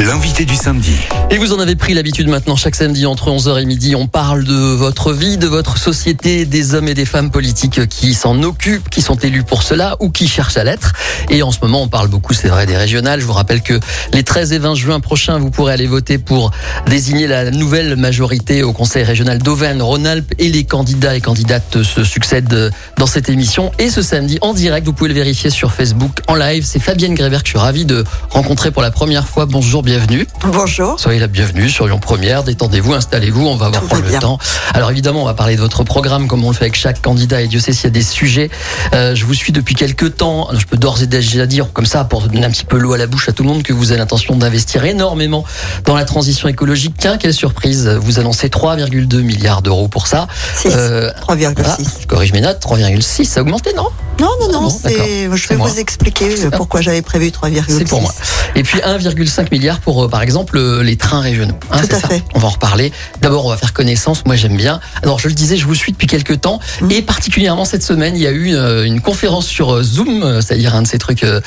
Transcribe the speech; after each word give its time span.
L'invité 0.00 0.44
du 0.44 0.54
samedi. 0.54 0.92
Et 1.28 1.38
vous 1.38 1.52
en 1.52 1.58
avez 1.58 1.74
pris 1.74 1.92
l'habitude 1.92 2.28
maintenant, 2.28 2.54
chaque 2.54 2.76
samedi 2.76 3.04
entre 3.04 3.30
11h 3.30 3.60
et 3.60 3.64
midi, 3.64 3.96
on 3.96 4.06
parle 4.06 4.44
de 4.44 4.54
votre 4.54 5.12
vie, 5.12 5.38
de 5.38 5.48
votre 5.48 5.76
société, 5.76 6.44
des 6.44 6.74
hommes 6.74 6.86
et 6.86 6.94
des 6.94 7.04
femmes 7.04 7.32
politiques 7.32 7.88
qui 7.88 8.14
s'en 8.14 8.44
occupent, 8.44 8.88
qui 8.90 9.02
sont 9.02 9.16
élus 9.16 9.42
pour 9.42 9.64
cela 9.64 9.96
ou 9.98 10.10
qui 10.10 10.28
cherchent 10.28 10.56
à 10.56 10.62
l'être. 10.62 10.92
Et 11.30 11.42
en 11.42 11.50
ce 11.50 11.58
moment, 11.62 11.82
on 11.82 11.88
parle 11.88 12.06
beaucoup, 12.06 12.32
c'est 12.32 12.46
vrai, 12.46 12.64
des 12.64 12.76
régionales. 12.76 13.20
Je 13.20 13.26
vous 13.26 13.32
rappelle 13.32 13.60
que 13.60 13.80
les 14.12 14.22
13 14.22 14.52
et 14.52 14.58
20 14.58 14.76
juin 14.76 15.00
prochains, 15.00 15.36
vous 15.38 15.50
pourrez 15.50 15.72
aller 15.72 15.88
voter 15.88 16.18
pour 16.18 16.52
désigner 16.86 17.26
la 17.26 17.50
nouvelle 17.50 17.96
majorité 17.96 18.62
au 18.62 18.72
Conseil 18.72 19.02
régional 19.02 19.38
d'Auvergne-Rhône-Alpes 19.38 20.32
et 20.38 20.48
les 20.48 20.62
candidats 20.62 21.16
et 21.16 21.20
candidates 21.20 21.82
se 21.82 22.04
succèdent 22.04 22.70
dans 22.98 23.06
cette 23.06 23.28
émission. 23.28 23.72
Et 23.80 23.90
ce 23.90 24.02
samedi, 24.02 24.38
en 24.42 24.54
direct, 24.54 24.86
vous 24.86 24.92
pouvez 24.92 25.08
le 25.08 25.16
vérifier 25.16 25.50
sur 25.50 25.72
Facebook 25.72 26.20
en 26.28 26.36
live. 26.36 26.64
C'est 26.64 26.78
Fabienne 26.78 27.16
Gréver 27.16 27.38
que 27.38 27.46
je 27.46 27.50
suis 27.50 27.58
ravi 27.58 27.84
de 27.84 28.04
rencontrer 28.30 28.70
pour 28.70 28.82
la 28.82 28.92
première 28.92 29.26
fois. 29.26 29.44
Bonjour, 29.44 29.82
bienvenue. 29.88 30.26
Bonjour. 30.44 31.00
Soyez 31.00 31.18
la 31.18 31.28
bienvenue 31.28 31.70
sur 31.70 31.86
Lyon 31.86 31.98
Première. 31.98 32.44
Détendez-vous, 32.44 32.92
installez-vous. 32.92 33.46
On 33.46 33.56
va 33.56 33.66
avoir 33.66 33.82
prendre 33.84 34.02
le 34.02 34.10
bien. 34.10 34.18
temps. 34.18 34.38
Alors 34.74 34.90
évidemment, 34.90 35.22
on 35.22 35.24
va 35.24 35.32
parler 35.32 35.56
de 35.56 35.62
votre 35.62 35.82
programme 35.82 36.28
comme 36.28 36.44
on 36.44 36.50
le 36.50 36.54
fait 36.54 36.64
avec 36.64 36.76
chaque 36.76 37.00
candidat. 37.00 37.40
Et 37.40 37.48
Dieu 37.48 37.58
sait 37.58 37.72
s'il 37.72 37.84
y 37.84 37.86
a 37.86 37.90
des 37.90 38.02
sujets. 38.02 38.50
Euh, 38.92 39.14
je 39.14 39.24
vous 39.24 39.32
suis 39.32 39.50
depuis 39.50 39.74
quelques 39.74 40.16
temps. 40.16 40.48
Je 40.52 40.66
peux 40.66 40.76
d'ores 40.76 41.00
et 41.00 41.06
déjà 41.06 41.46
dire 41.46 41.72
comme 41.72 41.86
ça 41.86 42.04
pour 42.04 42.20
donner 42.20 42.44
un 42.44 42.50
petit 42.50 42.66
peu 42.66 42.76
l'eau 42.76 42.92
à 42.92 42.98
la 42.98 43.06
bouche 43.06 43.30
à 43.30 43.32
tout 43.32 43.42
le 43.44 43.48
monde 43.48 43.62
que 43.62 43.72
vous 43.72 43.90
avez 43.90 43.98
l'intention 43.98 44.36
d'investir 44.36 44.84
énormément 44.84 45.42
dans 45.86 45.96
la 45.96 46.04
transition 46.04 46.48
écologique. 46.48 46.94
Tiens, 46.98 47.16
quelle 47.16 47.32
surprise 47.32 47.88
Vous 47.88 48.18
annoncez 48.20 48.48
3,2 48.48 49.22
milliards 49.22 49.62
d'euros 49.62 49.88
pour 49.88 50.06
ça. 50.06 50.26
6. 50.56 50.68
Euh, 50.70 51.10
3,6. 51.26 51.64
ah, 51.64 51.76
je 52.02 52.06
corrige 52.06 52.34
mes 52.34 52.42
notes. 52.42 52.60
3,6. 52.62 53.24
Ça 53.24 53.40
a 53.40 53.42
augmenté, 53.42 53.72
non? 53.72 53.88
Non, 54.20 54.26
non, 54.40 54.48
Ah 54.48 54.52
non, 54.52 54.60
bon, 54.68 54.80
d'accord. 54.84 55.06
je 55.36 55.48
vais 55.48 55.56
moi. 55.56 55.68
vous 55.68 55.78
expliquer 55.78 56.44
euh, 56.44 56.50
pourquoi 56.50 56.82
j'avais 56.82 57.02
prévu 57.02 57.28
3,6. 57.28 57.62
C'est 57.68 57.88
pour 57.88 58.02
moi. 58.02 58.12
Et 58.56 58.64
puis 58.64 58.80
1,5 58.80 59.50
milliard 59.52 59.77
pour, 59.80 60.04
euh, 60.04 60.08
par 60.08 60.22
exemple, 60.22 60.58
les 60.80 60.96
trains 60.96 61.20
régionaux. 61.20 61.54
Hein, 61.70 61.78
Tout 61.88 61.96
à 61.96 62.00
ça 62.00 62.08
fait. 62.08 62.22
On 62.34 62.38
va 62.38 62.48
en 62.48 62.50
reparler. 62.50 62.92
D'abord, 63.20 63.46
on 63.46 63.50
va 63.50 63.56
faire 63.56 63.72
connaissance. 63.72 64.24
Moi, 64.26 64.36
j'aime 64.36 64.56
bien. 64.56 64.80
Alors, 65.02 65.18
je 65.18 65.28
le 65.28 65.34
disais, 65.34 65.56
je 65.56 65.66
vous 65.66 65.74
suis 65.74 65.92
depuis 65.92 66.06
quelques 66.06 66.40
temps. 66.40 66.60
Mhm. 66.80 66.90
Et 66.90 67.02
particulièrement 67.02 67.64
cette 67.64 67.82
semaine, 67.82 68.14
il 68.16 68.22
y 68.22 68.26
a 68.26 68.30
eu 68.30 68.54
euh, 68.54 68.84
une 68.84 69.00
conférence 69.00 69.46
sur 69.46 69.74
euh, 69.74 69.82
Zoom, 69.82 70.40
c'est-à-dire 70.42 70.74
un 70.74 70.82
de 70.82 70.86
ces 70.86 70.98
trucs 70.98 71.24
euh, 71.24 71.40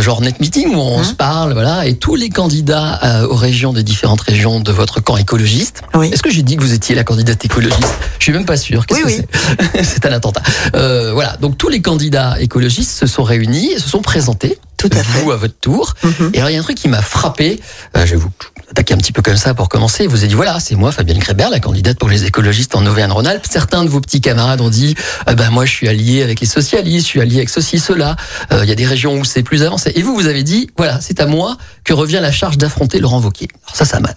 genre 0.00 0.20
net 0.20 0.40
meeting 0.40 0.74
où 0.74 0.78
on 0.80 0.98
Mhm. 0.98 1.04
se 1.04 1.12
parle, 1.14 1.52
voilà. 1.52 1.86
Et 1.86 1.94
tous 1.94 2.14
les 2.16 2.28
candidats 2.30 3.00
euh, 3.02 3.26
aux 3.26 3.34
régions 3.36 3.72
des 3.72 3.82
différentes 3.82 4.20
régions 4.20 4.60
de 4.60 4.72
votre 4.72 5.00
camp 5.00 5.16
écologiste. 5.16 5.82
Oui. 5.94 6.10
Est-ce 6.12 6.22
que 6.22 6.30
j'ai 6.30 6.42
dit 6.42 6.56
que 6.56 6.62
vous 6.62 6.72
étiez 6.74 6.94
la 6.94 7.04
candidate 7.04 7.44
écologiste? 7.44 7.94
Je 8.18 8.24
suis 8.24 8.32
même 8.32 8.44
pas 8.44 8.56
sûr. 8.56 8.84
Oui, 8.90 8.98
c'est? 9.06 9.84
C'est 9.84 10.06
un 10.06 10.12
attentat. 10.12 10.42
Euh, 10.74 11.12
voilà. 11.12 11.36
Donc 11.40 11.58
tous 11.58 11.68
les 11.68 11.80
candidats 11.82 12.36
écologistes 12.40 12.92
se 12.98 13.06
sont 13.06 13.22
réunis 13.22 13.72
et 13.72 13.78
se 13.78 13.88
sont 13.88 14.02
présentés. 14.02 14.58
Tout 14.82 14.98
à 14.98 15.02
fait. 15.02 15.20
Vous 15.20 15.30
à 15.30 15.36
votre 15.36 15.58
tour. 15.58 15.94
Mhm. 16.02 16.30
Et 16.34 16.38
alors, 16.38 16.50
il 16.50 16.54
y 16.54 16.56
a 16.56 16.60
un 16.60 16.62
truc 16.64 16.76
qui 16.76 16.88
m'a 16.88 17.02
frappé. 17.02 17.60
Euh, 17.96 18.04
je 18.04 18.12
vais 18.12 18.16
vous 18.16 18.30
attaquer 18.70 18.94
un 18.94 18.96
petit 18.98 19.12
peu 19.12 19.22
comme 19.22 19.36
ça 19.36 19.54
pour 19.54 19.68
commencer. 19.68 20.06
Vous 20.06 20.18
avez 20.18 20.28
dit, 20.28 20.34
voilà, 20.34 20.58
c'est 20.58 20.74
moi, 20.74 20.90
Fabienne 20.92 21.18
Krébert, 21.18 21.50
la 21.50 21.60
candidate 21.60 21.98
pour 21.98 22.08
les 22.08 22.24
écologistes 22.24 22.74
en 22.74 22.84
Auvergne-Rhône-Alpes. 22.84 23.46
Certains 23.48 23.84
de 23.84 23.88
vos 23.88 24.00
petits 24.00 24.20
camarades 24.20 24.60
ont 24.60 24.70
dit, 24.70 24.94
euh, 25.28 25.34
ben, 25.34 25.50
moi, 25.50 25.64
je 25.64 25.72
suis 25.72 25.88
allié 25.88 26.22
avec 26.22 26.40
les 26.40 26.46
socialistes, 26.46 27.06
je 27.06 27.10
suis 27.10 27.20
allié 27.20 27.36
avec 27.36 27.50
ceci, 27.50 27.78
cela. 27.78 28.16
Euh, 28.52 28.64
Il 28.64 28.68
y 28.68 28.72
a 28.72 28.74
des 28.74 28.86
régions 28.86 29.18
où 29.18 29.24
c'est 29.24 29.42
plus 29.42 29.62
avancé. 29.62 29.92
Et 29.94 30.02
vous, 30.02 30.14
vous 30.14 30.26
avez 30.26 30.42
dit, 30.42 30.68
voilà, 30.76 31.00
c'est 31.00 31.20
à 31.20 31.26
moi 31.26 31.56
que 31.84 31.92
revient 31.92 32.20
la 32.20 32.32
charge 32.32 32.58
d'affronter 32.58 32.98
Laurent 32.98 33.20
Wauquiez. 33.20 33.48
Alors 33.64 33.76
ça, 33.76 33.84
ça 33.84 34.00
m'a 34.00 34.10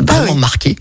vraiment 0.00 0.22
Ah 0.28 0.32
oui. 0.32 0.38
marqué. 0.38 0.76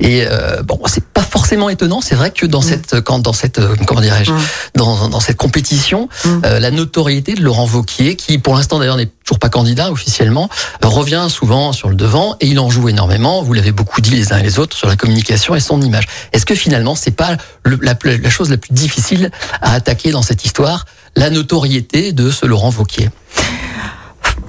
Et 0.00 0.24
euh, 0.26 0.62
bon, 0.62 0.80
c'est 0.86 1.04
pas 1.04 1.22
forcément 1.22 1.68
étonnant. 1.68 2.00
C'est 2.00 2.14
vrai 2.14 2.30
que 2.30 2.46
dans 2.46 2.62
cette, 2.62 3.00
quand 3.02 3.18
dans 3.18 3.32
cette, 3.32 3.58
euh, 3.58 3.76
comment 3.86 4.00
dirais-je, 4.00 4.32
Mm. 4.32 4.40
dans, 4.76 5.08
dans 5.08 5.20
cette 5.20 5.36
compétition, 5.36 6.08
Mm. 6.24 6.28
euh, 6.44 6.58
la 6.60 6.70
notoriété 6.70 7.34
de 7.34 7.42
Laurent 7.42 7.66
Vauquier, 7.66 8.16
qui 8.16 8.38
pour 8.38 8.54
l'instant 8.54 8.78
d'ailleurs 8.78 8.96
n'est 8.96 9.10
toujours 9.24 9.38
pas 9.38 9.48
candidat 9.50 9.90
officiellement, 9.92 10.48
euh, 10.82 10.88
revient 10.88 11.26
souvent 11.28 11.72
sur 11.72 11.88
le 11.88 11.94
devant 11.94 12.36
et 12.40 12.46
il 12.46 12.58
en 12.58 12.70
joue 12.70 12.88
énormément. 12.88 13.42
Vous 13.42 13.52
l'avez 13.52 13.72
beaucoup 13.72 14.00
dit 14.00 14.10
les 14.10 14.32
uns 14.32 14.38
et 14.38 14.42
les 14.42 14.58
autres 14.58 14.76
sur 14.76 14.88
la 14.88 14.96
communication 14.96 15.54
et 15.54 15.60
son 15.60 15.80
image. 15.82 16.04
Est-ce 16.32 16.46
que 16.46 16.54
finalement 16.54 16.94
c'est 16.94 17.10
pas 17.10 17.36
le- 17.64 17.78
la, 17.82 17.94
la 18.04 18.30
chose 18.30 18.50
la 18.50 18.56
plus 18.56 18.72
difficile 18.72 19.30
à 19.62 19.72
attaquer 19.74 20.10
dans 20.10 20.22
cette 20.22 20.44
histoire, 20.44 20.84
la 21.16 21.30
notoriété 21.30 22.12
de 22.12 22.30
ce 22.30 22.46
Laurent 22.46 22.70
Vauquier? 22.70 23.10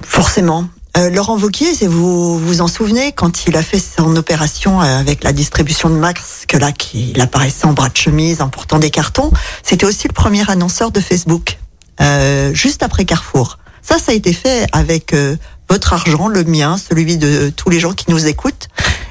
Forcément. 0.02 0.68
Euh, 0.96 1.10
Laurent 1.10 1.36
Vauquier, 1.36 1.74
si 1.74 1.86
vous 1.86 2.38
vous 2.38 2.62
en 2.62 2.68
souvenez, 2.68 3.12
quand 3.12 3.46
il 3.46 3.56
a 3.58 3.62
fait 3.62 3.78
son 3.78 4.16
opération 4.16 4.80
euh, 4.80 4.98
avec 4.98 5.24
la 5.24 5.34
distribution 5.34 5.90
de 5.90 5.94
masques, 5.94 6.56
là, 6.58 6.72
qu'il 6.72 7.20
apparaissait 7.20 7.66
en 7.66 7.74
bras 7.74 7.90
de 7.90 7.96
chemise, 7.96 8.40
en 8.40 8.48
portant 8.48 8.78
des 8.78 8.88
cartons, 8.88 9.30
c'était 9.62 9.84
aussi 9.84 10.08
le 10.08 10.14
premier 10.14 10.48
annonceur 10.50 10.92
de 10.92 11.00
Facebook, 11.00 11.58
euh, 12.00 12.54
juste 12.54 12.82
après 12.82 13.04
Carrefour. 13.04 13.58
Ça, 13.82 13.98
ça 13.98 14.12
a 14.12 14.14
été 14.14 14.32
fait 14.32 14.66
avec 14.72 15.12
euh, 15.12 15.36
votre 15.68 15.92
argent, 15.92 16.28
le 16.28 16.44
mien, 16.44 16.76
celui 16.78 17.16
de 17.16 17.50
tous 17.50 17.70
les 17.70 17.80
gens 17.80 17.92
qui 17.92 18.06
nous 18.08 18.26
écoutent. 18.26 18.68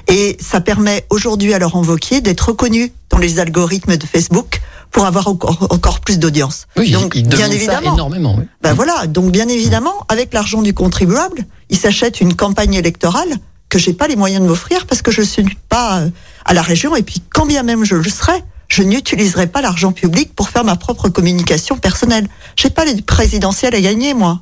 Et 0.07 0.37
ça 0.39 0.61
permet 0.61 1.05
aujourd'hui 1.09 1.53
à 1.53 1.59
Laurent 1.59 1.81
Vauquier 1.81 2.21
d'être 2.21 2.49
reconnu 2.49 2.91
dans 3.09 3.17
les 3.17 3.39
algorithmes 3.39 3.97
de 3.97 4.05
Facebook 4.05 4.61
pour 4.91 5.05
avoir 5.05 5.27
encore, 5.27 5.67
encore 5.71 5.99
plus 5.99 6.19
d'audience. 6.19 6.67
Oui, 6.77 6.91
Donc, 6.91 7.15
il 7.15 7.27
bien 7.27 7.47
ça 7.47 7.53
évidemment. 7.53 7.93
énormément. 7.95 8.35
oui. 8.37 8.45
Ben 8.61 8.73
voilà, 8.73 9.07
donc 9.07 9.31
bien 9.31 9.47
évidemment, 9.49 10.05
avec 10.07 10.33
l'argent 10.33 10.61
du 10.61 10.73
contribuable, 10.73 11.45
il 11.69 11.77
s'achète 11.77 12.21
une 12.21 12.35
campagne 12.35 12.75
électorale 12.75 13.27
que 13.67 13.79
j'ai 13.79 13.93
pas 13.93 14.07
les 14.07 14.15
moyens 14.15 14.41
de 14.43 14.47
m'offrir 14.47 14.85
parce 14.85 15.01
que 15.01 15.11
je 15.11 15.21
suis 15.21 15.43
pas 15.67 16.03
à 16.45 16.53
la 16.53 16.61
région 16.61 16.95
et 16.95 17.01
puis 17.03 17.21
quand 17.33 17.45
bien 17.45 17.63
même 17.63 17.83
je 17.83 17.95
le 17.95 18.09
serais, 18.09 18.41
je 18.67 18.83
n'utiliserai 18.83 19.47
pas 19.47 19.61
l'argent 19.61 19.91
public 19.91 20.33
pour 20.35 20.49
faire 20.49 20.63
ma 20.63 20.75
propre 20.75 21.09
communication 21.09 21.77
personnelle. 21.77 22.27
J'ai 22.55 22.69
pas 22.69 22.85
les 22.85 23.01
présidentielles 23.01 23.75
à 23.75 23.81
gagner 23.81 24.13
moi. 24.13 24.41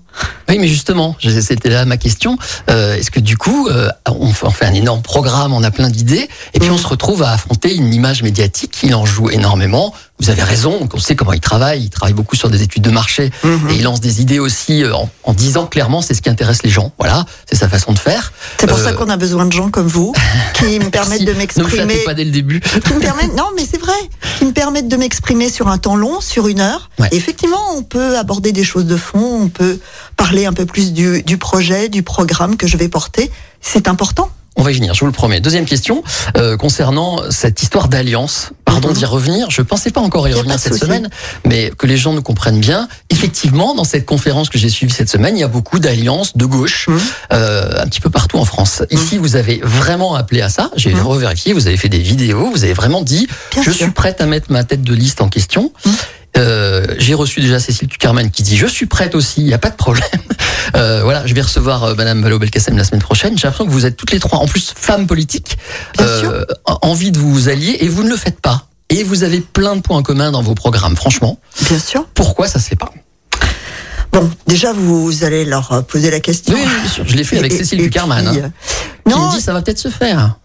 Oui, 0.50 0.60
mais 0.60 0.68
justement, 0.68 1.16
c'était 1.20 1.70
là 1.70 1.86
ma 1.86 1.98
question. 1.98 2.38
Euh, 2.70 2.96
Est-ce 2.96 3.12
que 3.12 3.20
du 3.20 3.38
coup, 3.38 3.68
euh, 3.70 3.90
on, 4.08 4.32
fait, 4.32 4.66
un 4.66 4.74
énorme 4.74 5.02
programme, 5.02 5.54
on 5.54 5.64
a 5.64 5.72
plein 5.72 5.90
d'idées, 5.90 6.30
et 6.54 6.60
puis 6.60 6.70
on 6.70 6.78
se 6.78 6.88
retrouve 6.88 7.24
à 7.24 7.32
affronter 7.32 7.74
une 7.76 7.94
image 7.94 8.24
médiatique. 8.24 8.78
Il 8.84 8.94
en 8.96 9.06
joue 9.06 9.30
énormément. 9.30 9.94
Vous 10.20 10.30
avez 10.30 10.44
raison. 10.44 10.88
On 10.94 11.00
sait 11.00 11.16
comment 11.16 11.34
il 11.34 11.40
travaille. 11.42 11.84
Il 11.84 11.90
travaille 11.90 12.14
beaucoup 12.14 12.36
sur 12.36 12.50
des 12.50 12.62
études 12.62 12.84
de 12.84 12.92
marché 12.92 13.32
Mhm. 13.44 13.70
et 13.70 13.76
il 13.76 13.84
lance 13.84 14.00
des 14.00 14.22
idées 14.22 14.40
aussi 14.40 14.84
euh, 14.84 14.96
en, 14.96 15.10
en 15.24 15.34
disant 15.34 15.66
clairement 15.66 16.02
c'est 16.02 16.14
ce 16.14 16.22
qui 16.22 16.30
intéresse 16.30 16.64
les 16.64 16.70
gens. 16.70 16.94
Voilà, 17.00 17.26
c'est 17.50 17.56
sa 17.58 17.68
façon 17.68 17.92
de 17.94 18.00
faire. 18.00 18.32
C'est 18.60 18.68
pour 18.68 18.78
Euh, 18.78 18.84
ça 18.84 18.94
qu'on 18.94 19.10
a 19.10 19.18
besoin 19.18 19.46
de 19.46 19.52
gens 19.52 19.70
comme 19.70 19.88
vous 19.88 20.14
qui 20.54 20.80
me 20.80 20.90
permettent 20.90 21.22
de 21.22 21.26
Ne 21.26 21.34
me 21.34 21.38
m'exprimer. 21.40 21.70
flattez 21.70 22.04
pas 22.06 22.14
dès 22.14 22.24
le 22.26 22.32
début. 22.32 22.60
qui 22.62 22.94
me 22.94 23.00
permettent, 23.00 23.36
non, 23.36 23.48
mais 23.56 23.64
c'est 23.70 23.80
vrai, 23.80 23.92
qui 24.38 24.46
me 24.46 24.54
permettent 24.54 24.88
de 24.88 24.96
m'exprimer 24.98 25.50
sur 25.50 25.68
un 25.68 25.78
temps 25.78 25.96
long, 25.96 26.22
sur 26.22 26.48
une 26.48 26.62
heure. 26.62 26.90
Ouais. 27.00 27.10
Et 27.12 27.18
effectivement, 27.18 27.60
on 27.76 27.84
peut 27.84 28.18
aborder 28.18 28.52
des 28.52 28.64
choses 28.64 28.86
de 28.86 28.96
fond, 28.98 29.42
on 29.42 29.50
peut 29.50 29.80
parler 30.16 30.46
un 30.46 30.54
peu 30.54 30.66
plus 30.66 30.94
du, 30.94 31.24
du 31.24 31.38
projet, 31.38 31.90
du 31.90 32.04
programme 32.04 32.56
que 32.56 32.68
je 32.68 32.78
vais 32.78 32.88
porter. 32.88 33.30
C'est 33.62 33.88
important. 33.88 34.30
On 34.56 34.62
va 34.62 34.72
y 34.72 34.76
venir, 34.76 34.94
je 34.94 35.00
vous 35.00 35.08
le 35.08 35.12
promets. 35.12 35.40
Deuxième 35.42 35.66
question 35.66 36.04
euh, 36.38 36.58
concernant 36.58 37.20
cette 37.32 37.64
histoire 37.64 37.88
d'alliance. 37.88 38.52
Pardon 38.66 38.90
Mhm. 38.90 38.94
d'y 38.96 39.06
revenir. 39.06 39.50
Je 39.52 39.62
pensais 39.62 39.90
pas 39.92 40.02
encore 40.02 40.28
y, 40.28 40.34
revenir 40.34 40.60
cette 40.60 40.74
souci. 40.74 40.86
semaine, 40.86 41.10
mais 41.46 41.72
que 41.78 41.86
les 41.88 41.98
gens 41.98 42.14
nous 42.14 42.22
comprennent 42.22 42.60
bien. 42.60 42.88
Effectivement, 43.10 43.74
dans 43.76 43.84
cette 43.84 44.06
conférence 44.06 44.50
que 44.50 44.58
j'ai 44.58 44.70
suivie 44.70 44.94
cette 44.94 45.10
semaine, 45.10 45.36
il 45.38 45.40
y 45.42 45.44
a 45.44 45.48
beaucoup 45.48 45.80
d'alliances 45.80 46.38
de 46.38 46.46
gauche 46.46 46.88
Mhm. 46.88 47.00
euh, 47.34 47.82
un 47.84 47.88
petit 47.88 48.00
peu 48.02 48.10
partout 48.10 48.38
en 48.38 48.46
France. 48.46 48.84
Ici, 48.92 49.18
vous 49.18 49.36
avez 49.36 49.60
vraiment 49.64 50.16
appelé 50.16 50.42
à 50.42 50.50
ça. 50.50 50.70
J'ai 50.76 50.94
Mhm. 50.94 51.02
revérifié. 51.02 51.54
Vous 51.54 51.68
avez 51.68 51.78
fait 51.78 51.90
des 51.90 52.00
vidéos. 52.00 52.52
Vous 52.52 52.64
avez 52.64 52.74
vraiment 52.74 53.02
dit 53.02 53.28
Bien 53.52 53.64
je 53.64 53.72
sûr. 53.72 53.86
suis 53.86 53.92
prête 53.92 54.22
à 54.22 54.26
mettre 54.28 54.52
ma 54.52 54.64
tête 54.64 54.84
de 54.84 54.94
liste 54.94 55.22
en 55.22 55.30
question. 55.30 55.72
Euh, 56.36 56.88
j'ai 56.98 57.14
reçu 57.14 57.42
déjà 57.42 57.60
Cécile 57.60 57.88
Tuckerman 57.88 58.32
qui 58.32 58.42
dit 58.44 58.58
je 58.58 58.66
suis 58.66 58.88
prête 58.88 59.14
aussi, 59.14 59.42
il 59.42 59.46
n'y 59.48 59.54
a 59.54 59.58
pas 59.60 59.70
de 59.70 59.76
problème. 59.76 60.04
Euh, 60.76 61.02
voilà, 61.04 61.28
je 61.28 61.34
vais 61.36 61.42
recevoir 61.42 61.84
euh, 61.84 61.94
Madame 61.96 62.20
Malo 62.22 62.40
Belkacem 62.40 62.76
la 62.78 62.84
semaine 62.86 63.02
prochaine. 63.02 63.38
J'ai 63.38 63.44
l'impression 63.44 63.66
que 63.66 63.70
vous 63.72 63.86
êtes 63.86 63.98
toutes 63.98 64.12
les 64.12 64.20
trois, 64.20 64.40
en 64.40 64.48
plus 64.48 64.74
femmes 64.76 65.06
politiques, 65.08 65.58
en- 66.66 66.80
envie 66.82 67.12
de 67.12 67.20
vous 67.20 67.50
allier 67.50 67.78
et 67.82 67.90
vous 67.90 68.02
ne 68.04 68.10
le 68.10 68.16
faites 68.16 68.40
pas. 68.40 68.68
Et 68.90 69.04
vous 69.04 69.24
avez 69.24 69.42
plein 69.42 69.76
de 69.76 69.82
points 69.82 69.98
en 69.98 70.04
commun 70.04 70.32
dans 70.32 70.42
vos 70.42 70.56
programmes. 70.56 70.96
Franchement, 70.96 71.38
Bien 71.70 71.78
sûr. 71.78 72.08
pourquoi 72.16 72.48
ça 72.48 72.60
se 72.60 72.70
fait 72.70 72.76
pas? 72.78 72.92
Bon, 74.14 74.32
déjà, 74.48 74.72
vous 74.74 75.24
allez 75.24 75.44
leur 75.44 75.72
euh, 75.74 75.82
poser 75.82 76.10
la 76.10 76.22
question. 76.22 76.54
Oui, 76.56 76.62
bien 76.82 76.90
sûr. 76.90 77.04
Je 77.08 77.16
l'ai 77.16 77.24
fait 77.26 77.38
avec 77.40 77.52
Et- 77.54 77.58
Cécile 77.58 77.80
Tuckerman. 77.84 78.26
hein, 78.26 78.34
euh, 78.36 78.48
qui 79.06 79.14
non, 79.16 79.28
me 79.32 79.36
dit 79.36 79.42
ça 79.42 79.54
va 79.54 79.62
peut-être 79.62 79.80
se 79.80 79.90
faire. 79.90 80.38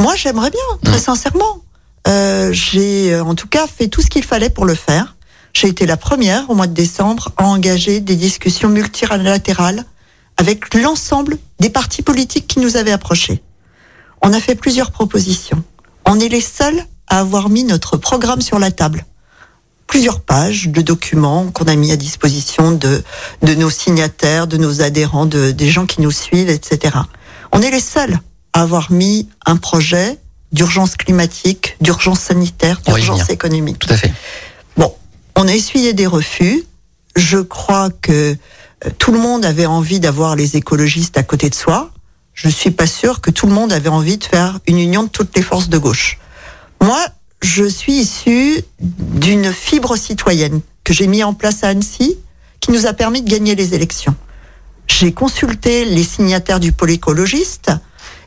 Moi, 0.00 0.14
j'aimerais 0.16 0.50
bien, 0.50 0.90
très 0.90 0.98
sincèrement. 0.98 1.62
Euh, 2.06 2.52
j'ai 2.52 3.14
euh, 3.14 3.24
en 3.24 3.34
tout 3.34 3.48
cas 3.48 3.66
fait 3.66 3.88
tout 3.88 4.00
ce 4.00 4.08
qu'il 4.08 4.24
fallait 4.24 4.50
pour 4.50 4.64
le 4.64 4.74
faire. 4.74 5.16
J'ai 5.52 5.68
été 5.68 5.86
la 5.86 5.96
première 5.96 6.48
au 6.50 6.54
mois 6.54 6.66
de 6.66 6.74
décembre 6.74 7.30
à 7.36 7.44
engager 7.44 8.00
des 8.00 8.16
discussions 8.16 8.68
multilatérales 8.68 9.84
avec 10.36 10.74
l'ensemble 10.74 11.38
des 11.60 11.70
partis 11.70 12.02
politiques 12.02 12.46
qui 12.46 12.60
nous 12.60 12.76
avaient 12.76 12.92
approchés. 12.92 13.42
On 14.22 14.32
a 14.32 14.40
fait 14.40 14.54
plusieurs 14.54 14.90
propositions. 14.90 15.64
On 16.04 16.20
est 16.20 16.28
les 16.28 16.40
seuls 16.40 16.84
à 17.08 17.20
avoir 17.20 17.48
mis 17.48 17.64
notre 17.64 17.96
programme 17.96 18.40
sur 18.40 18.58
la 18.58 18.70
table. 18.70 19.04
Plusieurs 19.86 20.20
pages 20.20 20.68
de 20.68 20.82
documents 20.82 21.46
qu'on 21.52 21.64
a 21.64 21.76
mis 21.76 21.92
à 21.92 21.96
disposition 21.96 22.72
de, 22.72 23.02
de 23.42 23.54
nos 23.54 23.70
signataires, 23.70 24.46
de 24.46 24.56
nos 24.56 24.82
adhérents, 24.82 25.26
de, 25.26 25.52
des 25.52 25.70
gens 25.70 25.86
qui 25.86 26.02
nous 26.02 26.10
suivent, 26.10 26.50
etc. 26.50 26.96
On 27.52 27.62
est 27.62 27.70
les 27.70 27.80
seuls 27.80 28.18
à 28.52 28.62
avoir 28.62 28.92
mis 28.92 29.28
un 29.46 29.56
projet 29.56 30.18
d'urgence 30.52 30.96
climatique, 30.96 31.76
d'urgence 31.80 32.20
sanitaire, 32.20 32.80
d'urgence 32.86 33.30
économique. 33.30 33.78
Tout 33.78 33.92
à 33.92 33.96
fait. 33.96 34.12
On 35.38 35.46
a 35.46 35.54
essuyé 35.54 35.92
des 35.92 36.06
refus. 36.06 36.64
Je 37.14 37.36
crois 37.36 37.90
que 37.90 38.34
euh, 38.84 38.90
tout 38.98 39.12
le 39.12 39.18
monde 39.18 39.44
avait 39.44 39.66
envie 39.66 40.00
d'avoir 40.00 40.34
les 40.34 40.56
écologistes 40.56 41.18
à 41.18 41.22
côté 41.22 41.50
de 41.50 41.54
soi. 41.54 41.90
Je 42.32 42.48
suis 42.48 42.70
pas 42.70 42.86
sûre 42.86 43.20
que 43.20 43.30
tout 43.30 43.46
le 43.46 43.52
monde 43.52 43.72
avait 43.72 43.90
envie 43.90 44.16
de 44.16 44.24
faire 44.24 44.58
une 44.66 44.78
union 44.78 45.02
de 45.02 45.08
toutes 45.08 45.36
les 45.36 45.42
forces 45.42 45.68
de 45.68 45.76
gauche. 45.76 46.18
Moi, 46.82 46.98
je 47.42 47.64
suis 47.64 47.94
issue 47.94 48.62
d'une 48.80 49.52
fibre 49.52 49.96
citoyenne 49.96 50.62
que 50.84 50.94
j'ai 50.94 51.06
mis 51.06 51.22
en 51.22 51.34
place 51.34 51.64
à 51.64 51.68
Annecy, 51.68 52.16
qui 52.60 52.70
nous 52.70 52.86
a 52.86 52.94
permis 52.94 53.20
de 53.20 53.30
gagner 53.30 53.54
les 53.54 53.74
élections. 53.74 54.14
J'ai 54.86 55.12
consulté 55.12 55.84
les 55.84 56.04
signataires 56.04 56.60
du 56.60 56.72
pôle 56.72 56.92
écologiste 56.92 57.72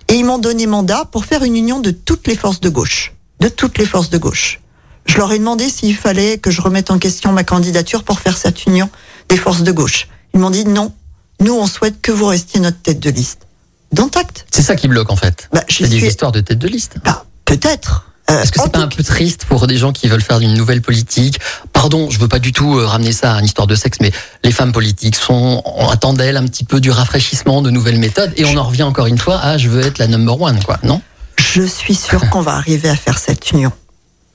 et 0.09 0.15
ils 0.15 0.25
m'ont 0.25 0.39
donné 0.39 0.65
mandat 0.67 1.05
pour 1.05 1.25
faire 1.25 1.43
une 1.43 1.55
union 1.55 1.79
de 1.79 1.91
toutes 1.91 2.27
les 2.27 2.35
forces 2.35 2.59
de 2.59 2.69
gauche. 2.69 3.13
De 3.39 3.47
toutes 3.47 3.77
les 3.77 3.85
forces 3.85 4.09
de 4.09 4.17
gauche. 4.17 4.59
Je 5.05 5.17
leur 5.17 5.31
ai 5.31 5.39
demandé 5.39 5.69
s'il 5.69 5.95
fallait 5.95 6.37
que 6.37 6.51
je 6.51 6.61
remette 6.61 6.91
en 6.91 6.99
question 6.99 7.31
ma 7.31 7.43
candidature 7.43 8.03
pour 8.03 8.19
faire 8.19 8.37
cette 8.37 8.65
union 8.65 8.89
des 9.29 9.37
forces 9.37 9.61
de 9.61 9.71
gauche. 9.71 10.07
Ils 10.33 10.39
m'ont 10.39 10.49
dit 10.49 10.65
non, 10.65 10.93
nous 11.39 11.53
on 11.53 11.67
souhaite 11.67 12.01
que 12.01 12.11
vous 12.11 12.25
restiez 12.25 12.59
notre 12.59 12.79
tête 12.81 12.99
de 12.99 13.09
liste. 13.09 13.47
Dans 13.91 14.07
acte. 14.07 14.45
C'est 14.51 14.61
ça 14.61 14.75
qui 14.75 14.87
bloque 14.87 15.09
en 15.09 15.15
fait. 15.15 15.49
Bah, 15.51 15.63
C'est 15.67 15.87
des 15.87 16.05
histoires 16.05 16.31
de 16.31 16.41
tête 16.41 16.59
de 16.59 16.67
liste. 16.67 16.97
Bah, 17.03 17.25
peut-être. 17.45 18.05
Euh, 18.29 18.43
Est-ce 18.43 18.51
que 18.51 18.59
c'est 18.61 18.71
pas 18.71 18.79
un 18.79 18.87
peu 18.87 19.03
triste 19.03 19.45
pour 19.45 19.65
des 19.65 19.77
gens 19.77 19.91
qui 19.91 20.07
veulent 20.07 20.21
faire 20.21 20.39
une 20.39 20.53
nouvelle 20.53 20.81
politique 20.83 21.39
Pardon, 21.79 22.09
je 22.09 22.19
veux 22.19 22.27
pas 22.27 22.39
du 22.39 22.51
tout 22.51 22.77
euh, 22.77 22.85
ramener 22.85 23.13
ça 23.13 23.35
à 23.35 23.39
une 23.39 23.45
histoire 23.45 23.65
de 23.65 23.73
sexe, 23.73 23.99
mais 24.01 24.11
les 24.43 24.51
femmes 24.51 24.73
politiques 24.73 25.15
sont, 25.15 25.61
on 25.63 25.87
attend 25.87 26.11
d'elles 26.11 26.35
un 26.35 26.45
petit 26.45 26.65
peu 26.65 26.81
du 26.81 26.91
rafraîchissement, 26.91 27.61
de 27.61 27.69
nouvelles 27.69 27.99
méthodes, 27.99 28.33
et 28.35 28.43
on 28.43 28.57
en 28.57 28.65
revient 28.65 28.83
encore 28.83 29.05
une 29.05 29.17
fois 29.17 29.39
à 29.39 29.57
je 29.57 29.69
veux 29.69 29.79
être 29.79 29.97
la 29.97 30.07
number 30.07 30.41
one, 30.41 30.61
quoi, 30.61 30.77
non? 30.83 31.01
Je 31.37 31.61
suis 31.61 31.95
sûre 31.95 32.29
qu'on 32.31 32.41
va 32.41 32.55
arriver 32.55 32.89
à 32.89 32.97
faire 32.97 33.17
cette 33.17 33.51
union. 33.51 33.71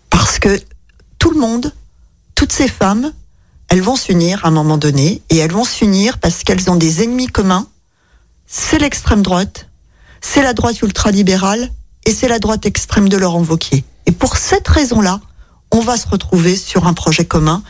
Parce 0.09 0.39
que 0.39 0.59
tout 1.19 1.33
le 1.33 1.39
monde, 1.39 1.71
toutes 2.35 2.51
ces 2.51 2.67
femmes, 2.67 3.13
elles 3.69 3.83
vont 3.83 3.97
s'unir 3.97 4.43
à 4.43 4.49
un 4.49 4.51
moment 4.51 4.79
donné, 4.79 5.21
et 5.29 5.37
elles 5.37 5.53
vont 5.53 5.65
s'unir 5.65 6.17
parce 6.17 6.45
qu'elles 6.45 6.71
ont 6.71 6.77
des 6.77 7.03
ennemis 7.03 7.27
communs. 7.27 7.67
C'est 8.47 8.79
l'extrême 8.79 9.21
droite, 9.21 9.69
c'est 10.23 10.43
la 10.43 10.55
droite 10.55 10.81
ultralibérale, 10.81 11.69
et 12.07 12.15
c'est 12.15 12.29
la 12.29 12.39
droite 12.39 12.65
extrême 12.65 13.11
de 13.11 13.19
Laurent 13.19 13.43
Wauquiez. 13.43 13.85
Et 14.07 14.13
pour 14.13 14.39
cette 14.39 14.67
raison-là, 14.67 15.21
on 15.75 15.81
va 15.81 15.97
se 15.97 16.07
retrouver 16.09 16.57
sur 16.57 16.87
un 16.87 16.95
projet 16.95 17.25
commun, 17.25 17.63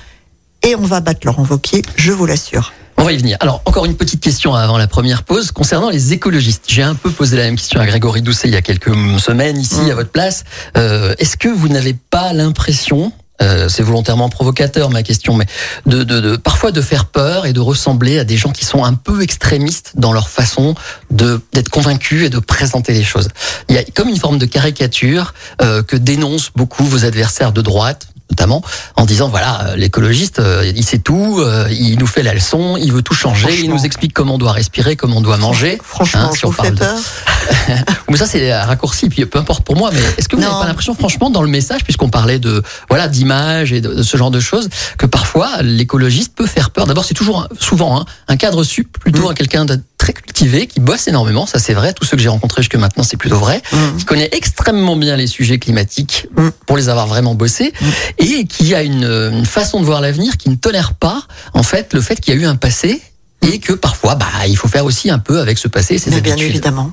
et 0.63 0.77
on 0.77 0.83
va 0.83 1.01
battre 1.01 1.21
Laurent 1.25 1.45
Wauquiez, 1.49 1.83
je 1.97 2.13
vous 2.13 2.27
l'assure. 2.27 2.73
On 2.97 3.03
va 3.03 3.13
y 3.13 3.17
venir. 3.17 3.37
Alors, 3.41 3.61
encore 3.65 3.87
une 3.87 3.97
petite 3.97 4.21
question 4.21 4.55
avant 4.55 4.79
la 4.79 4.87
première 4.87 5.25
pause 5.25 5.51
concernant 5.51 5.91
les 5.91 6.13
écologistes. 6.13 6.65
J'ai 6.69 6.83
un 6.83 6.95
peu 6.95 7.11
posé 7.11 7.37
la 7.37 7.43
même 7.45 7.57
question 7.57 7.81
à 7.81 7.87
Grégory 7.87 8.23
Doucet 8.23 8.47
il 8.49 8.55
y 8.55 8.57
a 8.57 8.63
quelques 8.63 8.95
semaines 9.19 9.59
ici 9.59 9.81
Mm. 9.81 9.91
à 9.91 9.95
votre 9.95 10.11
place. 10.11 10.45
Euh, 10.77 11.15
Est-ce 11.19 11.37
que 11.37 11.49
vous 11.49 11.69
n'avez 11.69 11.95
pas 11.95 12.33
l'impression, 12.33 13.13
euh, 13.43 13.69
c'est 13.69 13.83
volontairement 13.83 14.29
provocateur 14.29 14.91
ma 14.91 15.03
question, 15.03 15.35
mais 15.35 15.47
de, 15.87 16.05
de, 16.05 16.21
de 16.21 16.37
parfois 16.37 16.71
de 16.71 16.81
faire 16.81 17.07
peur 17.07 17.47
et 17.47 17.53
de 17.53 17.61
ressembler 17.61 18.19
à 18.19 18.25
des 18.25 18.37
gens 18.37 18.53
qui 18.53 18.65
sont 18.65 18.85
un 18.85 18.95
peu 18.95 19.23
extrémistes 19.23 19.93
dans 19.97 20.13
leur 20.13 20.29
façon 20.29 20.75
de 21.11 21.41
d'être 21.53 21.69
convaincus 21.69 22.25
et 22.25 22.31
de 22.31 22.39
présenter 22.39 22.93
les 22.93 23.05
choses. 23.05 23.29
Il 23.69 23.75
y 23.75 23.79
a 23.79 23.85
comme 23.95 24.09
une 24.09 24.19
forme 24.19 24.39
de 24.39 24.47
caricature 24.47 25.35
euh, 25.63 25.83
que 25.83 25.97
dénoncent 25.97 26.51
beaucoup 26.55 26.85
vos 26.85 27.05
adversaires 27.05 27.53
de 27.53 27.61
droite 27.61 28.09
notamment 28.31 28.63
en 28.97 29.05
disant 29.05 29.29
voilà 29.29 29.67
euh, 29.69 29.77
l'écologiste 29.77 30.39
euh, 30.39 30.71
il 30.75 30.85
sait 30.85 30.99
tout 30.99 31.37
euh, 31.41 31.69
il 31.71 31.99
nous 31.99 32.07
fait 32.07 32.23
la 32.23 32.33
leçon 32.35 32.77
il 32.79 32.91
veut 32.93 33.03
tout 33.03 33.13
changer 33.15 33.49
il 33.63 33.69
nous 33.71 33.85
explique 33.85 34.13
comment 34.15 34.35
on 34.37 34.39
doit 34.39 34.53
respirer 34.53 34.97
comment 34.97 35.19
on 35.19 35.21
doit 35.21 35.37
manger 35.37 35.79
Franchement, 35.83 36.23
Hein, 36.23 36.31
si 36.35 36.45
on 36.47 36.51
vous 36.51 36.57
parle 36.57 36.75
peur. 36.75 36.97
mais 38.09 38.17
ça 38.17 38.27
c'est 38.27 38.51
un 38.51 38.65
raccourci 38.65 39.09
puis 39.09 39.27
peu 39.27 39.39
importe 39.39 39.63
pour 39.65 39.77
moi 39.77 39.91
mais 39.93 40.01
est-ce 40.19 40.29
que 40.29 40.37
vous 40.37 40.43
n'avez 40.43 40.55
pas 40.55 40.67
l'impression 40.67 40.95
franchement 40.95 41.29
dans 41.31 41.43
le 41.43 41.49
message 41.49 41.85
puisqu'on 41.85 42.09
parlait 42.09 42.39
de 42.39 42.63
voilà 42.89 43.09
d'image 43.09 43.73
et 43.73 43.81
de, 43.81 43.93
de 43.95 44.03
ce 44.03 44.17
genre 44.17 44.31
de 44.31 44.41
choses 44.41 44.69
que 44.99 45.07
parfois 45.07 45.63
l'écologiste 45.63 46.35
peut 46.35 46.47
faire 46.47 46.71
peur 46.71 46.87
d'abord 46.87 47.05
c'est 47.05 47.15
toujours 47.15 47.41
un- 47.43 47.49
souvent 47.61 48.01
hein, 48.01 48.05
un 48.29 48.37
cadre 48.37 48.65
sup 48.65 48.99
plutôt 48.99 49.29
Mm. 49.29 49.31
un 49.31 49.35
quelqu'un 49.35 49.65
de 49.65 49.79
très 50.05 50.13
cultivé 50.13 50.67
qui 50.67 50.81
bosse 50.81 51.09
énormément 51.09 51.47
ça 51.47 51.59
c'est 51.59 51.73
vrai 51.73 51.95
tous 51.95 52.05
ceux 52.05 52.17
que 52.19 52.23
j'ai 52.23 52.29
rencontrés 52.29 52.61
jusque 52.61 52.77
maintenant 52.77 53.03
c'est 53.03 53.17
plutôt 53.17 53.39
vrai 53.39 53.63
Mm. 53.73 53.97
qui 53.99 54.05
connaît 54.05 54.29
extrêmement 54.33 54.97
bien 54.97 55.17
les 55.17 55.27
sujets 55.27 55.59
climatiques 55.59 56.27
Mm. 56.37 56.49
pour 56.67 56.77
les 56.77 56.89
avoir 56.91 57.07
vraiment 57.07 57.35
bossés 57.35 57.73
et 58.19 58.45
qui 58.47 58.75
a 58.75 58.83
une, 58.83 59.05
une 59.05 59.47
façon 59.47 59.81
de 59.81 59.87
voir 59.87 60.01
l'avenir 60.03 60.37
qui 60.37 60.51
ne 60.51 60.57
tolère 60.57 60.93
pas 60.95 61.23
en 61.55 61.63
fait 61.63 61.95
le 61.95 62.03
fait 62.03 62.21
qu'il 62.21 62.35
y 62.35 62.37
a 62.37 62.41
eu 62.41 62.45
un 62.45 62.57
passé 62.57 63.01
et 63.41 63.59
que 63.61 63.73
parfois 63.73 64.15
bah 64.15 64.27
il 64.47 64.57
faut 64.59 64.69
faire 64.69 64.85
aussi 64.85 65.11
un 65.11 65.19
peu 65.19 65.41
avec 65.41 65.57
ce 65.59 65.69
passé 65.69 65.95
et 65.95 65.99
ses 65.99 66.11
Mais 66.11 66.21
bien 66.21 66.37
évidemment. 66.37 66.93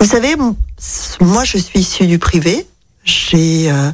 Vous 0.00 0.06
savez, 0.06 0.34
moi 1.20 1.44
je 1.44 1.58
suis 1.58 1.78
issue 1.80 2.06
du 2.06 2.18
privé. 2.18 2.66
J'ai 3.04 3.70
euh, 3.70 3.90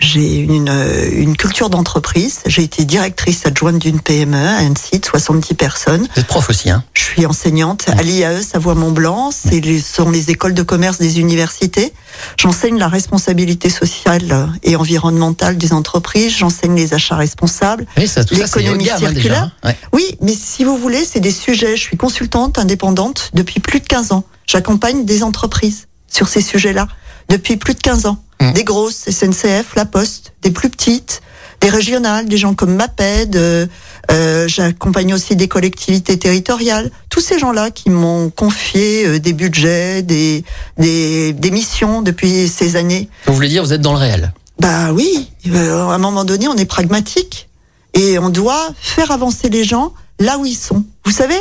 j'ai 0.00 0.36
une, 0.36 0.72
une 1.12 1.36
culture 1.36 1.70
d'entreprise. 1.70 2.40
J'ai 2.46 2.62
été 2.62 2.84
directrice 2.84 3.44
adjointe 3.46 3.78
d'une 3.78 4.00
PME 4.00 4.36
à 4.36 4.56
Annecy 4.58 4.98
de 5.00 5.04
70 5.04 5.54
personnes. 5.54 6.06
Vous 6.14 6.20
êtes 6.20 6.26
prof 6.26 6.48
aussi 6.50 6.70
hein 6.70 6.84
Je 6.94 7.02
suis 7.02 7.26
enseignante 7.26 7.88
à 7.88 8.02
l'IAE 8.02 8.42
Savoie-Mont-Blanc. 8.42 9.30
Ce 9.32 9.80
sont 9.80 10.10
les 10.10 10.30
écoles 10.30 10.54
de 10.54 10.62
commerce 10.62 10.98
des 10.98 11.18
universités. 11.20 11.92
J'enseigne 12.38 12.78
la 12.78 12.88
responsabilité 12.88 13.70
sociale 13.70 14.48
et 14.62 14.76
environnementale 14.76 15.56
des 15.58 15.72
entreprises. 15.72 16.36
J'enseigne 16.36 16.74
les 16.76 16.94
achats 16.94 17.16
responsables. 17.16 17.86
oui 17.96 18.06
L'économie 18.38 18.90
hein, 18.90 18.98
circulaire. 18.98 19.50
hein. 19.62 19.68
Ouais. 19.68 19.76
Oui, 19.92 20.16
mais 20.20 20.34
si 20.34 20.64
vous 20.64 20.76
voulez, 20.76 21.04
c'est 21.04 21.20
des 21.20 21.32
sujets. 21.32 21.76
Je 21.76 21.82
suis 21.82 21.96
consultante 21.96 22.58
indépendante 22.58 23.30
depuis 23.34 23.60
plus 23.60 23.80
de 23.80 23.86
15 23.86 24.12
ans. 24.12 24.24
J'accompagne 24.46 25.04
des 25.04 25.22
entreprises 25.22 25.86
sur 26.10 26.28
ces 26.28 26.40
sujets-là 26.40 26.88
depuis 27.28 27.56
plus 27.56 27.74
de 27.74 27.80
15 27.80 28.06
ans. 28.06 28.22
Mm. 28.40 28.52
Des 28.52 28.64
grosses, 28.64 29.04
SNCF, 29.10 29.74
La 29.76 29.84
Poste, 29.84 30.32
des 30.42 30.50
plus 30.50 30.70
petites, 30.70 31.22
des 31.60 31.70
régionales, 31.70 32.28
des 32.28 32.36
gens 32.36 32.54
comme 32.54 32.74
MAPED. 32.74 33.34
euh, 33.36 33.66
euh, 34.10 34.46
J'accompagne 34.46 35.12
aussi 35.12 35.34
des 35.36 35.48
collectivités 35.48 36.18
territoriales. 36.18 36.90
Tous 37.10 37.20
ces 37.20 37.38
gens-là 37.38 37.70
qui 37.70 37.90
m'ont 37.90 38.30
confié 38.30 39.06
euh, 39.06 39.18
des 39.18 39.32
budgets, 39.32 40.02
des, 40.02 40.44
des, 40.78 41.32
des 41.32 41.50
missions 41.50 42.00
depuis 42.02 42.48
ces 42.48 42.76
années. 42.76 43.08
vous 43.26 43.34
voulez 43.34 43.48
dire 43.48 43.64
vous 43.64 43.72
êtes 43.72 43.80
dans 43.82 43.92
le 43.92 43.98
réel 43.98 44.32
Bah 44.60 44.92
oui, 44.92 45.30
euh, 45.48 45.88
à 45.88 45.94
un 45.94 45.98
moment 45.98 46.24
donné, 46.24 46.46
on 46.46 46.56
est 46.56 46.64
pragmatique 46.64 47.48
et 47.94 48.18
on 48.20 48.28
doit 48.28 48.68
faire 48.80 49.10
avancer 49.10 49.48
les 49.48 49.64
gens 49.64 49.92
là 50.20 50.38
où 50.38 50.46
ils 50.46 50.54
sont. 50.56 50.84
Vous 51.04 51.10
savez, 51.12 51.38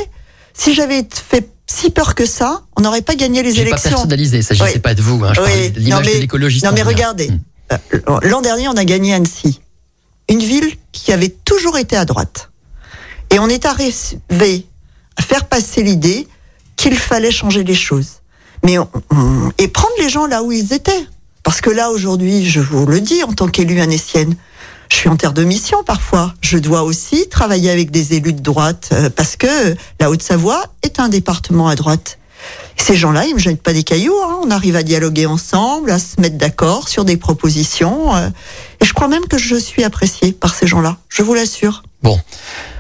si 0.55 0.73
j'avais 0.73 1.05
fait 1.11 1.47
si 1.69 1.89
peur 1.89 2.15
que 2.15 2.25
ça, 2.25 2.63
on 2.77 2.81
n'aurait 2.81 3.01
pas 3.01 3.15
gagné 3.15 3.43
les 3.43 3.51
j'ai 3.51 3.63
pas 3.63 3.69
élections. 3.69 3.89
personnalisé 3.91 4.37
il 4.37 4.43
s'agissait 4.43 4.73
Oui. 4.75 4.79
pas 4.79 4.93
de 4.95 5.01
vous 5.01 5.23
hein. 5.25 5.33
je 5.35 5.41
Oui. 5.41 5.69
de 5.71 5.79
l'image 5.79 6.05
mais- 6.05 6.15
de 6.15 6.19
l'écologiste 6.21 6.65
Non 6.65 6.71
mais 6.73 6.81
regardez, 6.83 7.29
Mm. 7.29 7.39
euh, 7.73 8.19
l'an 8.23 8.41
dernier, 8.41 8.67
on 8.69 8.77
a 8.77 8.85
gagné 8.85 9.13
Annecy, 9.13 9.59
une 10.29 10.39
ville 10.39 10.71
qui 10.91 11.11
avait 11.11 11.29
toujours 11.45 11.77
été 11.77 11.95
à 11.97 12.05
droite, 12.05 12.49
et 13.29 13.39
on 13.39 13.47
est 13.49 13.65
arrivé 13.65 14.65
à 15.17 15.21
faire 15.21 15.45
passer 15.45 15.83
l'idée 15.83 16.27
qu'il 16.77 16.95
fallait 16.97 17.31
changer 17.31 17.63
les 17.63 17.75
choses, 17.75 18.21
mais 18.63 18.77
on- 18.79 18.89
on- 19.11 19.51
et 19.57 19.67
prendre 19.67 19.93
les 19.99 20.09
gens 20.09 20.25
là 20.27 20.43
où 20.43 20.51
ils 20.51 20.73
étaient. 20.73 21.05
Parce 21.43 21.61
que 21.61 21.69
là, 21.69 21.91
aujourd'hui, 21.91 22.45
je 22.45 22.59
vous 22.59 22.85
le 22.85 22.99
dis, 23.01 23.23
en 23.23 23.31
tant 23.33 23.47
qu'élue 23.47 23.79
annécienne, 23.79 24.35
je 24.89 24.95
suis 24.95 25.09
en 25.09 25.15
terre 25.15 25.33
de 25.33 25.43
mission 25.43 25.83
parfois. 25.83 26.33
Je 26.41 26.57
dois 26.57 26.83
aussi 26.83 27.27
travailler 27.29 27.69
avec 27.69 27.91
des 27.91 28.13
élus 28.15 28.33
de 28.33 28.41
droite, 28.41 28.89
euh, 28.93 29.09
parce 29.09 29.35
que 29.35 29.75
la 29.99 30.09
Haute-Savoie 30.09 30.63
est 30.83 30.99
un 30.99 31.09
département 31.09 31.67
à 31.67 31.75
droite. 31.75 32.17
Ces 32.77 32.95
gens-là, 32.95 33.25
ils 33.25 33.33
me 33.33 33.39
jettent 33.39 33.63
pas 33.63 33.73
des 33.73 33.83
cailloux. 33.83 34.15
hein. 34.23 34.39
On 34.43 34.51
arrive 34.51 34.75
à 34.75 34.83
dialoguer 34.83 35.25
ensemble, 35.25 35.89
à 35.91 35.99
se 35.99 36.21
mettre 36.21 36.37
d'accord 36.37 36.87
sur 36.87 37.03
des 37.05 37.17
propositions. 37.17 38.15
euh, 38.15 38.29
et 38.79 38.85
je 38.85 38.93
crois 38.93 39.07
même 39.07 39.25
que 39.27 39.37
je 39.37 39.55
suis 39.55 39.83
appréciée 39.83 40.31
par 40.31 40.53
ces 40.55 40.67
gens-là. 40.67 40.97
Je 41.09 41.23
vous 41.23 41.33
l'assure. 41.33 41.83
Bon. 42.03 42.19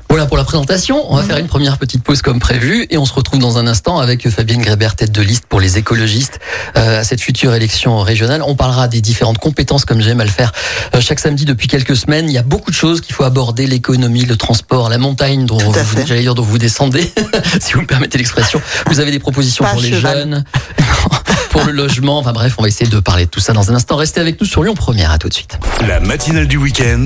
Voilà 0.09 0.25
pour 0.25 0.37
la 0.37 0.45
présentation. 0.45 1.05
On 1.11 1.17
va 1.17 1.23
faire 1.23 1.37
une 1.37 1.47
première 1.47 1.77
petite 1.77 2.01
pause 2.03 2.21
comme 2.21 2.39
prévu 2.39 2.87
et 2.89 2.97
on 2.97 3.05
se 3.05 3.13
retrouve 3.13 3.39
dans 3.39 3.57
un 3.57 3.67
instant 3.67 3.99
avec 3.99 4.27
Fabienne 4.29 4.61
Grébert, 4.61 4.95
tête 4.95 5.11
de 5.11 5.21
liste 5.21 5.45
pour 5.47 5.59
les 5.59 5.77
écologistes 5.77 6.39
euh, 6.77 7.01
à 7.01 7.03
cette 7.03 7.21
future 7.21 7.53
élection 7.53 7.99
régionale. 7.99 8.41
On 8.45 8.55
parlera 8.55 8.87
des 8.87 9.01
différentes 9.01 9.37
compétences 9.37 9.85
comme 9.85 10.01
j'aime 10.01 10.21
à 10.21 10.25
le 10.25 10.31
faire 10.31 10.53
euh, 10.95 11.01
chaque 11.01 11.19
samedi 11.19 11.45
depuis 11.45 11.67
quelques 11.67 11.95
semaines. 11.95 12.29
Il 12.29 12.33
y 12.33 12.37
a 12.37 12.43
beaucoup 12.43 12.71
de 12.71 12.75
choses 12.75 13.01
qu'il 13.01 13.13
faut 13.13 13.25
aborder 13.25 13.67
l'économie, 13.67 14.25
le 14.25 14.37
transport, 14.37 14.89
la 14.89 14.97
montagne 14.97 15.45
dont 15.45 15.57
vous, 15.57 16.03
dire 16.03 16.35
dont 16.35 16.43
vous 16.43 16.57
descendez, 16.57 17.11
si 17.59 17.73
vous 17.73 17.81
me 17.81 17.87
permettez 17.87 18.17
l'expression. 18.17 18.61
Vous 18.87 18.99
avez 18.99 19.11
des 19.11 19.19
propositions 19.19 19.65
Pas 19.65 19.71
pour 19.71 19.81
les 19.81 19.91
cheval. 19.91 20.19
jeunes, 20.19 20.43
pour 21.57 21.65
le 21.65 21.71
logement. 21.73 22.19
Enfin 22.19 22.33
bref, 22.33 22.53
on 22.57 22.61
va 22.61 22.67
essayer 22.67 22.89
de 22.89 22.99
parler 22.99 23.25
de 23.25 23.29
tout 23.29 23.39
ça 23.39 23.53
dans 23.53 23.71
un 23.71 23.75
instant. 23.75 23.95
Restez 23.95 24.19
avec 24.21 24.39
nous 24.39 24.45
sur 24.47 24.63
Lyon 24.63 24.75
Première. 24.75 25.11
À 25.11 25.17
tout 25.17 25.27
de 25.29 25.33
suite. 25.33 25.57
La 25.87 25.99
matinale 25.99 26.47
du 26.47 26.57
week-end, 26.57 27.05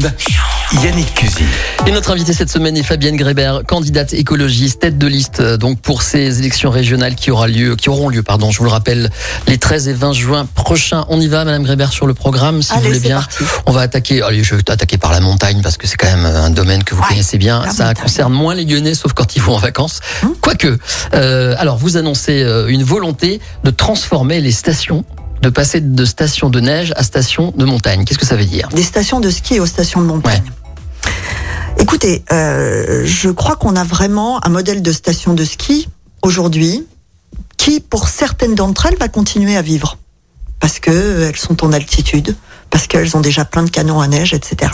Yannick 0.83 1.13
Cusy. 1.13 1.43
Et 1.87 1.91
notre 1.91 2.11
invitée 2.11 2.33
cette 2.33 2.49
semaine 2.51 2.75
est 2.77 2.83
Fabienne 2.83 3.15
Grébert, 3.15 3.61
candidate 3.67 4.13
écologiste, 4.13 4.79
tête 4.81 4.97
de 4.97 5.07
liste 5.07 5.39
euh, 5.39 5.57
donc 5.57 5.79
pour 5.79 6.01
ces 6.01 6.39
élections 6.39 6.69
régionales 6.69 7.15
qui 7.15 7.31
aura 7.31 7.47
lieu, 7.47 7.75
qui 7.75 7.89
auront 7.89 8.09
lieu, 8.09 8.23
pardon, 8.23 8.51
je 8.51 8.57
vous 8.59 8.65
le 8.65 8.69
rappelle, 8.71 9.09
les 9.47 9.57
13 9.57 9.87
et 9.87 9.93
20 9.93 10.13
juin 10.13 10.47
prochains. 10.53 11.05
On 11.09 11.19
y 11.21 11.27
va, 11.27 11.45
Madame 11.45 11.63
Grébert, 11.63 11.91
sur 11.93 12.05
le 12.07 12.13
programme, 12.13 12.61
si 12.61 12.73
vous 12.73 12.81
voulez 12.81 12.99
bien. 12.99 13.19
parti. 13.19 13.43
On 13.65 13.71
va 13.71 13.81
attaquer. 13.81 14.21
Allez, 14.21 14.43
je 14.43 14.55
vais 14.55 14.69
attaquer 14.69 14.97
par 14.97 15.11
la 15.11 15.19
montagne 15.21 15.61
parce 15.61 15.77
que 15.77 15.87
c'est 15.87 15.97
quand 15.97 16.11
même 16.11 16.25
un 16.25 16.49
domaine 16.49 16.83
que 16.83 16.93
vous 16.95 17.01
Ouais, 17.01 17.07
connaissez 17.09 17.37
bien. 17.37 17.63
Ça 17.71 17.85
montagne. 17.87 18.03
concerne 18.03 18.33
moins 18.33 18.53
les 18.55 18.65
Lyonnais, 18.65 18.93
sauf 18.95 19.13
quand 19.13 19.35
ils 19.35 19.41
vont 19.41 19.55
en 19.55 19.59
vacances. 19.59 19.99
Hum. 20.23 20.33
Quoique. 20.41 20.77
Euh, 21.13 21.55
alors, 21.57 21.77
vous 21.77 21.97
annoncez 21.97 22.43
euh, 22.43 22.67
une 22.67 22.83
volonté 22.83 23.39
de 23.63 23.71
transformer 23.71 24.40
les 24.41 24.51
stations, 24.51 25.05
de 25.41 25.49
passer 25.49 25.81
de 25.81 26.05
stations 26.05 26.49
de 26.49 26.59
neige 26.59 26.93
à 26.95 27.03
stations 27.03 27.53
de 27.55 27.65
montagne. 27.65 28.05
Qu'est-ce 28.05 28.19
que 28.19 28.25
ça 28.25 28.35
veut 28.35 28.45
dire? 28.45 28.67
Des 28.69 28.83
stations 28.83 29.19
de 29.19 29.29
ski 29.29 29.59
aux 29.59 29.65
stations 29.65 30.01
de 30.01 30.05
montagne. 30.05 30.43
Écoutez, 31.79 32.23
euh, 32.31 33.03
je 33.05 33.29
crois 33.29 33.55
qu'on 33.55 33.75
a 33.75 33.83
vraiment 33.83 34.45
un 34.45 34.49
modèle 34.49 34.81
de 34.81 34.91
station 34.91 35.33
de 35.33 35.43
ski 35.43 35.87
aujourd'hui 36.21 36.85
qui, 37.57 37.79
pour 37.79 38.09
certaines 38.09 38.55
d'entre 38.55 38.85
elles, 38.85 38.97
va 38.97 39.07
continuer 39.07 39.55
à 39.55 39.61
vivre 39.61 39.97
parce 40.61 40.79
que 40.79 41.27
elles 41.27 41.35
sont 41.35 41.65
en 41.65 41.73
altitude, 41.73 42.35
parce 42.69 42.87
qu'elles 42.87 43.17
ont 43.17 43.19
déjà 43.19 43.43
plein 43.43 43.63
de 43.63 43.69
canons 43.69 43.99
à 43.99 44.07
neige, 44.07 44.33
etc. 44.33 44.71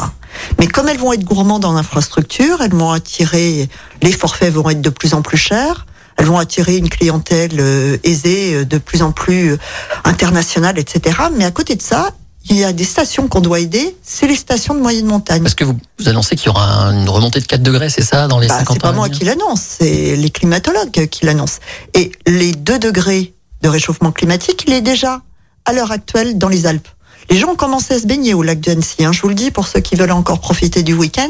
Mais 0.60 0.68
comme 0.68 0.88
elles 0.90 1.00
vont 1.00 1.14
être 1.14 1.24
gourmandes 1.24 1.66
en 1.66 1.76
infrastructure, 1.78 2.62
elles 2.62 2.74
vont 2.74 2.92
attirer, 2.92 3.70
les 4.04 4.12
forfaits 4.12 4.54
vont 4.54 4.70
être 4.70 4.82
de 4.82 4.90
plus 4.90 5.14
en 5.14 5.22
plus 5.22 5.38
chers, 5.38 5.87
elles 6.18 6.26
vont 6.26 6.40
attirer 6.40 6.78
une 6.78 6.90
clientèle 6.90 7.60
euh, 7.60 7.98
aisée, 8.04 8.56
euh, 8.56 8.66
de 8.66 8.78
plus 8.78 9.02
en 9.04 9.12
plus 9.12 9.52
euh, 9.52 9.58
internationale, 10.04 10.78
etc. 10.80 11.16
Mais 11.36 11.46
à 11.46 11.52
côté 11.52 11.76
de 11.76 11.82
ça, 11.82 12.12
il 12.50 12.58
y 12.58 12.64
a 12.64 12.74
des 12.74 12.84
stations 12.84 13.28
qu'on 13.28 13.42
doit 13.42 13.60
aider, 13.60 13.96
c'est 14.04 14.28
les 14.28 14.36
stations 14.36 14.74
de 14.74 14.80
moyenne 14.80 15.06
montagne. 15.06 15.44
Parce 15.44 15.54
que 15.54 15.64
vous, 15.64 15.78
vous 16.00 16.10
annoncez 16.10 16.36
qu'il 16.36 16.48
y 16.48 16.50
aura 16.50 16.92
une 16.92 17.08
remontée 17.10 17.40
de 17.40 17.46
4 17.46 17.62
degrés, 17.62 17.90
c'est 17.90 18.04
ça, 18.04 18.28
dans 18.28 18.40
les 18.40 18.48
bah, 18.48 18.60
50 18.60 18.76
C'est 18.76 18.82
pas 18.82 18.92
moi 18.94 19.10
qui 19.10 19.26
l'annonce, 19.26 19.62
c'est 19.80 20.16
les 20.16 20.30
climatologues 20.30 21.08
qui 21.08 21.26
l'annoncent. 21.26 21.60
Et 21.94 22.12
les 22.26 22.54
2 22.54 22.80
degrés 22.80 23.34
de 23.62 23.70
réchauffement 23.70 24.12
climatique, 24.12 24.64
il 24.66 24.74
est 24.74 24.82
déjà 24.82 25.22
à 25.66 25.74
l'heure 25.74 25.92
actuelle 25.92 26.38
dans 26.38 26.50
les 26.50 26.66
Alpes. 26.66 26.88
Les 27.30 27.38
gens 27.38 27.50
ont 27.50 27.56
commencé 27.56 27.94
à 27.94 28.00
se 28.00 28.08
baigner 28.08 28.34
au 28.34 28.42
lac 28.42 28.62
de 28.62 28.72
Annecy. 28.72 29.04
Hein, 29.04 29.12
je 29.12 29.22
vous 29.22 29.28
le 29.28 29.36
dis 29.36 29.52
pour 29.52 29.68
ceux 29.68 29.82
qui 29.82 29.96
veulent 29.96 30.12
encore 30.12 30.40
profiter 30.40 30.82
du 30.82 30.94
week-end, 30.94 31.30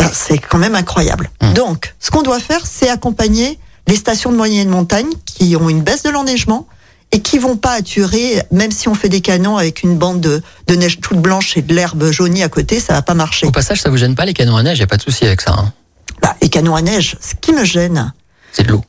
euh, 0.00 0.04
c'est 0.12 0.38
quand 0.38 0.58
même 0.58 0.76
incroyable. 0.76 1.30
Mmh. 1.42 1.52
Donc, 1.54 1.94
ce 1.98 2.12
qu'on 2.12 2.22
doit 2.22 2.38
faire, 2.38 2.64
c'est 2.64 2.88
accompagner 2.88 3.58
les 3.88 3.96
stations 3.96 4.30
de 4.32 4.36
moyenne 4.36 4.68
montagne 4.68 5.10
qui 5.24 5.56
ont 5.56 5.68
une 5.68 5.82
baisse 5.82 6.02
de 6.02 6.10
l'enneigement 6.10 6.66
et 7.12 7.20
qui 7.20 7.38
vont 7.38 7.56
pas 7.56 7.72
attirer, 7.72 8.42
même 8.50 8.72
si 8.72 8.88
on 8.88 8.94
fait 8.94 9.08
des 9.08 9.20
canons 9.20 9.56
avec 9.56 9.82
une 9.82 9.96
bande 9.96 10.20
de, 10.20 10.42
de 10.66 10.74
neige 10.74 11.00
toute 11.00 11.18
blanche 11.18 11.56
et 11.56 11.62
de 11.62 11.72
l'herbe 11.74 12.10
jaunie 12.10 12.42
à 12.42 12.48
côté, 12.48 12.80
ça 12.80 12.94
va 12.94 13.02
pas 13.02 13.14
marcher. 13.14 13.46
Au 13.46 13.52
passage, 13.52 13.80
ça 13.80 13.90
vous 13.90 13.96
gêne 13.96 14.14
pas 14.16 14.24
les 14.24 14.34
canons 14.34 14.56
à 14.56 14.62
neige, 14.62 14.78
il 14.78 14.80
n'y 14.80 14.84
a 14.84 14.88
pas 14.88 14.96
de 14.96 15.02
souci 15.02 15.24
avec 15.24 15.40
ça. 15.40 15.52
Hein. 15.56 15.72
Bah, 16.20 16.34
les 16.42 16.48
canons 16.48 16.74
à 16.74 16.82
neige, 16.82 17.16
ce 17.20 17.34
qui 17.40 17.52
me 17.52 17.64
gêne, 17.64 18.12
C'est 18.52 18.64
de 18.64 18.72
l'eau. 18.72 18.84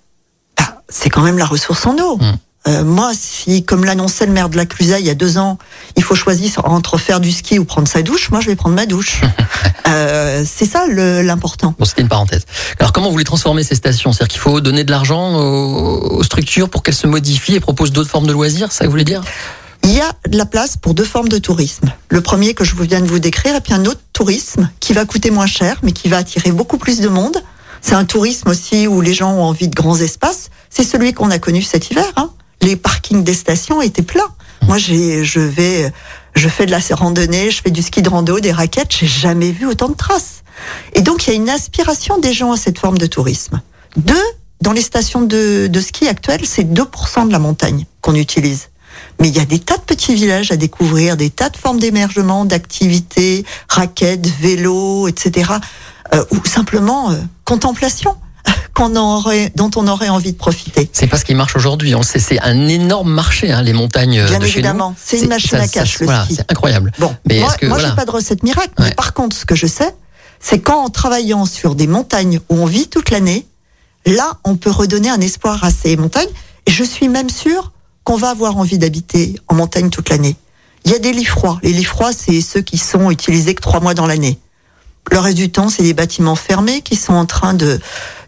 bah, 0.58 0.82
c'est 0.90 1.10
quand 1.10 1.22
même 1.22 1.38
la 1.38 1.46
ressource 1.46 1.86
en 1.86 1.98
eau. 2.00 2.18
Mm. 2.18 2.38
Euh, 2.68 2.84
moi, 2.84 3.12
si, 3.14 3.64
comme 3.64 3.86
l'annonçait 3.86 4.26
le 4.26 4.32
maire 4.32 4.50
de 4.50 4.58
la 4.58 4.66
Clusa 4.66 5.00
il 5.00 5.06
y 5.06 5.10
a 5.10 5.14
deux 5.14 5.38
ans, 5.38 5.60
il 5.96 6.04
faut 6.04 6.16
choisir 6.16 6.62
entre 6.64 6.98
faire 6.98 7.20
du 7.20 7.32
ski 7.32 7.60
ou 7.60 7.66
prendre 7.66 7.88
sa 7.88 8.02
douche, 8.02 8.32
moi 8.32 8.42
je 8.42 8.48
vais 8.48 8.56
prendre 8.56 8.76
ma 8.76 8.88
douche. 8.88 9.22
euh, 9.88 10.44
c'est 10.48 10.66
ça 10.66 10.88
l'important. 10.88 11.76
Bon, 11.78 11.86
c'était 11.86 12.02
une 12.02 12.08
parenthèse. 12.08 12.46
Alors, 12.80 12.92
comment 12.92 13.08
vous 13.08 13.12
voulez 13.14 13.24
transformer 13.24 13.64
ces 13.64 13.76
stations? 13.76 14.12
C'est-à-dire 14.12 14.32
qu'il 14.32 14.42
faut 14.42 14.62
donner 14.62 14.84
de 14.84 14.92
l'argent 14.92 15.36
aux, 15.36 16.18
aux 16.18 16.24
structures 16.24 16.70
pour 16.70 16.82
qu'elles 16.82 16.96
se 16.96 17.08
modifient 17.08 17.56
et 17.56 17.60
proposent 17.60 17.92
d'autres 17.92 18.10
formes 18.10 18.28
de 18.28 18.34
loisirs, 18.34 18.72
ça 18.72 18.80
que 18.80 18.86
vous 18.86 18.92
voulez 18.92 19.04
dire? 19.04 19.22
Il 19.84 19.92
y 19.92 20.02
a 20.02 20.14
de 20.28 20.36
la 20.36 20.48
place 20.48 20.78
pour 20.78 20.96
deux 20.96 21.04
formes 21.04 21.30
de 21.30 21.38
tourisme. 21.38 21.94
Le 22.10 22.20
premier 22.22 22.56
que 22.56 22.64
je 22.64 22.74
viens 22.76 23.02
de 23.02 23.08
vous 23.08 23.20
décrire, 23.20 23.56
et 23.56 23.62
puis 23.62 23.74
un 23.74 23.86
autre 23.86 24.02
tourisme 24.14 24.72
qui 24.80 24.94
va 24.94 25.06
coûter 25.06 25.30
moins 25.30 25.46
cher, 25.46 25.78
mais 25.84 25.92
qui 25.92 26.08
va 26.08 26.18
attirer 26.18 26.52
beaucoup 26.52 26.80
plus 26.80 27.00
de 27.00 27.08
monde. 27.08 27.38
C'est 27.82 27.94
un 27.94 28.06
tourisme 28.06 28.50
aussi 28.50 28.88
où 28.88 29.00
les 29.00 29.14
gens 29.14 29.32
ont 29.34 29.44
envie 29.44 29.68
de 29.68 29.76
grands 29.76 29.98
espaces. 29.98 30.50
C'est 30.72 30.84
celui 30.84 31.14
qu'on 31.14 31.30
a 31.30 31.38
connu 31.38 31.62
cet 31.62 31.92
hiver. 31.92 32.12
Hein. 32.18 32.32
Les 32.66 32.76
parkings 32.76 33.24
des 33.24 33.36
stations 33.36 33.80
étaient 33.80 34.02
pleins. 34.02 34.34
Moi, 34.64 34.80
j'ai, 34.80 35.24
je 35.24 35.40
vais, 35.40 35.94
je 36.34 36.50
fais 36.50 36.66
de 36.66 36.72
la 36.72 36.80
randonnée, 36.94 37.52
je 37.52 37.62
fais 37.62 37.70
du 37.70 37.84
ski 37.84 38.02
de 38.02 38.10
rando, 38.10 38.40
des 38.40 38.52
raquettes. 38.52 38.92
J'ai 38.92 39.06
jamais 39.06 39.52
vu 39.52 39.68
autant 39.68 39.88
de 39.88 39.94
traces. 39.94 40.42
Et 40.94 41.02
donc, 41.02 41.28
il 41.28 41.30
y 41.30 41.34
a 41.34 41.36
une 41.36 41.48
aspiration 41.48 42.18
des 42.18 42.34
gens 42.34 42.52
à 42.54 42.58
cette 42.58 42.80
forme 42.80 42.98
de 42.98 43.06
tourisme. 43.06 43.62
Deux, 43.98 44.26
dans 44.62 44.72
les 44.72 44.82
stations 44.82 45.22
de, 45.22 45.68
de 45.68 45.80
ski 45.80 46.08
actuelles, 46.08 46.48
c'est 46.48 46.64
2% 46.64 47.28
de 47.28 47.32
la 47.32 47.38
montagne 47.38 47.86
qu'on 48.02 48.16
utilise. 48.16 48.70
Mais 49.20 49.28
il 49.28 49.36
y 49.36 49.40
a 49.40 49.46
des 49.46 49.60
tas 49.60 49.78
de 49.78 49.84
petits 49.84 50.16
villages 50.16 50.52
à 50.52 50.56
découvrir, 50.56 51.18
des 51.18 51.30
tas 51.30 51.52
de 51.52 51.58
formes 51.58 51.80
d'émergement, 51.80 52.46
d'activités, 52.46 53.46
raquettes, 53.70 54.26
vélos, 54.26 55.08
etc. 55.08 55.52
euh, 56.16 56.26
ou 56.32 56.44
simplement 56.44 57.12
euh, 57.12 57.18
contemplation 57.44 58.16
qu'on 58.74 58.96
aurait, 58.96 59.52
dont 59.56 59.72
on 59.78 59.88
aurait 59.88 60.10
envie 60.10 60.34
de 60.34 60.38
profiter. 60.38 60.90
C'est 60.92 61.08
pas 61.08 61.18
ce 61.18 61.26
qui 61.26 61.34
marche 61.34 61.56
aujourd'hui. 61.56 61.96
On 61.96 62.04
sait, 62.04 62.20
c'est 62.20 62.40
un 62.42 62.68
énorme 62.68 63.12
marché, 63.12 63.52
hein, 63.52 63.62
les 63.62 63.74
montagnes 63.74 64.20
euh, 64.20 64.28
Bien 64.28 64.40
de 64.40 64.46
évidemment, 64.46 64.94
c'est 65.02 65.20
une 65.20 65.30
machine 65.30 65.58
à 65.58 65.68
cash, 65.68 66.00
le 66.00 66.06
Voilà, 66.06 66.28
c'est 66.30 66.52
incroyable. 66.52 66.92
Bon, 67.00 67.16
Mais 67.28 67.40
moi, 67.40 67.50
est-ce 67.50 67.58
que- 67.58 67.66
moi 67.68 67.78
voilà. 67.78 67.90
j'ai 67.92 67.96
pas 67.96 68.06
de 68.06 68.12
recette 68.12 68.44
miracle. 68.44 68.72
Mais 68.80 68.92
par 68.92 69.14
contre, 69.14 69.36
ce 69.36 69.46
que 69.46 69.56
je 69.56 69.66
sais, 69.68 69.96
c'est 70.40 70.60
qu'en 70.60 70.90
travaillant 70.90 71.46
sur 71.46 71.76
des 71.76 71.88
montagnes 71.88 72.40
où 72.50 72.56
on 72.58 72.66
vit 72.66 72.88
toute 72.88 73.12
l'année, 73.12 73.48
là, 74.06 74.34
on 74.44 74.56
peut 74.58 74.72
redonner 74.72 75.10
un 75.10 75.22
espoir 75.22 75.64
à 75.64 75.72
ces 75.72 75.96
montagnes. 75.96 76.28
Et 76.68 76.72
je 76.72 76.84
suis 76.84 77.08
même 77.08 77.30
sûre 77.30 77.72
qu'on 78.04 78.18
va 78.18 78.30
avoir 78.32 78.58
envie 78.58 78.78
d'habiter 78.78 79.36
en 79.48 79.56
montagne 79.56 79.90
toute 79.90 80.10
l'année. 80.10 80.36
Il 80.84 80.92
y 80.92 80.96
a 80.96 81.00
des 81.00 81.14
lits 81.14 81.26
froids. 81.26 81.60
Les 81.64 81.72
lits 81.74 81.84
froids, 81.86 82.12
c'est 82.14 82.42
ceux 82.42 82.62
qui 82.62 82.78
sont 82.78 83.10
utilisés 83.10 83.56
que 83.56 83.62
trois 83.62 83.80
mois 83.80 83.94
dans 83.96 84.06
l'année. 84.06 84.38
Le 85.12 85.20
reste 85.20 85.38
du 85.38 85.52
temps, 85.52 85.70
c'est 85.70 85.84
des 85.84 85.94
bâtiments 85.94 86.36
fermés 86.36 86.82
qui 86.82 86.96
sont 86.96 87.14
en 87.14 87.26
train 87.26 87.54
de, 87.54 87.80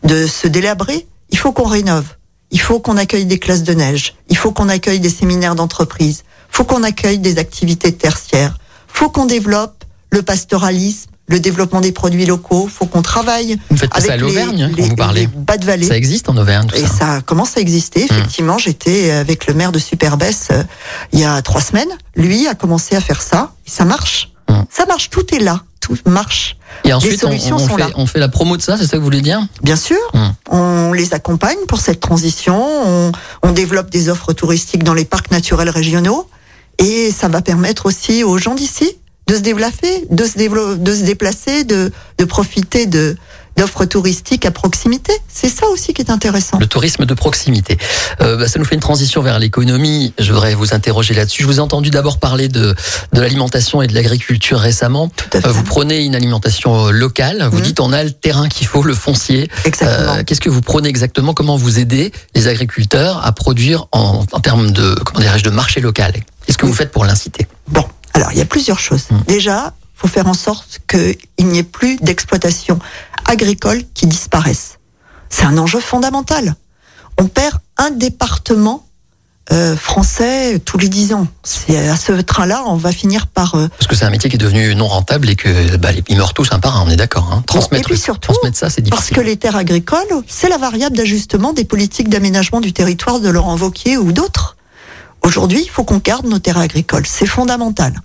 de 0.04 0.28
se 0.28 0.48
délabrer. 0.48 1.08
Il 1.30 1.38
faut 1.38 1.52
qu'on 1.52 1.66
rénove. 1.66 2.06
Il 2.52 2.62
faut 2.62 2.80
qu'on 2.80 2.98
accueille 2.98 3.26
des 3.26 3.40
classes 3.40 3.64
de 3.64 3.74
neige. 3.74 4.16
Il 4.30 4.38
faut 4.38 4.52
qu'on 4.52 4.70
accueille 4.70 5.00
des 5.00 5.10
séminaires 5.10 5.56
d'entreprise. 5.56 6.24
Il 6.54 6.56
faut 6.56 6.64
qu'on 6.64 6.84
accueille 6.84 7.20
des 7.20 7.40
activités 7.40 7.92
tertiaires. 7.94 8.58
Il 8.94 8.98
faut 8.98 9.10
qu'on 9.10 9.26
développe 9.26 9.84
le 10.12 10.22
pastoralisme, 10.22 11.10
le 11.28 11.42
développement 11.42 11.82
des 11.82 11.92
produits 11.92 12.26
locaux. 12.26 12.66
Il 12.68 12.72
faut 12.72 12.86
qu'on 12.86 13.02
travaille 13.02 13.60
Vous 13.70 13.76
faites 13.78 13.94
avec 13.94 14.10
à 14.10 14.18
l'Auvergne, 14.18 14.72
vous 14.78 14.96
parlez. 14.96 15.22
les 15.22 15.28
bas 15.28 15.58
de 15.58 15.66
vallée. 15.66 15.86
Ça 15.86 15.98
existe 15.98 16.30
en 16.30 16.38
Auvergne, 16.38 16.68
tout 16.68 16.76
Et 16.76 16.82
ça. 16.82 16.86
Mmh. 16.88 16.98
ça 16.98 17.22
commence 17.22 17.58
à 17.58 17.60
exister. 17.60 18.06
Effectivement, 18.06 18.58
j'étais 18.58 19.12
avec 19.12 19.48
le 19.48 19.54
maire 19.54 19.74
de 19.74 19.80
Superbès 19.80 20.48
euh, 20.52 20.64
il 21.12 21.20
y 21.20 21.26
a 21.26 21.42
trois 21.42 21.62
semaines. 21.62 21.90
Lui 22.16 22.48
a 22.48 22.56
commencé 22.56 22.96
à 22.96 23.02
faire 23.02 23.22
ça. 23.22 23.54
Et 23.66 23.70
ça 23.70 23.84
marche. 23.84 24.32
Mm. 24.50 24.62
Ça 24.70 24.86
marche. 24.86 25.10
Tout 25.10 25.36
est 25.36 25.40
là. 25.40 25.64
Tout 25.80 25.98
marche. 26.06 26.58
Et 26.84 26.94
ensuite, 26.94 27.24
on, 27.24 27.28
solutions 27.28 27.56
on 27.56 27.60
sont 27.60 27.76
fait, 27.76 27.82
là. 27.82 27.90
on 27.96 28.06
fait 28.06 28.20
la 28.20 28.28
promo 28.30 28.58
de 28.58 28.62
ça, 28.62 28.78
c'est 28.78 28.86
ça 28.86 28.92
que 28.94 28.98
vous 28.98 29.04
voulez 29.06 29.22
dire? 29.22 29.42
Bien 29.64 29.76
sûr, 29.76 29.98
Mm. 30.14 30.28
on 30.52 30.94
les 30.94 31.14
accompagne 31.14 31.58
pour 31.68 31.80
cette 31.80 32.00
transition. 32.00 32.58
On, 32.86 33.12
on 33.44 33.52
développe 33.52 33.90
des 33.90 34.10
offres 34.10 34.34
touristiques 34.34 34.84
dans 34.84 34.94
les 34.94 35.06
parcs 35.06 35.32
naturels 35.32 35.70
régionaux. 35.70 36.28
Et 36.80 37.12
ça 37.12 37.28
va 37.28 37.42
permettre 37.42 37.86
aussi 37.86 38.24
aux 38.24 38.38
gens 38.38 38.54
d'ici 38.56 38.98
de 39.28 39.36
se 39.36 39.40
développer, 39.42 40.06
de 40.10 40.26
se, 40.26 40.76
de 40.78 40.96
se 40.96 41.04
déplacer, 41.04 41.64
de, 41.64 41.92
de 42.18 42.26
profiter 42.26 42.86
de 42.86 43.16
d'offres 43.58 43.86
touristiques 43.86 44.46
à 44.46 44.52
proximité. 44.52 45.12
C'est 45.28 45.50
ça 45.50 45.68
aussi 45.68 45.94
qui 45.94 46.02
est 46.02 46.12
intéressant. 46.12 46.58
Le 46.60 46.68
tourisme 46.68 47.06
de 47.06 47.14
proximité. 47.14 47.78
Euh, 48.22 48.38
bah, 48.38 48.48
ça 48.48 48.60
nous 48.60 48.66
fait 48.66 48.76
une 48.76 48.82
transition 48.82 49.22
vers 49.22 49.40
l'économie. 49.40 50.14
Je 50.20 50.32
voudrais 50.32 50.54
vous 50.56 50.74
interroger 50.74 51.14
là-dessus. 51.14 51.42
Je 51.42 51.48
vous 51.48 51.58
ai 51.58 51.60
entendu 51.60 51.90
d'abord 51.90 52.20
parler 52.20 52.48
de, 52.48 52.76
de 53.14 53.22
l'alimentation 53.22 53.82
et 53.82 53.88
de 53.88 53.94
l'agriculture 53.94 54.60
récemment. 54.60 55.10
Tout 55.10 55.26
à 55.34 55.42
fait. 55.42 55.48
Euh, 55.48 55.52
vous 55.52 55.64
prenez 55.64 56.04
une 56.06 56.16
alimentation 56.16 56.88
euh, 56.88 56.92
locale. 56.92 57.48
Vous 57.52 57.58
Mhm. 57.58 57.64
dites 57.64 57.80
on 57.80 57.92
a 57.94 58.04
le 58.04 58.12
terrain 58.12 58.48
qu'il 58.48 58.68
faut, 58.68 58.84
le 58.84 58.94
foncier. 58.94 59.50
Exactement. 59.66 60.14
Euh, 60.18 60.24
Qu'est-ce 60.24 60.42
que 60.42 60.50
vous 60.50 60.62
prenez 60.62 60.88
exactement? 60.90 61.34
Comment 61.34 61.58
vous 61.58 61.80
aidez 61.80 62.12
les 62.36 62.48
agriculteurs 62.48 63.26
à 63.26 63.32
produire 63.32 63.88
en, 63.92 64.24
en 64.32 64.40
termes 64.40 64.72
de 64.72 64.94
comment 65.04 65.20
dirais-je 65.22 65.44
de 65.44 65.50
marché 65.50 65.82
local? 65.82 66.14
Qu'est-ce 66.46 66.58
que 66.58 66.66
vous 66.66 66.74
faites 66.74 66.92
pour 66.92 67.06
l'inciter? 67.06 67.48
Bon, 67.68 67.84
alors 68.14 68.32
il 68.32 68.38
y 68.38 68.42
a 68.42 68.46
plusieurs 68.46 68.80
choses. 68.80 69.04
Mm. 69.10 69.18
Déjà, 69.28 69.74
faut 69.98 70.08
faire 70.08 70.28
en 70.28 70.34
sorte 70.34 70.80
qu'il 70.88 71.48
n'y 71.48 71.58
ait 71.58 71.64
plus 71.64 71.98
d'exploitation 71.98 72.80
agricole 73.26 73.82
qui 73.94 74.06
disparaisse. 74.06 74.78
C'est 75.30 75.44
un 75.44 75.58
enjeu 75.58 75.80
fondamental. 75.80 76.56
On 77.18 77.28
perd 77.28 77.58
un 77.78 77.90
département 77.90 78.88
euh, 79.52 79.76
français 79.76 80.60
tous 80.64 80.78
les 80.78 80.88
dix 80.90 81.14
ans. 81.14 81.26
C'est 81.44 81.90
à 81.90 81.98
ce 81.98 82.12
train-là, 82.12 82.64
on 82.68 82.76
va 82.76 82.92
finir 82.92 83.28
par 83.28 83.56
euh, 83.56 83.68
Parce 83.70 83.88
que 83.88 83.96
c'est 83.96 84.06
un 84.06 84.10
métier 84.10 84.30
qui 84.30 84.36
est 84.36 84.40
devenu 84.40 84.76
non 84.76 84.88
rentable 84.88 85.30
et 85.30 85.36
que 85.36 85.78
bah, 85.78 85.90
ils 86.08 86.18
meurent 86.18 86.34
tous 86.34 86.50
un 86.52 86.60
par 86.60 86.78
un. 86.78 86.86
On 86.86 86.90
est 86.90 86.96
d'accord. 86.98 87.32
Hein 87.32 87.44
transmettre, 87.48 87.90
et 87.90 87.94
puis 87.94 87.98
surtout, 87.98 88.34
transmettre 88.34 88.58
ça, 88.58 88.70
c'est 88.70 88.88
parce 88.90 89.02
difficile. 89.02 89.18
que 89.18 89.22
les 89.22 89.38
terres 89.38 89.56
agricoles, 89.56 90.24
c'est 90.28 90.50
la 90.50 90.58
variable 90.58 90.96
d'ajustement 90.96 91.54
des 91.54 91.66
politiques 91.66 92.10
d'aménagement 92.10 92.62
du 92.62 92.74
territoire 92.74 93.20
de 93.20 93.30
Laurent 93.30 93.58
Wauquiez 93.58 93.98
ou 93.98 94.12
d'autres. 94.12 94.58
Aujourd'hui, 95.24 95.62
il 95.64 95.70
faut 95.70 95.84
qu'on 95.84 95.98
garde 95.98 96.26
nos 96.28 96.40
terres 96.40 96.60
agricoles. 96.60 97.06
C'est 97.08 97.26
fondamental. 97.26 98.02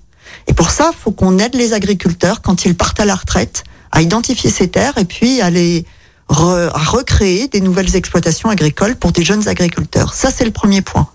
Et 0.46 0.54
pour 0.54 0.70
ça, 0.70 0.90
il 0.92 0.98
faut 0.98 1.12
qu'on 1.12 1.38
aide 1.38 1.54
les 1.54 1.72
agriculteurs 1.72 2.42
quand 2.42 2.64
ils 2.64 2.74
partent 2.74 3.00
à 3.00 3.04
la 3.04 3.14
retraite 3.14 3.64
à 3.90 4.00
identifier 4.02 4.50
ces 4.50 4.68
terres 4.68 4.96
et 4.98 5.04
puis 5.04 5.40
à 5.40 5.50
les 5.50 5.84
re- 6.28 6.70
à 6.72 6.78
recréer 6.78 7.48
des 7.48 7.60
nouvelles 7.60 7.94
exploitations 7.94 8.48
agricoles 8.48 8.96
pour 8.96 9.12
des 9.12 9.22
jeunes 9.24 9.46
agriculteurs. 9.48 10.14
Ça, 10.14 10.30
c'est 10.30 10.44
le 10.44 10.50
premier 10.50 10.80
point. 10.82 11.08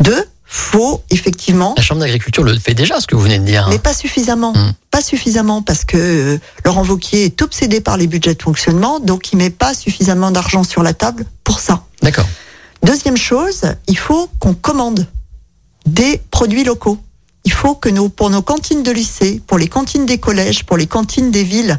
Deux, 0.00 0.24
faut 0.44 1.02
effectivement 1.10 1.74
La 1.76 1.82
Chambre 1.82 2.00
d'agriculture 2.00 2.42
le 2.42 2.58
fait 2.58 2.74
déjà, 2.74 3.00
ce 3.00 3.06
que 3.06 3.14
vous 3.14 3.22
venez 3.22 3.38
de 3.38 3.44
dire. 3.44 3.66
hein. 3.66 3.70
mais 3.70 3.78
pas 3.78 3.94
suffisamment. 3.94 4.52
Mm. 4.52 4.72
Pas 4.90 5.00
suffisamment 5.00 5.62
parce 5.62 5.84
que 5.84 5.96
euh, 5.96 6.38
Laurent 6.64 6.84
Wauquiez 6.84 7.24
est 7.26 7.40
obsédé 7.40 7.80
par 7.80 7.96
les 7.96 8.06
budgets 8.08 8.34
de 8.34 8.42
fonctionnement, 8.42 8.98
donc 9.00 9.32
il 9.32 9.36
met 9.36 9.50
pas 9.50 9.72
suffisamment 9.74 10.30
d'argent 10.32 10.64
sur 10.64 10.82
la 10.82 10.92
table 10.92 11.24
pour 11.44 11.60
ça. 11.60 11.84
D'accord. 12.02 12.26
Deuxième 12.82 13.16
chose, 13.16 13.62
il 13.86 13.96
faut 13.96 14.28
qu'on 14.40 14.54
commande 14.54 15.06
des 15.86 16.20
produits 16.30 16.64
locaux. 16.64 16.98
Il 17.44 17.52
faut 17.52 17.74
que 17.74 17.88
nos, 17.88 18.08
pour 18.08 18.30
nos 18.30 18.42
cantines 18.42 18.82
de 18.82 18.90
lycée, 18.90 19.40
pour 19.46 19.58
les 19.58 19.68
cantines 19.68 20.06
des 20.06 20.18
collèges, 20.18 20.64
pour 20.64 20.76
les 20.76 20.86
cantines 20.86 21.30
des 21.30 21.44
villes 21.44 21.78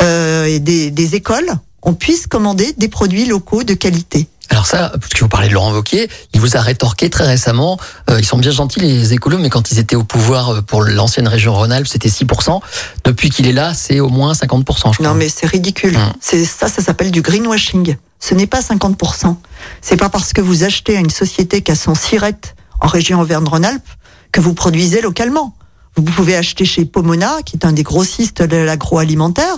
euh, 0.00 0.44
et 0.46 0.58
des, 0.58 0.90
des 0.90 1.14
écoles, 1.14 1.50
on 1.82 1.94
puisse 1.94 2.26
commander 2.26 2.72
des 2.78 2.88
produits 2.88 3.26
locaux 3.26 3.64
de 3.64 3.74
qualité. 3.74 4.28
Alors 4.52 4.66
ça, 4.66 4.92
puisque 5.00 5.22
vous 5.22 5.28
parlez 5.28 5.48
de 5.48 5.54
Laurent 5.54 5.72
Wauquiez, 5.72 6.10
il 6.34 6.40
vous 6.40 6.58
a 6.58 6.60
rétorqué 6.60 7.08
très 7.08 7.24
récemment, 7.24 7.78
euh, 8.10 8.18
ils 8.18 8.24
sont 8.24 8.36
bien 8.36 8.50
gentils 8.50 8.80
les 8.80 9.14
écolos, 9.14 9.38
mais 9.38 9.48
quand 9.48 9.70
ils 9.72 9.78
étaient 9.78 9.96
au 9.96 10.04
pouvoir 10.04 10.50
euh, 10.50 10.60
pour 10.60 10.82
l'ancienne 10.82 11.26
région 11.26 11.54
Rhône-Alpes, 11.54 11.86
c'était 11.86 12.10
6%. 12.10 12.60
Depuis 13.04 13.30
qu'il 13.30 13.46
est 13.46 13.52
là, 13.52 13.72
c'est 13.72 13.98
au 14.00 14.10
moins 14.10 14.32
50%, 14.34 14.64
je 14.66 14.80
crois. 14.80 14.94
Non, 15.00 15.14
mais 15.14 15.30
c'est 15.30 15.46
ridicule. 15.46 15.96
Hum. 15.96 16.12
C'est 16.20 16.44
ça, 16.44 16.68
ça 16.68 16.82
s'appelle 16.82 17.10
du 17.10 17.22
greenwashing. 17.22 17.96
Ce 18.20 18.34
n'est 18.34 18.46
pas 18.46 18.60
50%. 18.60 19.36
C'est 19.80 19.96
pas 19.96 20.10
parce 20.10 20.34
que 20.34 20.42
vous 20.42 20.64
achetez 20.64 20.98
à 20.98 21.00
une 21.00 21.10
société 21.10 21.62
qui 21.62 21.72
a 21.72 21.74
son 21.74 21.94
sirette 21.94 22.54
en 22.80 22.88
région 22.88 23.20
Auvergne-Rhône-Alpes 23.20 23.88
que 24.32 24.40
vous 24.40 24.54
produisez 24.54 25.00
localement. 25.00 25.54
Vous 25.94 26.02
pouvez 26.02 26.36
acheter 26.36 26.64
chez 26.64 26.86
Pomona, 26.86 27.36
qui 27.44 27.56
est 27.56 27.66
un 27.66 27.72
des 27.72 27.82
grossistes 27.82 28.42
de 28.42 28.56
l'agroalimentaire, 28.56 29.56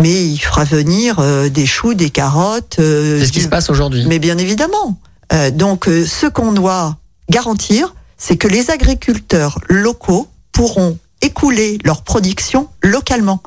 mais 0.00 0.26
il 0.26 0.38
fera 0.38 0.64
venir 0.64 1.20
euh, 1.20 1.48
des 1.48 1.64
choux, 1.64 1.94
des 1.94 2.10
carottes. 2.10 2.76
euh, 2.80 3.20
C'est 3.20 3.26
ce 3.26 3.32
qui 3.32 3.40
se 3.40 3.48
passe 3.48 3.70
aujourd'hui. 3.70 4.04
Mais 4.08 4.18
bien 4.18 4.36
évidemment. 4.36 4.98
Euh, 5.32 5.50
donc, 5.52 5.88
euh, 5.88 6.04
ce 6.04 6.26
qu'on 6.26 6.52
doit 6.52 6.96
garantir, 7.30 7.94
c'est 8.18 8.36
que 8.36 8.48
les 8.48 8.70
agriculteurs 8.70 9.60
locaux 9.68 10.26
pourront 10.50 10.98
écouler 11.22 11.78
leur 11.84 12.02
production 12.02 12.68
localement 12.82 13.40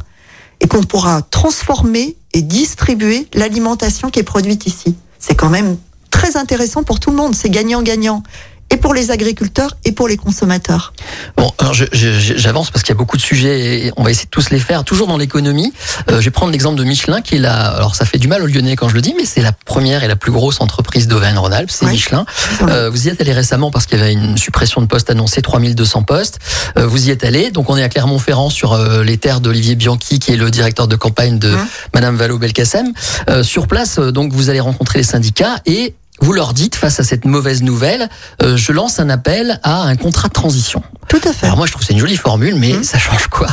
et 0.61 0.67
qu'on 0.67 0.83
pourra 0.83 1.21
transformer 1.21 2.15
et 2.33 2.41
distribuer 2.41 3.27
l'alimentation 3.33 4.09
qui 4.09 4.19
est 4.19 4.23
produite 4.23 4.65
ici. 4.65 4.95
C'est 5.19 5.35
quand 5.35 5.49
même 5.49 5.77
très 6.09 6.37
intéressant 6.37 6.83
pour 6.83 6.99
tout 7.01 7.09
le 7.11 7.17
monde. 7.17 7.35
C'est 7.35 7.49
gagnant-gagnant. 7.49 8.23
Et 8.71 8.77
pour 8.77 8.93
les 8.93 9.11
agriculteurs 9.11 9.75
et 9.83 9.91
pour 9.91 10.07
les 10.07 10.17
consommateurs. 10.17 10.93
Bon, 11.37 11.51
alors 11.57 11.73
j'avance 11.73 12.69
parce 12.69 12.83
qu'il 12.83 12.93
y 12.93 12.97
a 12.97 12.97
beaucoup 12.97 13.17
de 13.17 13.21
sujets 13.21 13.85
et 13.87 13.91
on 13.97 14.03
va 14.03 14.11
essayer 14.11 14.25
de 14.25 14.29
tous 14.29 14.51
les 14.51 14.59
faire. 14.59 14.83
Toujours 14.83 15.07
dans 15.07 15.17
l'économie, 15.17 15.73
euh, 16.09 16.19
je 16.19 16.25
vais 16.25 16.31
prendre 16.31 16.51
l'exemple 16.51 16.77
de 16.77 16.83
Michelin 16.83 17.21
qui 17.21 17.35
est 17.35 17.39
là. 17.39 17.55
Alors 17.75 17.95
ça 17.95 18.05
fait 18.05 18.17
du 18.19 18.27
mal 18.27 18.41
aux 18.43 18.47
Lyonnais 18.47 18.75
quand 18.75 18.87
je 18.89 18.93
le 18.95 19.01
dis, 19.01 19.13
mais 19.17 19.25
c'est 19.25 19.41
la 19.41 19.51
première 19.51 20.03
et 20.03 20.07
la 20.07 20.15
plus 20.15 20.31
grosse 20.31 20.61
entreprise 20.61 21.07
d'Auvergne-Rhône-Alpes, 21.07 21.71
c'est. 21.71 21.87
Michelin. 21.87 22.25
Euh, 22.61 22.89
vous 22.89 23.07
y 23.07 23.09
êtes 23.09 23.19
allé 23.21 23.33
récemment 23.33 23.71
parce 23.71 23.85
qu'il 23.87 23.97
y 23.97 24.01
avait 24.01 24.13
une 24.13 24.37
suppression 24.37 24.81
de 24.81 24.85
postes 24.85 25.09
annoncée, 25.09 25.41
3200 25.41 26.03
postes. 26.03 26.39
Euh, 26.77 26.85
vous 26.85 27.07
y 27.07 27.11
êtes 27.11 27.23
allé. 27.23 27.49
Donc 27.51 27.69
on 27.69 27.77
est 27.77 27.83
à 27.83 27.89
Clermont-Ferrand 27.89 28.49
sur 28.49 28.73
euh, 28.73 29.03
les 29.03 29.17
terres 29.17 29.41
d'Olivier 29.41 29.75
Bianchi 29.75 30.19
qui 30.19 30.31
est 30.33 30.37
le 30.37 30.51
directeur 30.51 30.87
de 30.87 30.95
campagne 30.95 31.39
de 31.39 31.49
Hum. 31.53 31.67
Madame 31.95 32.15
Valo-Belkacem. 32.17 32.93
Euh, 33.29 33.43
sur 33.43 33.67
place, 33.67 33.97
euh, 33.99 34.11
donc 34.11 34.31
vous 34.33 34.49
allez 34.49 34.59
rencontrer 34.59 34.99
les 34.99 35.03
syndicats 35.03 35.55
et 35.65 35.95
vous 36.21 36.33
leur 36.33 36.53
dites, 36.53 36.75
face 36.75 36.99
à 36.99 37.03
cette 37.03 37.25
mauvaise 37.25 37.61
nouvelle, 37.63 38.09
euh, 38.41 38.57
je 38.57 38.71
lance 38.71 38.99
un 38.99 39.09
appel 39.09 39.59
à 39.63 39.83
un 39.83 39.95
contrat 39.95 40.27
de 40.27 40.33
transition. 40.33 40.83
Tout 41.07 41.21
à 41.23 41.33
fait. 41.33 41.45
Alors 41.45 41.57
moi, 41.57 41.65
je 41.65 41.71
trouve 41.71 41.81
que 41.81 41.87
c'est 41.87 41.93
une 41.93 41.99
jolie 41.99 42.17
formule, 42.17 42.55
mais 42.55 42.73
Hum. 42.75 42.83
ça 42.83 42.97
change 42.99 43.27
quoi? 43.27 43.47